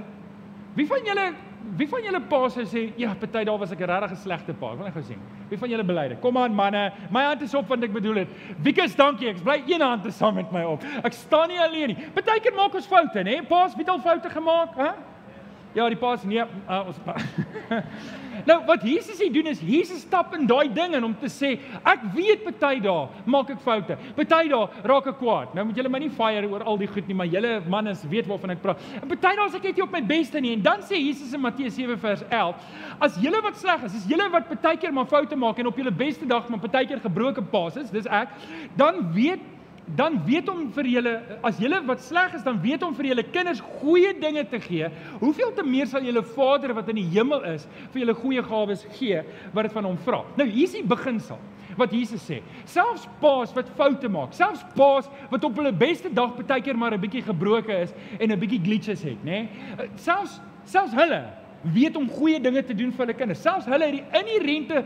wie 0.75 0.87
van 0.87 1.05
julle 1.05 1.35
Wie 1.79 1.89
van 1.89 2.03
julle 2.03 2.21
pa 2.21 2.41
sê 2.49 2.93
ja, 2.97 3.15
party 3.15 3.45
daar 3.45 3.59
was 3.59 3.73
ek 3.73 3.81
'n 3.81 3.91
regtig 3.91 4.19
slegte 4.19 4.55
pa. 4.55 4.73
Ek 4.73 4.77
wil 4.77 4.85
net 4.85 4.95
gou 4.95 5.03
sien. 5.03 5.21
Wie 5.49 5.59
van 5.59 5.69
julle 5.69 5.85
belyde? 5.85 6.17
Kom 6.21 6.37
aan 6.37 6.55
manne, 6.55 6.93
my 7.11 7.23
hand 7.23 7.43
is 7.43 7.55
op 7.55 7.69
want 7.69 7.85
ek 7.85 7.93
bedoel 7.93 8.15
dit. 8.15 8.29
Wiekus 8.63 8.97
dankie. 8.97 9.29
Ek 9.29 9.43
bly 9.43 9.63
een 9.67 9.81
hand 9.81 10.03
te 10.03 10.11
saam 10.11 10.35
met 10.35 10.53
my 10.53 10.63
op. 10.65 10.83
Ek 11.05 11.13
staan 11.13 11.49
nie 11.49 11.61
alleen 11.61 11.89
nie. 11.89 11.97
Partykeer 12.15 12.55
maak 12.55 12.75
ons 12.75 12.87
foute, 12.87 13.23
nê? 13.23 13.43
Pa's 13.49 13.75
het 13.75 13.89
al 13.89 13.99
foute 13.99 14.31
gemaak, 14.31 14.77
hè? 14.77 14.93
Ja, 15.77 15.85
die 15.93 15.99
pa's 16.01 16.23
nee, 16.25 16.41
uh, 16.41 16.87
ons 16.89 16.97
nou 18.49 18.57
wat 18.69 18.85
Jesus 18.87 19.19
hier 19.21 19.33
doen 19.33 19.51
is 19.51 19.61
Jesus 19.61 20.01
stap 20.01 20.33
in 20.37 20.47
daai 20.49 20.71
ding 20.73 20.95
en 20.97 21.05
om 21.11 21.15
te 21.21 21.29
sê, 21.29 21.51
ek 21.83 22.07
weet 22.15 22.45
party 22.47 22.79
daar 22.85 23.11
maak 23.29 23.51
ek 23.53 23.61
foute. 23.65 23.99
Party 24.17 24.49
daar 24.49 24.73
raak 24.89 25.11
ek 25.13 25.19
kwaad. 25.21 25.53
Nou 25.57 25.67
moet 25.69 25.77
julle 25.77 25.93
my 25.93 26.01
nie 26.01 26.11
fire 26.15 26.49
oor 26.49 26.65
al 26.65 26.81
die 26.81 26.89
goed 26.89 27.11
nie, 27.11 27.17
maar 27.19 27.29
julle 27.29 27.59
mannes 27.69 28.07
weet 28.09 28.31
waarvan 28.31 28.55
ek 28.57 28.63
praat. 28.65 28.87
En 29.03 29.11
party 29.11 29.35
daar 29.35 29.45
as 29.45 29.59
ek 29.59 29.69
net 29.69 29.79
nie 29.81 29.85
op 29.85 29.93
my 29.99 30.03
beste 30.09 30.41
nie 30.45 30.55
en 30.57 30.65
dan 30.65 30.87
sê 30.89 31.03
Jesus 31.03 31.37
in 31.37 31.45
Matteus 31.45 31.77
7 31.77 31.99
vers 32.01 32.25
11, 32.31 32.65
as 33.05 33.21
julle 33.21 33.45
wat 33.45 33.61
sleg 33.61 33.85
is, 33.91 34.01
is 34.01 34.09
julle 34.09 34.31
wat 34.33 34.49
partykeer 34.49 34.95
maar 34.95 35.11
foute 35.11 35.37
maak 35.37 35.61
en 35.61 35.69
op 35.69 35.79
julle 35.79 35.93
beste 35.93 36.27
dag 36.29 36.49
maar 36.49 36.65
partykeer 36.65 37.05
gebroke 37.05 37.45
pa's 37.53 37.77
is, 37.77 37.93
dis 37.93 38.09
ek, 38.09 38.33
dan 38.81 39.05
weet 39.13 39.45
dan 39.97 40.19
weet 40.27 40.49
hom 40.49 40.67
vir 40.77 40.89
julle 40.93 41.13
as 41.47 41.59
julle 41.63 41.81
wat 41.89 42.03
sleg 42.05 42.35
is 42.37 42.45
dan 42.45 42.61
weet 42.63 42.83
hom 42.85 42.95
vir 42.95 43.11
julle 43.11 43.25
kinders 43.33 43.63
goeie 43.81 44.13
dinge 44.21 44.45
te 44.51 44.61
gee. 44.61 44.91
Hoeveel 45.21 45.53
te 45.57 45.65
meer 45.65 45.87
sal 45.87 46.05
julle 46.05 46.23
Vader 46.35 46.75
wat 46.77 46.91
in 46.93 47.01
die 47.01 47.09
hemel 47.15 47.45
is 47.55 47.67
vir 47.93 48.05
julle 48.05 48.17
goeie 48.19 48.45
gawes 48.45 48.85
gee 48.99 49.23
wat 49.55 49.69
dit 49.69 49.73
van 49.73 49.89
hom 49.89 49.99
vra? 50.05 50.25
Nou 50.37 50.49
hier 50.49 50.69
is 50.69 50.77
die 50.77 50.85
beginsel 50.85 51.41
wat 51.79 51.93
Jesus 51.95 52.25
sê. 52.27 52.41
Selfs 52.67 53.07
paas 53.23 53.53
wat 53.57 53.71
foute 53.79 54.11
maak 54.13 54.37
selfs 54.37 54.65
paas 54.77 55.09
wat 55.33 55.45
op 55.45 55.61
hulle 55.61 55.73
beste 55.73 56.13
dag 56.13 56.35
partykeer 56.37 56.77
maar 56.77 56.95
'n 56.95 57.01
bietjie 57.01 57.23
gebroke 57.23 57.73
is 57.73 57.95
en 58.19 58.33
'n 58.33 58.41
bietjie 58.41 58.63
glitches 58.63 59.03
het 59.03 59.25
nê 59.25 59.49
nee? 59.49 59.91
selfs 59.97 60.41
selfs 60.65 60.93
hulle 60.93 61.23
weet 61.63 61.97
om 61.97 62.09
goeie 62.11 62.41
dinge 62.41 62.63
te 62.65 62.75
doen 62.75 62.93
vir 62.93 63.05
hulle 63.07 63.17
kinders. 63.19 63.43
Selfs 63.43 63.67
hulle 63.67 63.89
het 63.91 63.97
die 63.99 64.21
inherente 64.21 64.85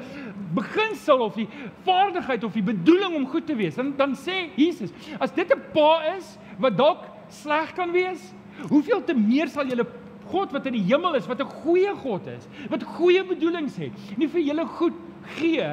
beginsel 0.56 1.24
of 1.24 1.36
die 1.36 1.48
vaardigheid 1.86 2.44
of 2.44 2.52
die 2.56 2.64
bedoeling 2.64 3.16
om 3.16 3.26
goed 3.28 3.46
te 3.46 3.56
wees. 3.56 3.78
En 3.80 3.92
dan 3.96 4.16
sê 4.16 4.48
Jesus, 4.56 4.92
as 5.20 5.32
dit 5.32 5.48
'n 5.52 5.60
pa 5.72 6.16
is 6.16 6.38
wat 6.58 6.76
dalk 6.76 7.04
sleg 7.28 7.74
kan 7.74 7.92
wees, 7.92 8.34
hoeveel 8.68 9.04
te 9.04 9.14
meer 9.14 9.48
sal 9.48 9.66
julle 9.66 9.86
God 10.32 10.52
wat 10.52 10.66
in 10.66 10.72
die 10.72 10.86
hemel 10.88 11.14
is, 11.14 11.26
wat 11.26 11.40
'n 11.40 11.54
goeie 11.64 11.94
God 11.94 12.26
is, 12.26 12.48
wat 12.68 12.82
goeie 12.82 13.24
bedoelings 13.24 13.76
het, 13.76 13.92
nie 14.16 14.28
vir 14.28 14.40
julle 14.40 14.66
goed 14.66 14.94
gee 15.36 15.68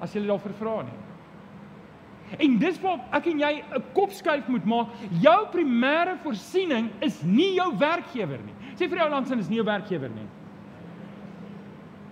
as 0.00 0.12
julle 0.12 0.26
daarvoor 0.26 0.52
vra 0.58 0.82
nie. 0.82 0.98
En 2.42 2.58
dis 2.58 2.78
waar 2.82 3.04
ek 3.14 3.28
en 3.30 3.38
jy 3.38 3.52
'n 3.62 3.82
kopskuif 3.94 4.48
moet 4.48 4.64
maak. 4.64 4.88
Jou 5.22 5.46
primêre 5.52 6.16
voorsiening 6.22 6.90
is 7.00 7.22
nie 7.22 7.54
jou 7.54 7.70
werkgewer 7.78 8.40
nie. 8.44 8.55
Sê 8.76 8.88
vir 8.88 8.98
jou 8.98 9.08
langs 9.10 9.30
is 9.30 9.48
nie 9.48 9.60
'n 9.60 9.64
werkgewer 9.64 10.10
nie. 10.10 10.28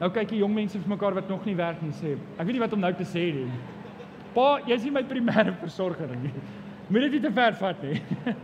Nou 0.00 0.10
kyk 0.10 0.30
jy 0.30 0.38
jong 0.38 0.54
mense 0.54 0.78
vir 0.78 0.88
mekaar 0.88 1.14
wat 1.14 1.28
nog 1.28 1.44
nie 1.46 1.54
werk 1.54 1.82
nie 1.82 1.92
sê. 1.92 2.16
Ek 2.38 2.46
weet 2.46 2.56
nie 2.56 2.60
wat 2.60 2.72
om 2.72 2.80
nou 2.80 2.92
te 2.92 3.04
sê 3.04 3.32
nie. 3.34 3.50
Pa, 4.34 4.58
jy 4.66 4.74
is 4.74 4.84
nie 4.84 4.90
my 4.90 5.02
primêre 5.02 5.54
versorger 5.60 6.08
nie. 6.08 6.32
Moet 6.88 7.06
dit 7.06 7.12
nie 7.12 7.20
te 7.20 7.30
ver 7.30 7.54
vat 7.60 7.82
nie. 7.82 8.02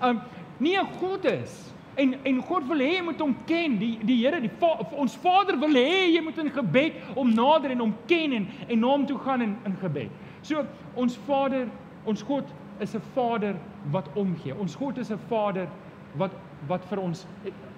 Um 0.00 0.20
nie 0.60 0.76
God 1.00 1.24
is 1.24 1.74
en 1.96 2.14
en 2.24 2.42
God 2.42 2.68
wil 2.68 2.78
hê 2.78 2.92
jy 2.92 3.02
moet 3.02 3.20
hom 3.20 3.34
ken. 3.46 3.78
Die 3.80 3.98
die 4.06 4.18
Here, 4.20 4.40
die 4.40 4.50
va, 4.60 4.76
ons 4.94 5.16
Vader 5.16 5.58
wil 5.58 5.74
hê 5.74 6.12
jy 6.12 6.22
moet 6.22 6.38
in 6.38 6.50
gebed 6.54 7.16
om 7.18 7.32
nader 7.34 7.74
en 7.74 7.82
hom 7.86 7.94
ken 8.06 8.32
en 8.32 8.46
en 8.68 8.80
na 8.80 8.92
hom 8.92 9.06
toe 9.06 9.18
gaan 9.18 9.42
in 9.42 9.56
in 9.66 9.74
gebed. 9.80 10.10
So 10.42 10.62
ons 10.94 11.16
Vader, 11.26 11.66
ons 12.06 12.22
God 12.22 12.44
is 12.80 12.94
'n 12.94 13.02
Vader 13.14 13.56
wat 13.90 14.08
omgee. 14.14 14.54
Ons 14.54 14.76
God 14.76 14.98
is 14.98 15.10
'n 15.10 15.18
Vader 15.28 15.66
wat 16.14 16.30
wat 16.66 16.84
vir 16.84 16.98
ons 16.98 17.26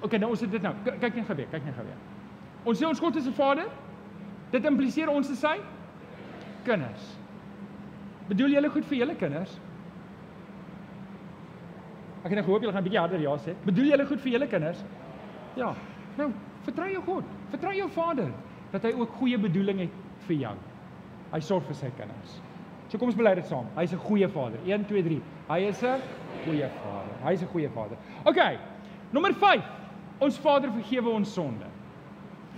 Okay, 0.03 0.19
nou 0.19 0.31
ons 0.31 0.41
het 0.41 0.51
dit 0.51 0.63
nou. 0.63 0.73
Kyk 0.85 1.15
net 1.15 1.27
gebeur, 1.27 1.47
kyk 1.51 1.65
net 1.65 1.75
gebeur. 1.77 1.97
Ons 2.65 2.81
sê 2.81 2.87
ons 2.89 3.01
God 3.01 3.17
is 3.17 3.27
'n 3.27 3.33
Vader. 3.33 3.69
Dit 4.51 4.65
impliseer 4.65 5.09
ons 5.09 5.31
is 5.31 5.39
sy 5.39 5.61
kinders. 6.65 7.19
Bedoel 8.29 8.49
julle 8.49 8.71
goed 8.71 8.85
vir 8.85 8.99
julle 8.99 9.15
kinders? 9.15 9.61
Ek 12.21 12.31
het 12.31 12.37
nou 12.39 12.45
gehoop 12.45 12.63
julle 12.63 12.73
gaan 12.73 12.83
'n 12.83 12.89
bietjie 12.89 13.01
harder 13.01 13.21
ja 13.21 13.37
sê. 13.37 13.55
Bedoel 13.65 13.85
julle 13.85 14.07
goed 14.07 14.21
vir 14.21 14.33
julle 14.33 14.47
kinders? 14.47 14.85
Ja. 15.57 15.75
Nou, 16.17 16.33
vertrou 16.63 16.89
jou 16.89 17.03
God. 17.03 17.25
Vertrou 17.51 17.75
jou 17.75 17.89
Vader 17.89 18.33
dat 18.73 18.83
hy 18.83 18.93
ook 18.93 19.11
goeie 19.19 19.39
bedoeling 19.39 19.79
het 19.79 19.91
vir 20.27 20.37
jou. 20.37 20.55
Hy 21.33 21.41
sorg 21.41 21.65
vir 21.65 21.75
sy 21.75 21.91
kinders. 21.97 22.41
So 22.91 22.99
kom 22.99 23.07
ons 23.13 23.19
bely 23.19 23.37
dit 23.39 23.47
saam. 23.47 23.69
Hy's 23.77 23.93
'n 23.93 24.03
goeie 24.03 24.29
Vader. 24.29 24.59
1 24.67 24.85
2 24.87 25.03
3. 25.03 25.23
Hy 25.49 25.59
is 25.69 25.83
'n 25.83 26.01
goeie 26.45 26.69
Vader. 26.69 27.15
Hy's 27.23 27.43
'n 27.43 27.47
goeie 27.47 27.69
Vader. 27.69 27.97
OK. 28.25 28.59
Nommer 29.13 29.33
5. 29.35 29.63
Ons 30.19 30.39
Vader 30.39 30.71
vergewe 30.73 31.09
ons 31.09 31.33
sonde. 31.33 31.67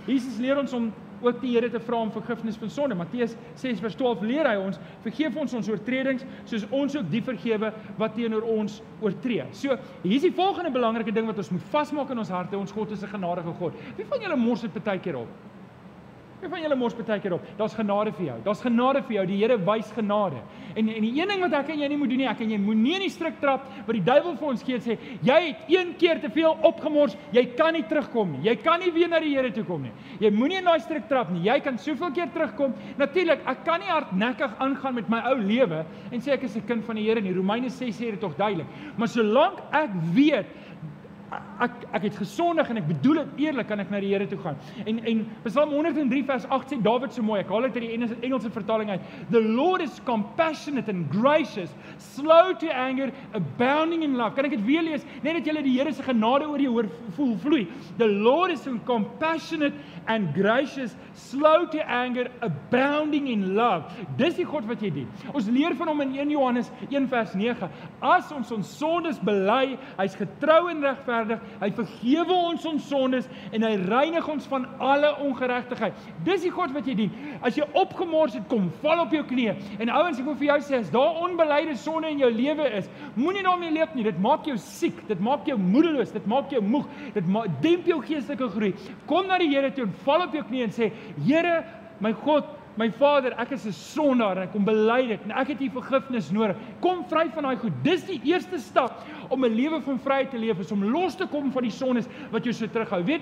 Jesus 0.07 0.37
leer 0.37 0.57
ons 0.57 0.73
om 0.73 0.91
ook 1.21 1.39
die 1.41 1.53
Here 1.53 1.69
te 1.69 1.79
vra 1.79 2.01
om 2.01 2.11
vergifnis 2.11 2.57
van 2.57 2.69
sonde. 2.69 2.95
Matteus 2.95 3.35
6:12 3.55 4.21
leer 4.21 4.49
hy 4.49 4.55
ons, 4.55 4.79
vergeef 5.03 5.35
ons 5.35 5.53
ons 5.53 5.69
oortredings 5.69 6.25
soos 6.43 6.65
ons 6.69 6.95
ook 6.95 7.09
die 7.11 7.21
vergewe 7.21 7.71
wat 7.97 8.15
teenoor 8.15 8.41
ons 8.41 8.81
oortree. 9.01 9.45
So, 9.51 9.77
hier 10.01 10.15
is 10.15 10.21
die 10.21 10.31
volgende 10.35 10.71
belangrike 10.71 11.13
ding 11.13 11.25
wat 11.25 11.37
ons 11.37 11.49
moet 11.49 11.61
vasmaak 11.71 12.09
in 12.09 12.17
ons 12.17 12.29
harte. 12.29 12.57
Ons 12.57 12.71
God 12.71 12.91
is 12.91 13.03
'n 13.03 13.07
genadige 13.07 13.53
God. 13.59 13.73
Wie 13.95 14.05
van 14.05 14.19
julle 14.19 14.35
mors 14.35 14.61
dit 14.61 14.83
baie 14.83 14.99
keer 14.99 15.15
op? 15.15 15.27
Wie 16.43 16.49
van 16.51 16.59
julle 16.59 16.75
mors 16.75 16.95
baie 16.97 17.21
keer 17.23 17.37
op? 17.37 17.43
Daar's 17.55 17.75
genade 17.77 18.11
vir 18.17 18.25
jou. 18.25 18.33
Daar's 18.43 18.61
genade 18.61 19.01
vir 19.07 19.15
jou. 19.15 19.21
Die 19.29 19.37
Here 19.39 19.55
wys 19.63 19.91
genade. 19.95 20.41
En 20.75 20.89
en 20.91 21.05
die 21.05 21.11
een 21.15 21.29
ding 21.31 21.39
wat 21.39 21.53
ek 21.61 21.69
en 21.71 21.79
jy 21.79 21.87
nie 21.87 21.97
moet 22.01 22.11
doen 22.11 22.19
nie, 22.19 22.27
ek 22.27 22.41
en 22.43 22.51
jy 22.51 22.57
moenie 22.59 22.95
in 22.97 23.05
die 23.05 23.11
struik 23.13 23.37
trap 23.39 23.69
wat 23.85 23.93
die 23.95 24.03
duiwel 24.03 24.35
vir 24.41 24.49
ons 24.49 24.65
gee 24.65 24.79
sê, 24.83 24.97
jy 25.23 25.37
het 25.45 25.71
een 25.71 25.93
keer 26.01 26.19
te 26.19 26.31
veel 26.33 26.57
opgemors, 26.67 27.15
jy 27.31 27.45
kan 27.55 27.71
nie 27.77 27.85
terugkom 27.87 28.33
nie. 28.35 28.41
Jy 28.49 28.57
kan 28.63 28.83
nie 28.83 28.91
weer 28.91 29.11
na 29.11 29.21
die 29.23 29.31
Here 29.37 29.53
toe 29.55 29.63
kom 29.67 29.85
nie. 29.87 29.93
Jy 30.19 30.33
moenie 30.35 30.59
in 30.59 30.67
daai 30.67 30.83
struik 30.83 31.07
trap 31.07 31.31
nie. 31.31 31.45
Jy 31.47 31.55
kan 31.63 31.79
soveel 31.79 32.11
keer 32.17 32.27
terugkom. 32.35 32.75
Natuurlik, 32.99 33.47
ek 33.47 33.63
kan 33.63 33.79
nie 33.79 33.93
hardnekkig 33.93 34.59
aangaan 34.67 34.99
met 34.99 35.13
my 35.13 35.23
ou 35.31 35.37
lewe 35.39 35.85
en 36.11 36.19
sê 36.19 36.35
ek 36.35 36.43
is 36.43 36.57
'n 36.57 36.67
kind 36.67 36.83
van 36.83 36.99
die 36.99 37.07
Here 37.07 37.21
nie. 37.21 37.33
Romeine 37.33 37.69
6 37.69 37.95
sê 37.95 38.11
dit 38.11 38.19
tog 38.19 38.35
duidelik. 38.35 38.67
Maar 38.97 39.07
solank 39.07 39.63
ek 39.71 39.89
weet 40.13 40.47
ek 41.63 41.83
ek 41.93 42.07
het 42.07 42.17
gesondig 42.19 42.69
en 42.69 42.79
ek 42.81 42.87
bedoel 42.89 43.21
dit 43.21 43.45
eerlik 43.47 43.67
kan 43.69 43.81
ek 43.81 43.91
na 43.91 43.99
die 44.03 44.11
Here 44.13 44.27
toe 44.29 44.39
gaan. 44.43 44.57
En 44.85 44.99
en 45.09 45.23
Psalm 45.45 45.73
103 45.75 46.23
vers 46.27 46.45
8 46.49 46.73
sê 46.73 46.79
Dawid 46.83 47.13
so 47.13 47.23
mooi. 47.25 47.39
Ek 47.41 47.51
haal 47.51 47.67
dit 47.67 47.77
uit 47.77 47.85
die 47.87 47.93
Engelse, 47.95 48.17
Engelse 48.21 48.51
vertaling 48.53 48.91
uit. 48.93 49.07
The 49.31 49.41
Lord 49.41 49.81
is 49.81 49.99
compassionate 50.05 50.89
and 50.91 51.09
gracious, 51.11 51.71
slow 51.97 52.53
to 52.59 52.69
anger, 52.69 53.11
abounding 53.33 54.03
in 54.03 54.17
love. 54.19 54.35
Kan 54.35 54.49
ek 54.49 54.57
dit 54.57 54.65
weer 54.67 54.83
lees? 54.85 55.05
Net 55.23 55.39
dat 55.39 55.47
jy 55.47 55.63
die 55.63 55.77
Here 55.77 55.93
se 55.93 56.05
genade 56.05 56.47
oor 56.49 56.61
jou 56.61 56.73
hoor 56.75 56.89
voel 57.17 57.35
vloei. 57.41 57.63
The 57.97 58.07
Lord 58.07 58.53
is 58.53 58.67
compassionate 58.85 59.73
and 60.07 60.33
gracious, 60.35 60.95
slow 61.13 61.65
to 61.71 61.79
anger, 61.87 62.29
abounding 62.41 63.29
in 63.31 63.53
love. 63.55 63.89
Dis 64.19 64.37
die 64.39 64.47
God 64.47 64.67
wat 64.69 64.83
jy 64.83 64.91
dien. 64.93 65.09
Ons 65.33 65.49
leer 65.53 65.75
van 65.79 65.91
hom 65.91 66.03
in 66.05 66.15
1 66.17 66.33
Johannes 66.35 66.71
1 66.89 67.07
vers 67.11 67.35
9. 67.37 67.69
As 68.03 68.31
ons 68.35 68.51
ons 68.53 68.75
sondes 68.77 69.19
bely, 69.23 69.77
hy's 69.97 70.17
getrou 70.19 70.67
en 70.71 70.83
regverdig 70.83 71.22
regverdig. 71.23 71.39
Hy 71.61 71.69
vergewe 71.77 72.35
ons 72.49 72.65
ons 72.65 72.87
sondes 72.87 73.27
en 73.53 73.63
hy 73.63 73.73
reinig 73.87 74.27
ons 74.29 74.47
van 74.51 74.65
alle 74.83 75.11
ongeregtigheid. 75.23 75.93
Dis 76.25 76.43
die 76.43 76.51
God 76.51 76.73
wat 76.75 76.87
jy 76.87 76.95
dien. 76.97 77.11
As 77.41 77.57
jy 77.57 77.65
opgemors 77.73 78.35
het, 78.37 78.45
kom 78.51 78.69
val 78.81 79.03
op 79.05 79.13
jou 79.13 79.23
knieë. 79.29 79.55
En 79.83 79.91
ouens, 79.93 80.19
ek 80.19 80.27
wil 80.27 80.37
vir 80.39 80.49
jou 80.51 80.59
sê 80.67 80.79
as 80.81 80.91
daar 80.93 81.21
onbeleide 81.23 81.75
sonde 81.79 82.11
in 82.11 82.21
jou 82.23 82.31
lewe 82.33 82.69
is, 82.79 82.89
moenie 83.15 83.43
daarmee 83.45 83.73
leef 83.75 83.93
nie. 83.95 84.07
Dit 84.07 84.19
maak 84.21 84.47
jou 84.47 84.57
siek, 84.57 84.97
dit 85.09 85.19
maak 85.23 85.47
jou 85.47 85.57
moedeloos, 85.59 86.13
dit 86.13 86.25
maak 86.29 86.51
jou 86.53 86.61
moeg, 86.63 86.89
dit 87.15 87.31
maak 87.31 87.61
demp 87.63 87.87
jou 87.89 88.01
geestelike 88.03 88.49
groei. 88.55 88.73
Kom 89.09 89.29
na 89.29 89.39
die 89.41 89.51
Here 89.53 89.69
toe 89.69 89.85
en 89.85 89.95
val 90.05 90.25
op 90.25 90.33
jou 90.33 90.41
knieë 90.47 90.65
en 90.65 90.73
sê: 90.73 90.91
"Here, 91.27 91.63
my 92.01 92.13
God, 92.23 92.47
My 92.75 92.89
Vader, 92.89 93.35
ek 93.37 93.51
is 93.51 93.65
'n 93.67 93.71
sondaar 93.71 94.37
en 94.37 94.43
ek 94.47 94.51
kom 94.51 94.65
bely 94.65 95.07
dit 95.07 95.21
en 95.23 95.31
ek 95.31 95.47
het 95.47 95.61
U 95.61 95.69
vergifnis 95.69 96.31
nodig. 96.31 96.57
Kom 96.81 97.05
vry 97.05 97.29
van 97.29 97.43
daai 97.43 97.57
goed. 97.57 97.73
Dis 97.83 98.03
die 98.05 98.19
eerste 98.23 98.57
stap 98.57 99.03
om 99.29 99.45
'n 99.45 99.53
lewe 99.53 99.81
van 99.81 99.99
vryheid 99.99 100.31
te 100.31 100.37
leef, 100.37 100.59
is 100.59 100.71
om 100.71 100.83
los 100.83 101.15
te 101.15 101.27
kom 101.27 101.51
van 101.51 101.63
die 101.63 101.71
sondes 101.71 102.07
wat 102.31 102.43
jou 102.43 102.53
so 102.53 102.65
terughou. 102.67 103.03
Weet, 103.03 103.21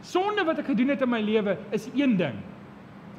sonde 0.00 0.44
wat 0.44 0.58
ek 0.58 0.66
gedoen 0.66 0.88
het 0.88 1.02
in 1.02 1.08
my 1.08 1.20
lewe 1.20 1.56
is 1.70 1.88
een 1.94 2.16
ding. 2.16 2.34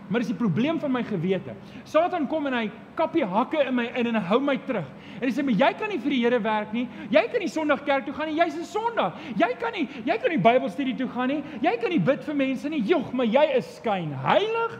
Maar 0.09 0.19
dis 0.19 0.31
die 0.31 0.37
probleem 0.37 0.79
van 0.79 0.91
my 0.91 1.03
gewete. 1.03 1.53
Satan 1.83 2.27
kom 2.27 2.45
en 2.47 2.53
hy 2.53 2.71
kap 2.95 3.13
die 3.13 3.25
hakke 3.25 3.65
in 3.67 3.75
my 3.75 3.85
in 3.95 4.07
en 4.07 4.15
hy 4.15 4.21
hou 4.27 4.39
my 4.39 4.57
terug. 4.57 4.85
En 5.21 5.27
hy 5.27 5.31
sê 5.31 5.43
my 5.43 5.51
jy 5.51 5.73
kan 5.73 5.89
nie 5.89 5.99
vir 5.99 6.09
die 6.09 6.23
Here 6.23 6.39
werk 6.39 6.73
nie. 6.73 6.87
Jy 7.09 7.27
kan 7.27 7.39
nie 7.39 7.47
Sondag 7.47 7.83
kerk 7.85 8.05
toe 8.05 8.13
gaan 8.13 8.27
nie. 8.27 8.39
Jy's 8.39 8.55
'n 8.55 8.63
sondaar. 8.63 9.13
Jy 9.35 9.55
kan 9.59 9.73
nie 9.73 9.87
jy 10.05 10.17
kan 10.17 10.29
nie 10.29 10.37
Bybelstudie 10.37 10.95
toe 10.95 11.07
gaan 11.07 11.27
nie. 11.27 11.43
Jy 11.61 11.77
kan 11.77 11.89
nie 11.89 11.99
bid 11.99 12.23
vir 12.23 12.35
mense 12.35 12.69
nie. 12.69 12.81
Jog, 12.81 13.13
maar 13.13 13.25
jy 13.25 13.57
is 13.57 13.75
skyn 13.75 14.13
heilig. 14.13 14.79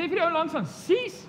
Sê 0.00 0.06
vir 0.08 0.16
die 0.16 0.24
ou 0.24 0.32
langs 0.32 0.54
aan, 0.56 0.64
"Sies. 0.64 1.26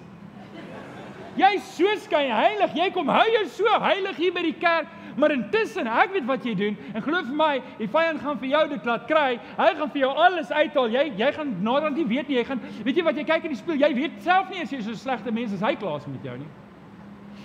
Jy 1.35 1.55
is 1.55 1.63
so 1.75 1.95
skyn 2.05 2.31
heilig. 2.31 2.73
Jy 2.75 2.89
kom 2.93 3.07
hou 3.07 3.27
jou 3.27 3.45
so 3.47 3.67
heilig 3.79 4.15
hier 4.15 4.31
by 4.31 4.41
die 4.41 4.53
kerk, 4.53 4.87
maar 5.17 5.31
intussen, 5.31 5.87
ek 5.87 6.13
weet 6.13 6.25
wat 6.25 6.45
jy 6.45 6.55
doen 6.55 6.77
en 6.93 7.01
glo 7.01 7.21
vir 7.21 7.35
my, 7.35 7.61
die 7.77 7.87
vyand 7.87 8.21
gaan 8.21 8.39
vir 8.39 8.49
jou 8.49 8.67
dit 8.69 8.85
laat 8.85 9.07
kry. 9.07 9.39
Hy 9.57 9.73
gaan 9.75 9.91
vir 9.91 10.01
jou 10.01 10.11
alles 10.15 10.51
uithaal. 10.51 10.89
Jy 10.89 11.17
jy 11.17 11.31
gaan 11.31 11.63
naderhand 11.63 11.97
nie 11.97 12.05
weet 12.05 12.29
nie. 12.29 12.37
Jy 12.37 12.43
gaan 12.43 12.61
weet 12.83 12.95
jy 12.95 13.03
wat 13.03 13.15
jy 13.15 13.23
kyk 13.23 13.43
in 13.43 13.51
die 13.51 13.61
spieël, 13.61 13.79
jy 13.79 13.93
weet 13.93 14.21
self 14.21 14.49
nie 14.49 14.61
as 14.61 14.71
jy 14.71 14.81
so 14.81 14.91
slegte 14.93 15.31
mense 15.31 15.53
as 15.53 15.61
hy 15.61 15.75
klaas 15.75 16.07
met 16.07 16.23
jou 16.23 16.37
nie. 16.37 16.47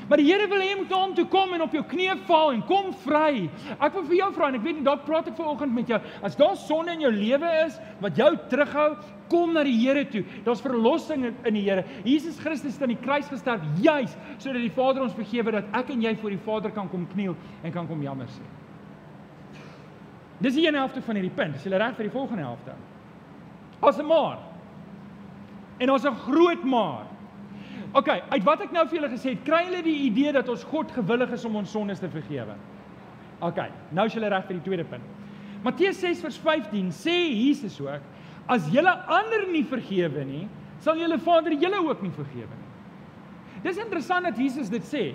Maar 0.09 0.21
die 0.23 0.27
Here 0.29 0.47
wil 0.47 0.61
hê 0.63 0.69
jy 0.71 0.77
moet 0.79 0.93
na 0.93 0.99
hom 1.01 1.15
toe 1.17 1.25
kom 1.31 1.55
en 1.57 1.65
op 1.65 1.73
jou 1.75 1.83
knieë 1.91 2.15
val 2.29 2.53
en 2.55 2.63
kom 2.69 2.93
vry. 3.03 3.49
Ek 3.75 3.95
wil 3.97 4.05
vir 4.07 4.17
jou 4.21 4.29
vra 4.37 4.51
en 4.53 4.59
ek 4.59 4.65
weet 4.67 4.79
nie 4.79 4.87
dalk 4.87 5.03
praat 5.07 5.31
ek 5.33 5.39
vanoggend 5.39 5.75
met 5.75 5.91
jou. 5.91 5.99
As 6.23 6.39
daar 6.39 6.55
sonde 6.61 6.95
in 6.95 7.03
jou 7.03 7.11
lewe 7.11 7.51
is 7.65 7.81
wat 8.05 8.21
jou 8.21 8.29
terughou, 8.51 8.91
kom 9.33 9.57
na 9.57 9.65
die 9.67 9.75
Here 9.81 10.05
toe. 10.07 10.23
Daar's 10.47 10.63
verlossing 10.63 11.27
in 11.27 11.59
die 11.59 11.65
Here. 11.67 11.83
Jesus 12.07 12.39
Christus 12.39 12.77
het 12.77 12.87
aan 12.87 12.95
die 12.95 13.03
kruis 13.03 13.27
gesterf 13.33 13.65
juis 13.83 14.15
sodat 14.39 14.63
die 14.63 14.75
Vader 14.77 15.03
ons 15.03 15.17
vergewe 15.17 15.57
dat 15.59 15.75
ek 15.75 15.91
en 15.97 16.07
jy 16.07 16.15
voor 16.21 16.37
die 16.37 16.45
Vader 16.47 16.75
kan 16.77 16.91
kom 16.93 17.09
kniel 17.11 17.35
en 17.65 17.75
kan 17.75 17.91
kom 17.91 18.05
jammer 18.07 18.31
sê. 18.31 18.47
Dis 20.39 20.55
die 20.55 20.67
een 20.69 20.77
helfte 20.77 21.03
van 21.03 21.19
hierdie 21.19 21.35
punt. 21.35 21.57
Is 21.57 21.65
jy 21.65 21.75
reg 21.75 21.97
vir 21.97 22.11
die 22.11 22.15
volgende 22.15 22.45
helfte? 22.45 22.77
As 23.81 23.99
'n 23.99 24.07
maar. 24.07 24.39
En 25.81 25.91
ons 25.91 26.05
'n 26.05 26.15
groot 26.15 26.65
maar. 26.65 27.16
OK, 27.97 28.11
uit 28.13 28.45
wat 28.45 28.61
ek 28.67 28.75
nou 28.77 28.83
vir 28.91 28.99
julle 28.99 29.09
gesê 29.15 29.33
het, 29.33 29.45
kry 29.47 29.63
julle 29.65 29.81
die 29.87 29.97
idee 30.11 30.35
dat 30.37 30.49
ons 30.53 30.67
God 30.69 30.91
gewillig 30.93 31.31
is 31.33 31.47
om 31.49 31.55
ons 31.63 31.71
sondes 31.73 32.03
te 32.03 32.11
vergewe. 32.13 32.57
OK, 33.47 33.61
nou 33.97 34.05
is 34.09 34.17
julle 34.17 34.29
reg 34.33 34.45
vir 34.49 34.59
die 34.59 34.65
tweede 34.67 34.85
punt. 34.89 35.05
Matteus 35.65 36.03
6 36.03 36.21
vers 36.27 36.37
15 36.45 36.91
sê 36.93 37.15
Jesus 37.31 37.79
ook: 37.81 38.05
As 38.53 38.69
julle 38.73 38.93
ander 39.13 39.47
nie 39.49 39.65
vergewe 39.67 40.25
nie, 40.29 40.45
sal 40.85 41.01
julle 41.01 41.19
Vader 41.25 41.57
julle 41.57 41.81
ook 41.89 42.05
nie 42.05 42.13
vergewe 42.15 42.53
nie. 42.53 42.69
Dis 43.65 43.81
interessant 43.81 44.29
dat 44.29 44.37
Jesus 44.39 44.69
dit 44.71 44.85
sê. 44.85 45.07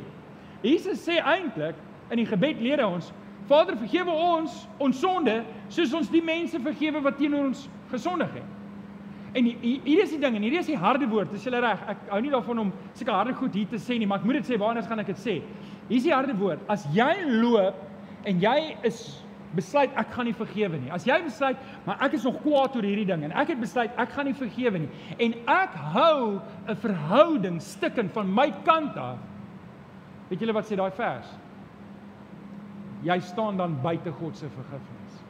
Jesus 0.66 1.06
sê 1.06 1.20
eintlik 1.22 1.78
in 2.12 2.24
die 2.24 2.28
gebed 2.30 2.62
leer 2.66 2.82
ons: 2.88 3.12
Vader, 3.50 3.78
vergewe 3.78 4.14
ons 4.14 4.64
ons 4.82 4.98
sonde 5.06 5.38
soos 5.70 5.94
ons 5.98 6.10
die 6.10 6.24
mense 6.26 6.58
vergewe 6.66 7.04
wat 7.06 7.22
teenoor 7.22 7.52
ons 7.52 7.68
gesondig 7.94 8.34
het. 8.42 8.61
En 9.34 9.46
hier 9.46 10.02
is 10.04 10.12
die 10.12 10.20
ding 10.20 10.36
en 10.36 10.44
hier 10.44 10.60
is 10.60 10.68
die 10.68 10.78
harde 10.78 11.08
woord. 11.08 11.32
Dis 11.32 11.46
julle 11.48 11.62
reg. 11.64 11.84
Ek 11.94 12.08
hou 12.12 12.20
nie 12.24 12.34
daarvan 12.34 12.66
om 12.66 12.72
seker 13.00 13.16
harde 13.16 13.36
goed 13.40 13.56
hier 13.56 13.70
te 13.72 13.80
sê 13.80 13.96
nie, 14.00 14.08
maar 14.10 14.20
ek 14.20 14.28
moet 14.28 14.42
dit 14.42 14.52
sê 14.52 14.60
waar 14.60 14.74
anders 14.74 14.90
gaan 14.90 15.00
ek 15.00 15.14
dit 15.14 15.22
sê. 15.24 15.36
Hier 15.88 16.00
is 16.02 16.08
die 16.08 16.16
harde 16.16 16.36
woord. 16.40 16.64
As 16.72 16.84
jy 16.96 17.14
loop 17.30 18.28
en 18.28 18.42
jy 18.44 18.58
is 18.88 19.00
besluit 19.56 19.92
ek 20.00 20.12
gaan 20.16 20.28
nie 20.28 20.36
vergewe 20.36 20.80
nie. 20.80 20.92
As 20.92 21.06
jy 21.08 21.18
besluit 21.24 21.60
maar 21.88 22.00
ek 22.06 22.18
is 22.20 22.26
nog 22.28 22.40
kwaad 22.44 22.76
oor 22.76 22.88
hierdie 22.88 23.08
ding 23.08 23.24
en 23.28 23.36
ek 23.40 23.54
het 23.54 23.62
besluit 23.62 23.96
ek 24.00 24.14
gaan 24.16 24.30
nie 24.30 24.36
vergewe 24.38 24.84
nie 24.84 24.92
en 25.20 25.36
ek 25.52 25.76
hou 25.96 26.40
'n 26.68 26.76
verhouding 26.76 27.62
stikken 27.62 28.10
van 28.10 28.34
my 28.34 28.50
kant 28.68 28.98
af. 28.98 29.20
Weet 30.30 30.40
julle 30.40 30.54
wat 30.54 30.66
sê 30.66 30.76
daai 30.76 30.92
vers? 30.92 31.28
Jy 33.04 33.20
staan 33.20 33.58
dan 33.58 33.82
buite 33.82 34.12
God 34.12 34.38
se 34.38 34.48
vergifnis. 34.48 35.24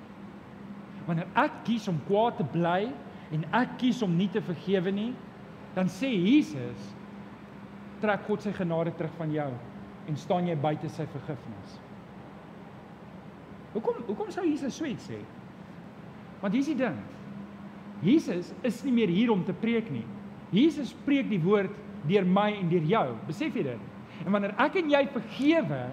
Wanneer 1.08 1.28
ek 1.36 1.64
kies 1.66 1.88
om 1.88 2.02
kwaad 2.08 2.38
te 2.38 2.44
bly 2.44 2.92
en 3.32 3.46
ek 3.62 3.78
kies 3.82 4.02
om 4.04 4.16
nie 4.18 4.30
te 4.32 4.42
vergewe 4.44 4.92
nie, 4.94 5.12
dan 5.76 5.90
sê 5.92 6.10
Jesus 6.12 6.90
trek 8.02 8.26
God 8.28 8.44
sy 8.44 8.52
genade 8.56 8.92
terug 8.98 9.14
van 9.20 9.32
jou 9.32 9.50
en 10.10 10.18
staan 10.18 10.50
jy 10.50 10.58
buite 10.60 10.90
sy 10.92 11.06
vergifnis. 11.14 11.78
Hoekom 13.76 14.02
hoekom 14.10 14.32
sou 14.34 14.44
Jesus 14.44 14.76
so 14.76 14.88
iets 14.90 15.08
sê? 15.08 15.22
Want 16.42 16.56
hier 16.56 16.66
is 16.66 16.72
die 16.74 16.80
ding. 16.80 16.98
Jesus 18.02 18.50
is 18.68 18.82
nie 18.84 18.96
meer 18.96 19.12
hier 19.14 19.32
om 19.32 19.46
te 19.46 19.54
preek 19.54 19.92
nie. 19.94 20.04
Jesus 20.52 20.92
preek 21.06 21.30
die 21.30 21.40
woord 21.40 21.72
deur 22.10 22.26
my 22.26 22.50
en 22.58 22.72
deur 22.72 22.88
jou. 22.90 23.06
Besef 23.30 23.56
jy 23.56 23.68
dit? 23.70 23.90
En 24.26 24.34
wanneer 24.34 24.56
ek 24.60 24.80
en 24.82 24.90
jy 24.92 25.04
vergewe, 25.14 25.84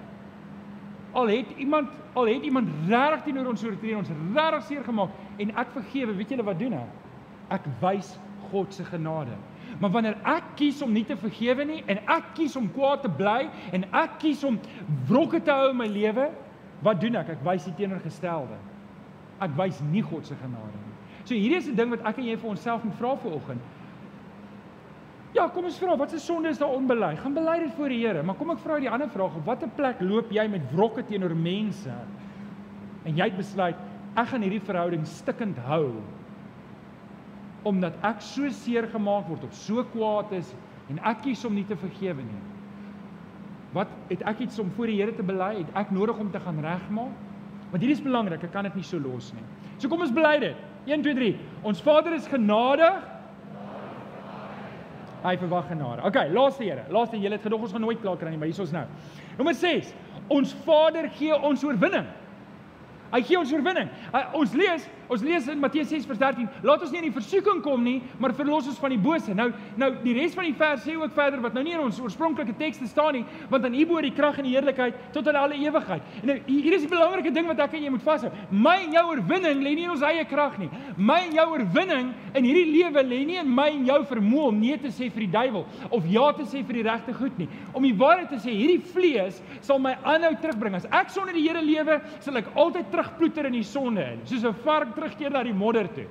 al 1.19 1.31
het 1.33 1.52
iemand 1.60 1.94
al 2.19 2.27
het 2.33 2.42
iemand 2.42 2.71
regtig 2.88 3.29
teenoor 3.29 3.52
ons 3.52 3.63
oortree, 3.63 3.94
ons 3.94 4.08
regtig 4.10 4.65
seer 4.67 4.83
gemaak 4.83 5.13
en 5.38 5.52
ek 5.60 5.69
vergewe, 5.77 6.17
weet 6.19 6.33
julle 6.35 6.46
wat 6.48 6.58
doen 6.58 6.75
ek? 6.81 7.08
Ek 7.55 7.67
wys 7.83 8.17
God 8.51 8.75
se 8.75 8.85
genade. 8.85 9.37
Maar 9.81 9.90
wanneer 9.90 10.17
ek 10.27 10.55
kies 10.59 10.81
om 10.83 10.92
nie 10.92 11.05
te 11.07 11.17
vergewe 11.19 11.65
nie 11.69 11.83
en 11.87 12.01
ek 12.11 12.33
kies 12.38 12.57
om 12.59 12.69
kwaad 12.75 13.05
te 13.05 13.11
bly 13.13 13.46
en 13.77 13.87
ek 13.96 14.19
kies 14.23 14.42
om 14.46 14.59
wrokke 15.11 15.40
te 15.44 15.55
hou 15.55 15.71
in 15.71 15.81
my 15.81 15.88
lewe, 15.90 16.29
wat 16.83 17.01
doen 17.03 17.19
ek? 17.21 17.35
Ek 17.37 17.44
wys 17.46 17.67
die 17.69 17.75
teenoorgestelde. 17.79 18.59
Ek 19.44 19.55
wys 19.59 19.81
nie 19.92 20.03
God 20.03 20.27
se 20.27 20.37
genade 20.40 20.75
nie. 20.75 20.94
So 21.25 21.35
hierdie 21.35 21.59
is 21.59 21.69
'n 21.69 21.77
ding 21.77 21.90
wat 21.90 22.07
ek 22.07 22.19
en 22.19 22.25
jy 22.25 22.37
vir 22.37 22.51
onsself 22.51 22.85
moet 22.85 22.94
vra 22.94 23.17
vanoggend. 23.17 23.61
Ja, 25.35 25.49
kom 25.49 25.65
ons 25.65 25.79
vra, 25.79 25.96
wat 25.96 26.11
se 26.11 26.19
sonde 26.19 26.49
is 26.49 26.59
daar 26.59 26.73
onbely? 26.73 27.17
Gaan 27.17 27.35
bely 27.35 27.59
dit 27.59 27.75
voor 27.75 27.88
die 27.88 28.07
Here, 28.07 28.23
maar 28.23 28.35
kom 28.35 28.51
ek 28.51 28.59
vra 28.59 28.81
die 28.81 28.90
ander 28.90 29.09
vraag, 29.09 29.37
op 29.37 29.44
watter 29.44 29.69
plek 29.69 30.01
loop 30.01 30.31
jy 30.33 30.49
met 30.49 30.63
wrokke 30.73 31.03
teenoor 31.03 31.37
mense? 31.37 31.92
En 33.05 33.17
jy 33.17 33.25
het 33.25 33.37
besluit, 33.37 33.77
ek 34.17 34.27
gaan 34.27 34.42
hierdie 34.42 34.61
verhouding 34.61 35.07
stikkend 35.07 35.59
hou 35.59 36.03
omdat 37.67 37.96
ek 38.06 38.23
so 38.23 38.48
seer 38.54 38.87
gemaak 38.92 39.29
word 39.29 39.44
of 39.44 39.54
so 39.54 39.85
kwaad 39.94 40.33
is 40.37 40.54
en 40.88 41.00
ek 41.06 41.25
kies 41.27 41.44
om 41.44 41.54
nie 41.54 41.67
te 41.69 41.77
vergewe 41.77 42.23
nie. 42.23 42.42
Wat 43.75 43.90
het 44.09 44.23
ek 44.31 44.46
iets 44.46 44.59
om 44.63 44.71
voor 44.77 44.88
die 44.88 44.96
Here 45.00 45.13
te 45.15 45.23
bely? 45.27 45.59
Het 45.59 45.75
ek 45.77 45.90
nodig 45.92 46.19
om 46.19 46.31
te 46.33 46.40
gaan 46.40 46.61
regmaak? 46.65 47.13
Want 47.69 47.83
hierdie 47.83 47.98
is 47.98 48.04
belangrik, 48.04 48.44
ek 48.46 48.52
kan 48.54 48.65
dit 48.65 48.79
nie 48.79 48.87
so 48.87 49.00
los 49.02 49.33
nie. 49.37 49.44
So 49.77 49.90
kom 49.92 50.00
ons 50.00 50.15
bely 50.15 50.38
dit. 50.40 50.67
1 50.88 51.04
2 51.04 51.15
3. 51.19 51.33
Ons 51.69 51.83
Vader 51.85 52.15
is 52.17 52.29
genadig. 52.31 53.02
Hy 55.19 55.35
verwag 55.37 55.67
genade. 55.69 56.04
Okay, 56.06 56.31
laaste 56.33 56.65
Here. 56.65 56.87
Laaste, 56.94 57.19
julle 57.19 57.37
het 57.37 57.44
gedog 57.44 57.67
ons 57.67 57.75
gaan 57.75 57.83
nooit 57.83 58.00
klaar 58.00 58.17
kry 58.17 58.31
nie, 58.31 58.38
maar 58.38 58.48
hier 58.48 58.56
is 58.56 58.63
ons 58.63 58.73
nou. 58.73 58.85
Nommer 59.37 59.56
6. 59.59 59.90
Ons 60.33 60.54
Vader 60.65 61.11
gee 61.19 61.35
ons 61.35 61.65
oorwinning. 61.67 62.06
Hy 63.13 63.23
gee 63.25 63.38
ons 63.40 63.52
oorwinning. 63.52 63.88
Uh, 64.13 64.23
ons 64.37 64.52
lees, 64.59 64.85
ons 65.09 65.23
lees 65.25 65.46
in 65.48 65.61
Matteus 65.63 65.88
6:13, 65.88 66.48
laat 66.67 66.83
ons 66.85 66.92
nie 66.92 67.00
in 67.00 67.06
die 67.09 67.15
versoeking 67.15 67.63
kom 67.65 67.85
nie, 67.85 68.02
maar 68.21 68.35
verlos 68.37 68.69
ons 68.69 68.81
van 68.81 68.92
die 68.92 69.00
bose. 69.00 69.35
Nou, 69.37 69.48
nou 69.81 69.90
die 70.02 70.15
res 70.19 70.37
van 70.37 70.44
die 70.44 70.56
vers 70.59 70.85
sê 70.85 70.96
ook 70.98 71.15
verder 71.17 71.40
wat 71.44 71.56
nou 71.56 71.65
nie 71.65 71.73
in 71.77 71.85
ons 71.85 72.00
oorspronklike 72.02 72.56
teks 72.59 72.83
staan 72.90 73.17
nie, 73.17 73.25
want 73.48 73.65
aan 73.65 73.75
U 73.75 73.87
behoort 73.88 74.09
die 74.09 74.15
krag 74.17 74.38
en 74.38 74.48
die 74.48 74.54
heerlikheid 74.56 74.98
tot 75.15 75.29
aan 75.29 75.40
alle 75.40 75.56
ewigheid. 75.56 76.04
En 76.23 76.33
nou 76.33 76.37
hier 76.46 76.77
is 76.77 76.85
die 76.85 76.92
belangrike 76.92 77.33
ding 77.35 77.48
wat 77.48 77.63
ek 77.65 77.79
en 77.79 77.87
jy 77.87 77.92
moet 77.94 78.04
vashou. 78.04 78.31
My 78.50 78.77
en 78.85 78.96
jou 78.98 79.04
oorwinning 79.15 79.65
lê 79.65 79.75
nie 79.75 79.87
in 79.88 79.94
ons 79.94 80.04
eie 80.04 80.25
krag 80.29 80.59
nie. 80.61 80.69
My 80.96 81.23
en 81.27 81.37
jou 81.38 81.46
oorwinning 81.54 82.13
in 82.37 82.44
hierdie 82.44 82.69
lewe 82.75 83.04
lê 83.09 83.23
nie 83.29 83.40
in 83.40 83.48
my 83.48 83.71
en 83.73 83.88
jou 83.88 83.98
vermoë 84.13 84.52
om 84.52 84.61
nee 84.61 84.77
te 84.81 84.92
sê 84.92 85.09
vir 85.13 85.27
die 85.27 85.33
duiwel 85.33 85.65
of 85.94 86.06
ja 86.13 86.29
te 86.37 86.44
sê 86.48 86.63
vir 86.67 86.81
die 86.81 86.87
regte 86.90 87.17
goed 87.17 87.40
nie. 87.40 87.48
Om 87.73 87.88
die 87.88 87.96
waarheid 87.96 88.33
te 88.33 88.40
sê, 88.42 88.52
hierdie 88.52 88.83
vlees 88.92 89.40
sal 89.65 89.81
my 89.83 89.94
aanhou 90.04 90.35
terugbring. 90.42 90.77
As 90.79 90.88
ek 90.92 91.13
sonder 91.15 91.37
die 91.37 91.46
Here 91.48 91.63
lewe, 91.65 92.00
sal 92.21 92.37
ek 92.40 92.50
altyd 92.59 92.90
terugploeter 92.99 93.46
in 93.46 93.53
die 93.59 93.67
sonde 93.67 94.03
in, 94.03 94.21
soos 94.27 94.44
'n 94.44 94.55
vark 94.65 94.94
terugkeer 94.94 95.31
na 95.31 95.42
die 95.42 95.55
modder 95.55 95.88
toe. 95.94 96.07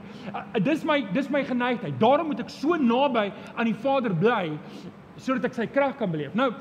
Dis 0.64 0.84
my 0.84 1.02
dis 1.14 1.30
my 1.30 1.44
geneigtheid. 1.44 2.00
Daarom 2.00 2.28
moet 2.28 2.40
ek 2.40 2.50
so 2.50 2.76
naby 2.76 3.32
aan 3.56 3.66
die 3.66 3.74
Vader 3.74 4.14
bly 4.14 4.58
sodat 5.18 5.46
ek 5.46 5.54
sy 5.54 5.66
krag 5.66 5.98
kan 5.98 6.12
beleef. 6.12 6.34
Nou 6.36 6.54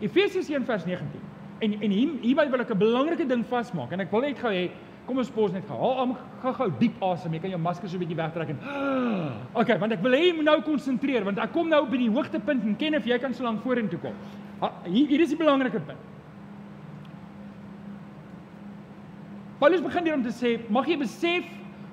Efesiërs 0.00 0.48
1:19. 0.48 1.20
En 1.60 1.72
en 1.82 1.90
hier 1.90 2.08
hierby 2.22 2.50
wil 2.50 2.60
ek 2.60 2.70
'n 2.70 2.78
belangrike 2.78 3.26
ding 3.26 3.44
vasmaak 3.44 3.92
en 3.92 4.00
ek 4.00 4.10
wil 4.10 4.20
net 4.20 4.38
gou 4.38 4.50
hê 4.50 4.70
kom 5.06 5.18
ons 5.18 5.30
pos 5.30 5.52
net 5.52 5.64
gou. 5.66 5.76
Haal 5.76 6.16
gou-gou 6.42 6.78
diep 6.78 7.02
asem. 7.02 7.32
Jy 7.32 7.40
kan 7.40 7.50
jou 7.50 7.58
masker 7.58 7.88
so 7.88 7.96
'n 7.96 8.00
bietjie 8.00 8.16
wegtrek 8.16 8.48
en 8.48 8.58
Okay, 9.60 9.78
want 9.78 9.92
ek 9.92 10.02
wil 10.02 10.12
hê 10.12 10.28
jy 10.28 10.34
moet 10.34 10.44
nou 10.44 10.60
konsentreer 10.62 11.24
want 11.24 11.38
ek 11.38 11.52
kom 11.52 11.68
nou 11.68 11.86
by 11.86 11.96
die 11.96 12.10
hoogtepunt 12.10 12.64
en 12.64 12.76
ken 12.76 12.94
of 12.94 13.04
jy 13.04 13.18
kan 13.18 13.34
so 13.34 13.44
lank 13.44 13.62
vorentoe 13.62 13.98
kom. 13.98 14.14
Hier 14.84 15.06
hier 15.08 15.20
is 15.20 15.28
die 15.28 15.36
belangrike 15.36 15.80
punt. 15.80 15.98
Paulus 19.62 19.78
begin 19.78 20.08
hier 20.08 20.16
om 20.18 20.24
te 20.26 20.32
sê, 20.34 20.56
mag 20.74 20.88
jy 20.90 20.96
besef 20.98 21.50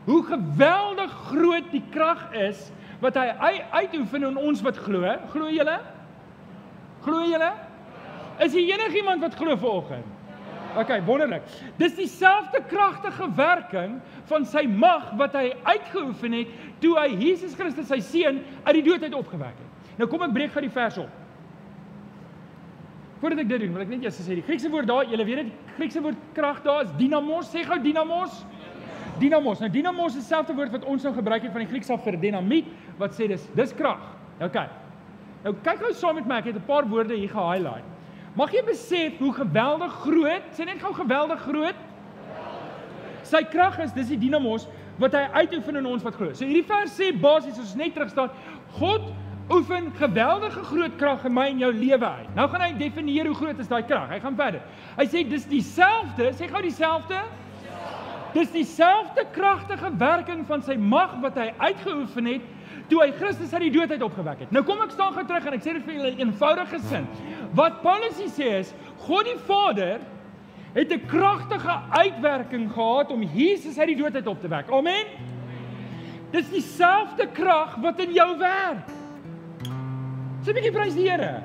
hoe 0.07 0.23
geweldig 0.25 1.11
groot 1.27 1.67
die 1.69 1.83
krag 1.93 2.23
is 2.33 2.63
wat 2.97 3.19
hy 3.21 3.59
uitoefen 3.77 4.25
in 4.25 4.39
ons 4.41 4.63
wat 4.65 4.79
glo. 4.81 5.03
Glo 5.29 5.51
julle? 5.53 5.75
Glo 7.05 7.19
julle? 7.29 7.51
Is 8.41 8.55
hier 8.57 8.73
enigiemand 8.73 9.21
wat 9.21 9.37
glo 9.37 9.53
vanoggend? 9.61 10.17
OK, 10.81 10.95
wonderlik. 11.05 11.45
Dis 11.77 11.93
dieselfde 11.97 12.63
kragtige 12.71 13.29
werking 13.37 13.99
van 14.31 14.49
sy 14.49 14.65
mag 14.65 15.13
wat 15.21 15.37
hy 15.37 15.51
uitgeoefen 15.69 16.39
het 16.39 16.57
toe 16.81 16.95
hy 16.97 17.07
Jesus 17.21 17.53
Christus 17.57 17.91
sy 17.93 18.01
seun 18.01 18.41
uit 18.65 18.79
die 18.79 18.85
dood 18.89 19.05
uit 19.05 19.13
opgewek 19.13 19.53
het. 19.61 19.93
Nou 20.01 20.09
kom 20.09 20.25
ek 20.25 20.33
breek 20.33 20.57
gou 20.57 20.65
die 20.65 20.73
vers 20.73 20.97
op. 21.05 21.28
Voordat 23.19 23.41
ek 23.43 23.49
dit 23.49 23.59
doen, 23.65 23.73
wil 23.75 23.83
ek 23.83 23.89
net 23.91 24.05
eers 24.07 24.19
sê 24.23 24.37
die 24.37 24.45
Griekse 24.47 24.69
woord 24.71 24.87
daar, 24.87 25.07
julle 25.11 25.25
weet 25.27 25.41
dit, 25.43 25.55
Griekse 25.75 26.01
woord 26.03 26.19
krag 26.37 26.61
daar 26.63 26.85
is 26.85 26.93
dynamos. 26.99 27.49
Sê 27.51 27.65
gou 27.67 27.77
dynamos. 27.83 28.43
Dynamos. 29.19 29.59
Nou 29.59 29.69
dynamos 29.73 30.15
is 30.15 30.23
dieselfde 30.23 30.55
woord 30.55 30.71
wat 30.77 30.85
ons 30.87 31.03
nou 31.03 31.11
gebruik 31.17 31.43
het 31.43 31.51
van 31.51 31.65
die 31.65 31.71
Grieks 31.71 31.91
af 31.91 32.05
vir 32.05 32.15
dynamiet 32.21 32.69
wat 32.99 33.17
sê 33.17 33.27
dis 33.27 33.43
dis 33.57 33.75
krag. 33.75 34.05
OK. 34.39 34.55
Nou 35.43 35.53
kyk 35.65 35.83
gou 35.83 35.91
saam 35.95 36.15
met 36.19 36.27
my, 36.27 36.39
ek 36.39 36.51
het 36.53 36.55
'n 36.55 36.67
paar 36.67 36.87
woorde 36.87 37.15
hier 37.15 37.29
ge-highlight. 37.29 37.83
Mag 38.35 38.51
jy 38.53 38.63
besef 38.63 39.17
hoe 39.19 39.33
geweldig 39.33 39.91
groot, 39.91 40.43
sê 40.55 40.65
net 40.65 40.79
gou 40.79 40.93
geweldig 40.93 41.39
groot. 41.41 41.75
Sy 43.23 43.43
krag 43.43 43.79
is, 43.79 43.91
dis 43.93 44.07
die 44.07 44.17
dynamos 44.17 44.67
wat 44.99 45.13
hy 45.13 45.27
uitoefen 45.43 45.75
in 45.75 45.85
ons 45.85 46.03
wat 46.03 46.15
glo. 46.15 46.33
So 46.33 46.45
hierdie 46.45 46.67
vers 46.67 46.95
sê 46.95 47.11
basies 47.11 47.59
as 47.59 47.59
ons 47.59 47.75
net 47.75 47.93
terug 47.93 48.09
staan, 48.09 48.29
God 48.79 49.01
oefen 49.49 49.91
geweldige 49.97 50.63
groot 50.63 50.95
krag 50.97 51.25
in 51.25 51.33
my 51.33 51.47
en 51.49 51.61
jou 51.63 51.71
lewe 51.73 52.05
uit. 52.05 52.35
Nou 52.35 52.47
gaan 52.49 52.61
hy 52.61 52.73
definieer 52.77 53.25
hoe 53.25 53.35
groot 53.35 53.59
is 53.59 53.69
daai 53.69 53.83
krag. 53.83 54.09
Hy 54.13 54.19
gaan 54.19 54.37
verder. 54.37 54.61
Hy 54.97 55.05
sê 55.09 55.23
dis 55.27 55.47
dieselfde, 55.49 56.31
sê 56.37 56.49
gou 56.51 56.61
dieselfde. 56.61 57.23
Dis 58.33 58.51
dieselfde 58.53 59.25
kragtige 59.33 59.89
werking 59.97 60.45
van 60.45 60.61
sy 60.61 60.75
mag 60.77 61.15
wat 61.23 61.37
hy 61.41 61.49
uitgeoefen 61.57 62.29
het 62.29 62.55
toe 62.89 63.01
hy 63.01 63.09
Christus 63.17 63.53
uit 63.53 63.67
die 63.67 63.73
dood 63.73 63.91
uit 63.93 64.05
opgewek 64.05 64.45
het. 64.45 64.53
Nou 64.53 64.63
kom 64.65 64.81
ek 64.85 64.93
staan 64.93 65.17
terug 65.17 65.45
en 65.45 65.57
ek 65.57 65.65
sê 65.65 65.73
dit 65.77 65.85
vir 65.85 65.97
julle 65.97 66.13
in 66.13 66.23
eenvoudige 66.27 66.79
sin. 66.89 67.09
Wat 67.57 67.81
Paulus 67.81 68.21
sê 68.33 68.53
is 68.59 68.73
God 69.05 69.29
die 69.29 69.37
Vader 69.49 69.99
het 70.73 70.91
'n 70.93 71.05
kragtige 71.07 71.75
uitwerking 71.89 72.69
gehad 72.71 73.11
om 73.11 73.23
Jesus 73.23 73.77
uit 73.77 73.87
die 73.87 73.97
dood 73.97 74.15
uit 74.15 74.27
op 74.27 74.41
te 74.41 74.47
wek. 74.47 74.69
Amen. 74.69 75.05
Dis 76.31 76.49
dieselfde 76.49 77.27
krag 77.33 77.75
wat 77.81 77.99
in 77.99 78.13
jou 78.13 78.37
werk. 78.37 78.98
Sê 80.49 80.53
'n 80.53 80.57
bietjie 80.57 80.73
prys 80.73 80.95
die 80.97 81.05
Here. 81.05 81.43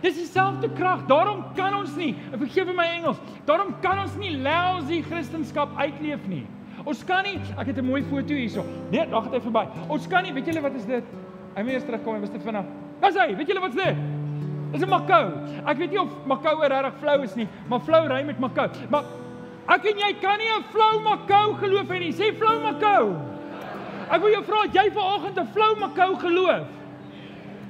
Dis 0.00 0.16
dieselfde 0.16 0.68
krag. 0.72 1.04
Daarom 1.06 1.44
kan 1.54 1.74
ons 1.76 1.92
nie, 1.96 2.14
vergewe 2.32 2.72
my 2.72 2.86
Engels, 2.96 3.18
daarom 3.44 3.74
kan 3.82 3.98
ons 4.00 4.16
nie 4.16 4.32
lousy 4.40 5.02
Christendom 5.02 5.76
uitleef 5.76 6.24
nie. 6.26 6.46
Ons 6.88 7.04
kan 7.04 7.22
nie, 7.22 7.36
ek 7.58 7.66
het 7.66 7.78
'n 7.78 7.84
mooi 7.84 8.02
foto 8.02 8.32
hierso. 8.32 8.64
Nee, 8.90 9.06
wag 9.10 9.30
net 9.30 9.42
verby. 9.42 9.68
Ons 9.88 10.06
kan 10.08 10.22
nie, 10.22 10.32
weet 10.32 10.46
julle 10.46 10.62
wat 10.62 10.74
is 10.74 10.86
dit? 10.86 11.04
Hy 11.54 11.62
moet 11.62 11.72
eers 11.72 11.84
terugkom, 11.84 12.14
hy 12.14 12.20
was 12.20 12.30
te 12.30 12.38
vinnig. 12.38 12.64
Dis 13.02 13.14
hy, 13.14 13.36
weet 13.36 13.48
julle 13.48 13.60
wat's 13.60 13.76
dit? 13.76 13.96
Dis 14.72 14.82
'n 14.82 14.88
Makou. 14.88 15.32
Ek 15.66 15.76
weet 15.76 15.90
nie 15.90 16.00
of 16.00 16.08
Makou 16.26 16.60
regtig 16.60 16.94
flou 16.98 17.22
is 17.22 17.34
nie, 17.34 17.48
maar 17.68 17.80
flou 17.80 18.08
ry 18.08 18.24
met 18.24 18.40
Makou. 18.40 18.68
Maar 18.88 19.04
ek 19.68 19.84
en 19.84 19.98
jy 19.98 20.14
kan 20.18 20.38
nie 20.38 20.48
'n 20.48 20.64
flou 20.72 21.02
Makou 21.02 21.56
geloof 21.60 21.88
hê 21.88 21.98
nie. 21.98 22.12
Sê 22.12 22.32
flou 22.32 22.58
Makou. 22.60 23.16
Ek 24.10 24.20
wil 24.22 24.30
jou 24.30 24.42
vra, 24.42 24.64
jy 24.72 24.90
vanoggend 24.90 25.38
'n 25.38 25.46
flou 25.52 25.76
Makou 25.78 26.16
geloof? 26.16 26.66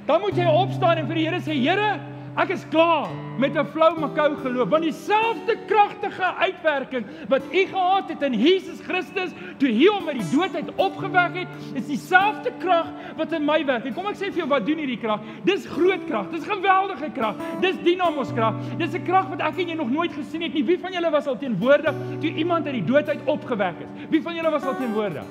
Dan 0.05 0.21
moet 0.21 0.35
jy 0.35 0.45
opstaan 0.45 0.97
en 0.97 1.07
vir 1.07 1.15
die 1.15 1.27
Here 1.27 1.39
sê 1.43 1.57
Here 1.57 2.13
Ek 2.33 2.49
is 2.49 2.63
klaar 2.73 3.11
met 3.37 3.53
'n 3.53 3.65
flou 3.73 3.99
makou 3.99 4.35
geloof 4.41 4.69
want 4.69 4.83
dieselfde 4.83 5.53
kragtige 5.67 6.33
uitwerking 6.41 7.05
wat 7.29 7.43
u 7.53 7.65
gehad 7.65 8.09
het 8.09 8.21
in 8.21 8.33
Jesus 8.33 8.81
Christus 8.81 9.31
toe 9.57 9.69
hy 9.69 9.85
hom 9.85 10.07
uit 10.07 10.17
die 10.17 10.31
dood 10.37 10.55
uit 10.55 10.71
opgewek 10.75 11.35
het, 11.35 11.47
is 11.73 11.85
dieselfde 11.85 12.51
krag 12.57 12.89
wat 13.17 13.31
in 13.31 13.45
my 13.45 13.65
werk. 13.65 13.85
En 13.85 13.93
kom 13.93 14.07
ek 14.07 14.17
sê 14.17 14.31
vir 14.31 14.41
jou 14.43 14.47
wat 14.47 14.65
doen 14.65 14.77
hierdie 14.77 14.97
krag? 14.97 15.21
Dis 15.45 15.65
groot 15.65 16.05
krag. 16.09 16.31
Dis 16.31 16.45
geweldige 16.45 17.11
krag. 17.13 17.35
Dis 17.61 17.77
dinamos 17.83 18.33
krag. 18.33 18.55
Dis 18.77 18.93
'n 18.93 19.05
krag 19.05 19.29
wat 19.29 19.41
ek 19.41 19.59
en 19.59 19.67
jy 19.67 19.75
nog 19.75 19.91
nooit 19.91 20.13
gesien 20.13 20.41
het 20.41 20.53
nie. 20.53 20.63
Wie 20.63 20.79
van 20.79 20.91
julle 20.91 21.11
was 21.11 21.27
al 21.27 21.37
teenwoordig 21.37 21.93
toe 22.19 22.33
iemand 22.33 22.65
uit 22.65 22.73
die 22.73 22.85
dood 22.85 23.09
uit 23.09 23.21
opgewek 23.25 23.75
is? 23.79 24.09
Wie 24.09 24.21
van 24.21 24.35
julle 24.35 24.49
was 24.49 24.65
al 24.65 24.75
teenwoordig? 24.75 25.25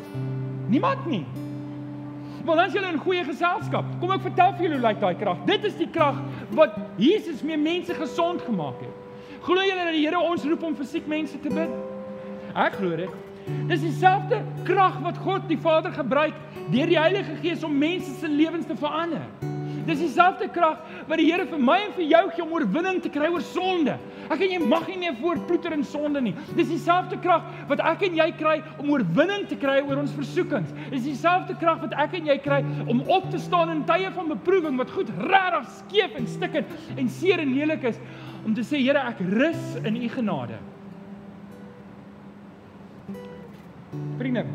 Niemand 0.68 1.06
nie. 1.06 1.24
Want 2.44 2.58
dan 2.58 2.66
is 2.66 2.74
julle 2.74 2.90
in 2.90 2.98
goeie 2.98 3.24
geselskap. 3.24 3.84
Kom 4.00 4.10
ek 4.10 4.24
vertel 4.24 4.54
vir 4.56 4.66
julle 4.66 4.78
hoe 4.80 4.86
lyk 4.88 5.00
daai 5.02 5.14
krag. 5.20 5.44
Dit 5.46 5.66
is 5.68 5.76
die 5.78 5.88
krag 5.94 6.18
wat 6.58 6.74
Jesus 6.98 7.42
mee 7.46 7.58
mense 7.60 7.94
gesond 7.94 8.42
gemaak 8.42 8.80
het. 8.82 8.96
Glo 9.42 9.62
julle 9.62 9.84
dat 9.84 9.94
die 9.94 10.04
Here 10.06 10.18
ons 10.18 10.46
roep 10.46 10.62
om 10.66 10.74
vir 10.78 10.88
siek 10.90 11.06
mense 11.10 11.38
te 11.42 11.52
bid? 11.52 11.70
Ek 12.54 12.74
glo 12.80 12.98
dit. 12.98 13.14
Dis 13.70 13.82
dieselfde 13.82 14.42
krag 14.66 14.98
wat 15.02 15.18
God 15.22 15.48
die 15.50 15.58
Vader 15.58 15.94
gebruik 15.94 16.34
deur 16.70 16.90
die 16.90 16.98
Heilige 16.98 17.38
Gees 17.42 17.64
om 17.66 17.74
mense 17.78 18.14
se 18.20 18.28
lewens 18.30 18.66
te 18.66 18.76
verander. 18.78 19.24
Dis 19.86 19.98
dieselfde 19.98 20.46
krag 20.52 20.78
wat 21.08 21.18
die 21.18 21.26
Here 21.26 21.44
vir 21.48 21.60
my 21.62 21.78
en 21.86 21.94
vir 21.96 22.06
jou 22.06 22.22
gee 22.34 22.44
om 22.44 22.52
oorwinning 22.54 23.00
te 23.02 23.10
kry 23.12 23.28
oor 23.32 23.42
sonde. 23.42 23.96
Ek 24.30 24.42
en 24.44 24.52
jy 24.54 24.58
mag 24.62 24.86
nie 24.86 24.98
meer 25.00 25.16
voortploeter 25.18 25.74
in 25.74 25.82
sonde 25.86 26.22
nie. 26.22 26.34
Dis 26.54 26.70
dieselfde 26.70 27.18
krag 27.22 27.46
wat 27.70 27.82
ek 27.92 28.04
en 28.06 28.18
jy 28.20 28.28
kry 28.38 28.56
om 28.78 28.92
oorwinning 28.94 29.48
te 29.50 29.58
kry 29.58 29.80
oor 29.82 30.02
ons 30.04 30.14
versoekings. 30.14 30.70
Dis 30.92 31.06
dieselfde 31.08 31.56
krag 31.60 31.82
wat 31.82 31.96
ek 32.04 32.14
en 32.20 32.30
jy 32.30 32.38
kry 32.44 32.60
om 32.86 33.02
op 33.10 33.26
te 33.32 33.40
staan 33.42 33.72
in 33.74 33.82
tye 33.88 34.10
van 34.14 34.30
beproewing 34.30 34.78
wat 34.80 34.92
goed 34.94 35.10
regtig 35.22 35.72
skeef 35.80 36.18
en 36.20 36.28
stikkend 36.30 36.76
en 36.96 37.10
seer 37.10 37.42
en 37.42 37.56
lelik 37.56 37.88
is 37.90 37.98
om 38.46 38.54
te 38.54 38.66
sê 38.66 38.80
Here 38.82 39.02
ek 39.06 39.20
rus 39.30 39.76
in 39.86 39.98
u 39.98 40.08
genade. 40.10 40.58
Vriende, 44.18 44.46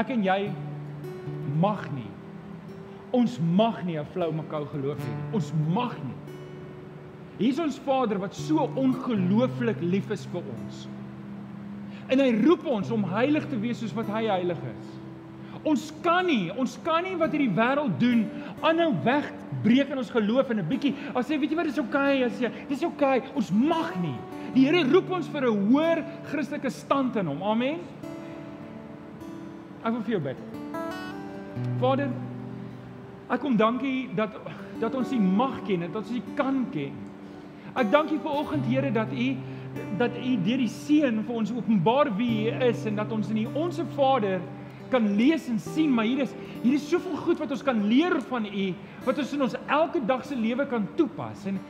ek 0.00 0.12
en 0.16 0.24
jy 0.26 0.38
mag 1.60 1.86
nie 1.94 2.09
Ons 3.12 3.38
mag 3.40 3.84
nie 3.84 3.98
'n 3.98 4.06
flou 4.12 4.32
makou 4.32 4.66
geloof 4.66 4.98
hê 4.98 5.08
nie. 5.08 5.34
Ons 5.34 5.52
mag 5.68 5.96
nie. 6.04 6.14
Hier 7.38 7.50
is 7.50 7.58
ons 7.58 7.78
Vader 7.78 8.18
wat 8.18 8.34
so 8.34 8.68
ongelooflik 8.76 9.80
lief 9.80 10.10
is 10.10 10.26
vir 10.26 10.42
ons. 10.42 10.88
En 12.08 12.18
hy 12.18 12.30
roep 12.44 12.66
ons 12.66 12.90
om 12.90 13.04
heilig 13.04 13.46
te 13.48 13.56
wees 13.56 13.78
soos 13.78 13.94
wat 13.96 14.06
hy 14.06 14.26
heilig 14.26 14.58
is. 14.58 14.90
Ons 15.64 15.90
kan 16.04 16.24
nie, 16.26 16.50
ons 16.56 16.78
kan 16.84 17.04
nie 17.04 17.16
wat 17.20 17.32
hierdie 17.32 17.52
wêreld 17.52 17.98
doen 18.00 18.24
aanhou 18.64 18.94
wegbreek 19.04 19.90
in 19.92 20.00
ons 20.00 20.12
geloof 20.12 20.50
en 20.50 20.58
'n 20.58 20.68
bietjie 20.68 20.94
as 21.14 21.28
sê 21.28 21.38
weet 21.38 21.50
jy 21.50 21.56
wat 21.56 21.78
oukei 21.78 21.84
okay, 21.84 22.24
as 22.24 22.40
jy 22.40 22.50
dis 22.68 22.84
okay, 22.84 23.22
ons 23.34 23.50
mag 23.52 23.94
nie. 24.00 24.16
Die 24.54 24.64
Here 24.64 24.84
roep 24.84 25.10
ons 25.10 25.28
vir 25.28 25.44
'n 25.44 25.70
hoër 25.70 26.04
Christelike 26.30 26.70
stand 26.70 27.16
in 27.16 27.26
hom. 27.26 27.42
Amen. 27.42 27.80
Ek 29.84 29.92
wil 29.92 30.02
vir 30.02 30.12
jou 30.12 30.20
bid. 30.20 30.36
Vader, 31.80 32.08
ek 33.30 33.40
kom 33.44 33.56
dankie 33.56 34.08
dat 34.18 34.34
dat 34.80 34.94
ons 34.96 35.12
U 35.12 35.18
mag 35.20 35.60
ken 35.66 35.84
en 35.84 35.92
dat 35.92 36.02
ons 36.02 36.16
U 36.16 36.20
kan 36.34 36.64
ken. 36.72 36.94
Ek 37.78 37.90
dank 37.92 38.10
U 38.10 38.18
vir 38.18 38.38
oggend 38.42 38.66
Here 38.66 38.90
dat 38.92 39.12
U 39.12 39.26
dat 40.00 40.16
U 40.18 40.30
deur 40.42 40.62
die 40.64 40.72
seën 40.72 41.20
vir 41.26 41.36
ons 41.36 41.52
openbaar 41.54 42.10
wie 42.18 42.48
U 42.48 42.64
is 42.70 42.86
en 42.88 42.98
dat 42.98 43.12
ons 43.12 43.28
in 43.30 43.44
U 43.44 43.46
onsse 43.66 43.84
Vader 43.94 44.40
kan 44.90 45.06
lees 45.14 45.46
en 45.46 45.60
sien, 45.62 45.92
maar 45.94 46.08
hier 46.08 46.24
is 46.24 46.32
hier 46.64 46.74
is 46.74 46.88
soveel 46.90 47.16
goed 47.22 47.38
wat 47.38 47.52
ons 47.54 47.62
kan 47.62 47.78
leer 47.86 48.16
van 48.32 48.48
U 48.48 48.66
wat 49.06 49.22
ons 49.22 49.36
in 49.36 49.46
ons 49.46 49.56
elke 49.68 50.02
dag 50.06 50.24
se 50.26 50.36
lewe 50.36 50.66
kan 50.66 50.88
toepas. 50.98 51.46
En 51.46 51.60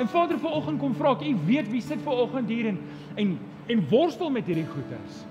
en 0.00 0.08
Vader, 0.08 0.38
vanoggend 0.40 0.80
kom 0.80 0.94
vra 0.96 1.12
ek, 1.18 1.26
U 1.28 1.46
weet 1.50 1.68
wie 1.68 1.84
sit 1.84 2.00
vanoggend 2.06 2.48
hier 2.48 2.72
en 2.72 2.80
en 3.20 3.38
en 3.70 3.86
worstel 3.90 4.32
met 4.32 4.48
hierdie 4.48 4.66
goeters. 4.66 5.24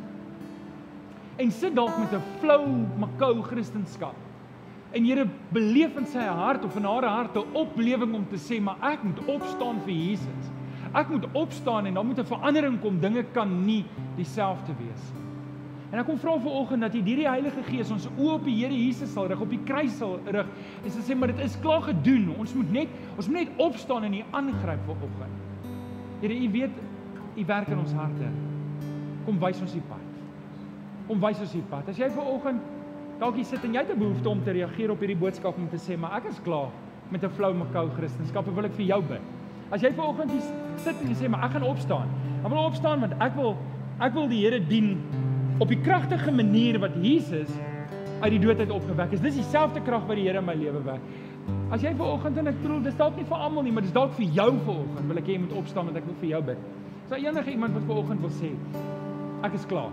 En 1.40 1.52
sit 1.52 1.76
dalk 1.76 1.98
met 1.98 2.14
'n 2.14 2.24
flou 2.40 2.64
makou 3.00 3.42
Christendom. 3.42 4.29
En 4.92 5.06
Here 5.06 5.28
beleef 5.54 5.98
in 5.98 6.08
sy 6.10 6.26
hart 6.26 6.66
of 6.66 6.76
in 6.76 6.84
haar 6.84 7.06
hart 7.06 7.38
'n 7.38 7.54
oplewing 7.54 8.14
om 8.14 8.26
te 8.30 8.38
sê, 8.38 8.62
maar 8.62 8.78
ek 8.82 9.04
moet 9.04 9.26
opstaan 9.26 9.82
vir 9.86 9.94
Jesus. 9.94 10.52
Ek 10.94 11.10
moet 11.10 11.26
opstaan 11.34 11.86
en 11.86 11.94
dan 11.94 12.06
moet 12.06 12.20
'n 12.20 12.26
verandering 12.26 12.82
kom. 12.82 13.00
Dinge 13.00 13.24
kan 13.34 13.66
nie 13.66 13.86
dieselfde 14.16 14.74
wees 14.78 15.12
nie. 15.14 15.30
En 15.92 16.00
ek 16.00 16.06
kom 16.06 16.20
vra 16.22 16.36
vir 16.38 16.52
oggend 16.52 16.82
dat 16.86 16.96
U 16.96 17.02
deur 17.02 17.16
die 17.16 17.28
Heilige 17.30 17.64
Gees 17.66 17.92
ons 17.92 18.08
oë 18.08 18.34
op 18.34 18.44
die 18.46 18.56
Here 18.60 18.74
Jesus 18.74 19.14
sal 19.14 19.28
rig, 19.28 19.42
op 19.42 19.50
die 19.50 19.62
kruis 19.66 19.98
sal 19.98 20.20
rig. 20.26 20.48
En 20.86 20.92
sê 20.92 21.16
maar 21.18 21.28
dit 21.28 21.40
is 21.40 21.58
klaar 21.64 21.82
gedoen. 21.82 22.36
Ons 22.38 22.54
moet 22.54 22.72
net 22.72 22.88
ons 23.18 23.28
moet 23.28 23.40
net 23.40 23.50
opstaan 23.58 24.04
en 24.04 24.14
U 24.14 24.24
aangryp 24.32 24.86
vir 24.86 24.96
oggend. 24.96 25.40
Here, 26.22 26.34
U 26.34 26.52
weet 26.52 26.70
U 27.38 27.46
werk 27.46 27.68
in 27.68 27.80
ons 27.80 27.94
harte. 27.94 28.30
Kom 29.26 29.40
wys 29.40 29.62
ons 29.62 29.74
die 29.74 29.82
pad. 29.90 30.06
Kom 31.08 31.20
wys 31.20 31.40
ons 31.40 31.52
die 31.58 31.66
pad. 31.70 31.90
As 31.90 31.98
jy 31.98 32.10
vir 32.10 32.30
oggend 32.36 32.62
dalk 33.20 33.36
hier 33.36 33.48
sit 33.48 33.64
en 33.68 33.74
jy 33.76 33.82
het 33.84 33.92
'n 33.92 34.00
behoefte 34.00 34.30
om 34.30 34.44
te 34.44 34.52
reageer 34.52 34.92
op 34.92 35.00
hierdie 35.00 35.18
boodskap 35.18 35.58
om 35.58 35.68
te 35.70 35.78
sê, 35.78 35.98
maar 35.98 36.18
ek 36.18 36.30
is 36.30 36.40
klaar 36.40 36.72
met 37.12 37.24
'n 37.24 37.30
flou 37.30 37.54
makou 37.54 37.90
Christendom, 37.98 38.56
wil 38.56 38.66
ek 38.66 38.76
vir 38.76 38.86
jou 38.86 39.02
bid. 39.02 39.22
As 39.72 39.82
jy 39.82 39.92
vir 39.92 40.04
oggend 40.04 40.32
hier 40.32 40.42
sit 40.78 40.96
en 41.02 41.08
jy 41.08 41.16
sê, 41.16 41.30
maar 41.30 41.44
ek 41.44 41.52
gaan 41.52 41.64
opstaan. 41.64 42.08
Ek 42.44 42.50
wil 42.50 42.66
opstaan 42.66 43.00
want 43.00 43.14
ek 43.20 43.36
wil 43.36 43.58
ek 44.00 44.14
wil 44.14 44.28
die 44.28 44.46
Here 44.46 44.60
dien 44.60 44.98
op 45.60 45.68
die 45.68 45.82
kragtige 45.82 46.32
manier 46.32 46.80
wat 46.80 46.92
Jesus 46.96 47.50
uit 48.22 48.32
die 48.32 48.40
dood 48.40 48.60
uit 48.60 48.72
opgewek 48.72 49.12
is. 49.12 49.20
Dis 49.20 49.36
dieselfde 49.36 49.82
krag 49.82 50.08
wat 50.08 50.16
die 50.16 50.26
Here 50.26 50.38
in 50.38 50.46
my 50.46 50.56
lewe 50.56 50.84
werk. 50.84 51.02
As 51.72 51.82
jy 51.82 51.94
vanoggend 51.94 52.38
en 52.38 52.48
ek 52.48 52.62
bedoel, 52.62 52.82
dis 52.82 52.96
dalk 52.96 53.16
nie 53.18 53.26
vir 53.26 53.38
almal 53.38 53.64
nie, 53.64 53.72
maar 53.72 53.84
dis 53.84 53.92
dalk 53.92 54.14
vir 54.14 54.26
jou 54.26 54.52
vanoggend. 54.66 55.08
Wil 55.08 55.18
ek 55.18 55.26
hê 55.26 55.34
jy 55.34 55.40
moet 55.40 55.58
opstaan 55.58 55.86
want 55.86 55.98
ek 55.98 56.06
wil 56.06 56.16
vir 56.22 56.30
jou 56.30 56.42
bid. 56.42 56.58
Is 57.04 57.10
daar 57.10 57.20
enige 57.20 57.52
iemand 57.52 57.74
wat 57.74 57.84
vanoggend 57.84 58.22
wil 58.22 58.30
sê 58.30 58.54
ek 59.44 59.54
is 59.54 59.66
klaar. 59.66 59.92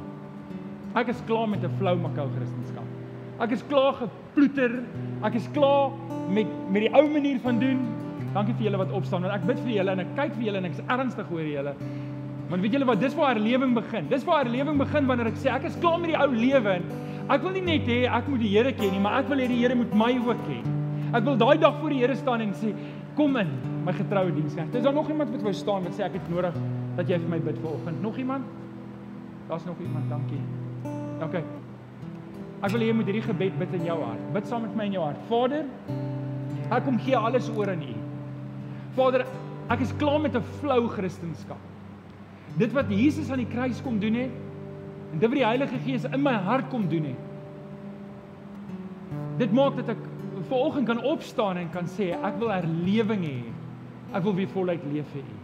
Ek 0.95 1.09
is 1.09 1.23
klaar 1.27 1.49
met 1.49 1.65
'n 1.65 1.77
flou 1.79 1.97
makou 1.97 2.29
Christendom. 2.37 2.96
Ek 3.43 3.53
is 3.53 3.63
klaar 3.69 3.99
geploeter. 4.01 4.79
Ek 5.27 5.35
is 5.37 5.49
klaar 5.53 5.93
met 6.33 6.51
met 6.73 6.87
die 6.87 6.93
ou 6.97 7.05
manier 7.11 7.41
van 7.45 7.59
doen. 7.61 7.83
Dankie 8.35 8.55
vir 8.57 8.69
julle 8.69 8.81
wat 8.81 8.93
opstaan 8.97 9.25
want 9.25 9.35
ek 9.35 9.45
bid 9.49 9.61
vir 9.65 9.75
julle 9.79 9.97
en 9.97 10.05
ek 10.05 10.15
kyk 10.17 10.37
vir 10.37 10.47
julle 10.49 10.61
en 10.63 10.69
ek 10.69 10.77
is 10.77 10.85
ernstig 10.93 11.33
oor 11.33 11.49
julle. 11.49 11.75
Want 12.51 12.63
weet 12.63 12.77
julle 12.77 12.87
wat, 12.89 13.01
dis 13.03 13.17
waar 13.19 13.35
herlewing 13.35 13.75
begin. 13.75 14.09
Dis 14.11 14.25
waar 14.25 14.45
herlewing 14.45 14.79
begin 14.79 15.09
wanneer 15.11 15.33
ek 15.33 15.41
sê 15.43 15.51
ek 15.53 15.67
is 15.69 15.79
klaar 15.83 15.99
met 16.03 16.13
die 16.13 16.19
ou 16.21 16.29
lewe. 16.31 16.77
Ek 17.27 17.43
wil 17.43 17.57
nie 17.57 17.65
net 17.67 17.89
hê 17.91 18.05
ek 18.07 18.29
moet 18.31 18.45
die 18.45 18.53
Here 18.53 18.73
ken 18.77 18.93
nie, 18.95 19.03
maar 19.03 19.19
ek 19.21 19.31
wil 19.33 19.43
hê 19.43 19.49
die 19.51 19.59
Here 19.59 19.77
moet 19.79 19.97
my 19.99 20.13
ook 20.21 20.45
ken. 20.47 20.73
Ek 21.17 21.27
wil 21.27 21.37
daai 21.41 21.57
dag 21.59 21.81
voor 21.81 21.95
die 21.95 22.01
Here 22.05 22.17
staan 22.17 22.41
en 22.45 22.55
sê, 22.55 22.73
"Kom 23.17 23.37
in, 23.37 23.51
my 23.85 23.93
getroue 23.93 24.33
diensknegt." 24.33 24.75
Is 24.75 24.83
daar 24.85 24.95
nog 24.95 25.09
iemand 25.09 25.31
wat 25.31 25.43
wou 25.43 25.53
staan 25.53 25.83
wat 25.83 25.93
sê 25.93 26.05
ek 26.05 26.13
het 26.13 26.31
nodig 26.31 26.55
dat 26.97 27.09
jy 27.09 27.19
vir 27.19 27.29
my 27.29 27.39
bid 27.39 27.59
vanoggend? 27.59 28.03
Nog 28.03 28.17
iemand? 28.17 28.45
Daar's 29.49 29.65
nog 29.65 29.77
iemand, 29.81 30.09
dankie. 30.09 30.41
OK. 31.23 31.66
Ek 32.67 32.75
wil 32.75 32.83
hê 32.83 32.91
jy 32.91 32.97
moet 32.99 33.11
hierdie 33.13 33.27
gebed 33.29 33.59
bid 33.61 33.75
in 33.79 33.87
jou 33.87 33.97
hart. 34.03 34.27
Bid 34.35 34.51
saam 34.51 34.65
met 34.67 34.75
my 34.75 34.89
in 34.91 34.97
jou 34.97 35.05
hart. 35.05 35.23
Vader, 35.31 35.69
ek 36.67 36.83
kom 36.89 36.99
gee 36.99 37.15
alles 37.15 37.49
oor 37.55 37.71
aan 37.71 37.85
U. 37.87 37.95
Vader, 38.97 39.23
ek 39.71 39.87
is 39.87 39.95
klaar 40.01 40.19
met 40.21 40.35
'n 40.35 40.43
flou 40.59 40.89
Christendom 40.89 41.63
dit 42.57 42.73
wat 42.73 42.91
Jesus 42.93 43.31
aan 43.31 43.43
die 43.43 43.53
kruis 43.53 43.81
kom 43.85 43.99
doen 44.01 44.17
het 44.17 45.13
en 45.13 45.21
dit 45.21 45.29
wat 45.29 45.39
die 45.39 45.47
Heilige 45.47 45.79
Gees 45.85 46.07
in 46.09 46.23
my 46.25 46.35
hart 46.47 46.69
kom 46.73 46.89
doen 46.89 47.11
het. 47.13 47.25
Dit 49.41 49.53
maak 49.55 49.77
dat 49.77 49.93
ek 49.95 50.03
vanoggend 50.49 50.89
kan 50.89 51.03
opstaan 51.05 51.61
en 51.61 51.71
kan 51.73 51.89
sê 51.91 52.13
ek 52.17 52.39
wil 52.41 52.53
herlewing 52.53 53.25
hê. 53.27 53.41
Ek 54.17 54.25
wil 54.25 54.37
weer 54.39 54.51
voluit 54.53 54.85
leef 54.93 55.09
vir 55.13 55.23
U. 55.23 55.37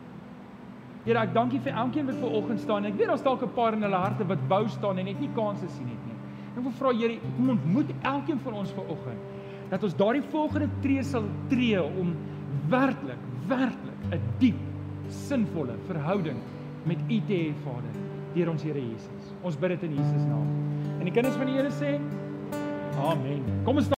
Here, 1.03 1.19
ek 1.19 1.35
dankie 1.35 1.61
vir 1.61 1.75
elkeen 1.75 2.07
wat 2.09 2.21
vanoggend 2.23 2.63
staan. 2.63 2.87
Ek 2.89 2.97
weet 2.97 3.11
daar's 3.11 3.25
dalk 3.27 3.43
'n 3.43 3.55
paar 3.55 3.75
in 3.75 3.83
hulle 3.83 3.97
harte 3.97 4.25
wat 4.25 4.49
bou 4.49 4.69
staan 4.69 4.99
en 4.99 5.05
net 5.05 5.21
nie 5.21 5.31
kansse 5.35 5.69
sien 5.69 5.89
het 5.89 6.07
nie. 6.07 6.12
Ek 6.53 6.61
wil 6.61 6.75
vra 6.77 6.93
Here, 6.97 7.19
kom 7.37 7.55
ontmoet 7.55 7.93
elkeen 8.03 8.41
van 8.45 8.59
ons 8.63 8.75
vanoggend 8.77 9.31
dat 9.73 9.85
ons 9.87 9.95
daardie 9.97 10.25
volgende 10.29 10.69
tree 10.85 11.01
sal 11.09 11.25
tree 11.49 11.81
om 11.81 12.11
werklik, 12.69 13.21
werklik 13.49 14.03
'n 14.13 14.21
diep, 14.39 14.59
sinvolle 15.09 15.77
verhouding 15.87 16.37
met 16.85 16.99
U 17.09 17.21
te 17.27 17.33
hê, 17.33 17.55
Vader, 17.65 17.95
deur 18.35 18.51
ons 18.51 18.63
Here 18.63 18.81
Jesus. 18.81 19.33
Ons 19.43 19.57
bid 19.57 19.71
dit 19.71 19.83
in 19.83 19.97
Jesus 19.97 20.25
naam. 20.29 20.47
En 20.99 21.05
die 21.05 21.13
kinders 21.13 21.37
van 21.37 21.47
die 21.47 21.57
Here 21.57 21.71
sê: 21.71 21.99
Amen. 23.01 23.43
Kom 23.65 23.77
ons 23.77 23.89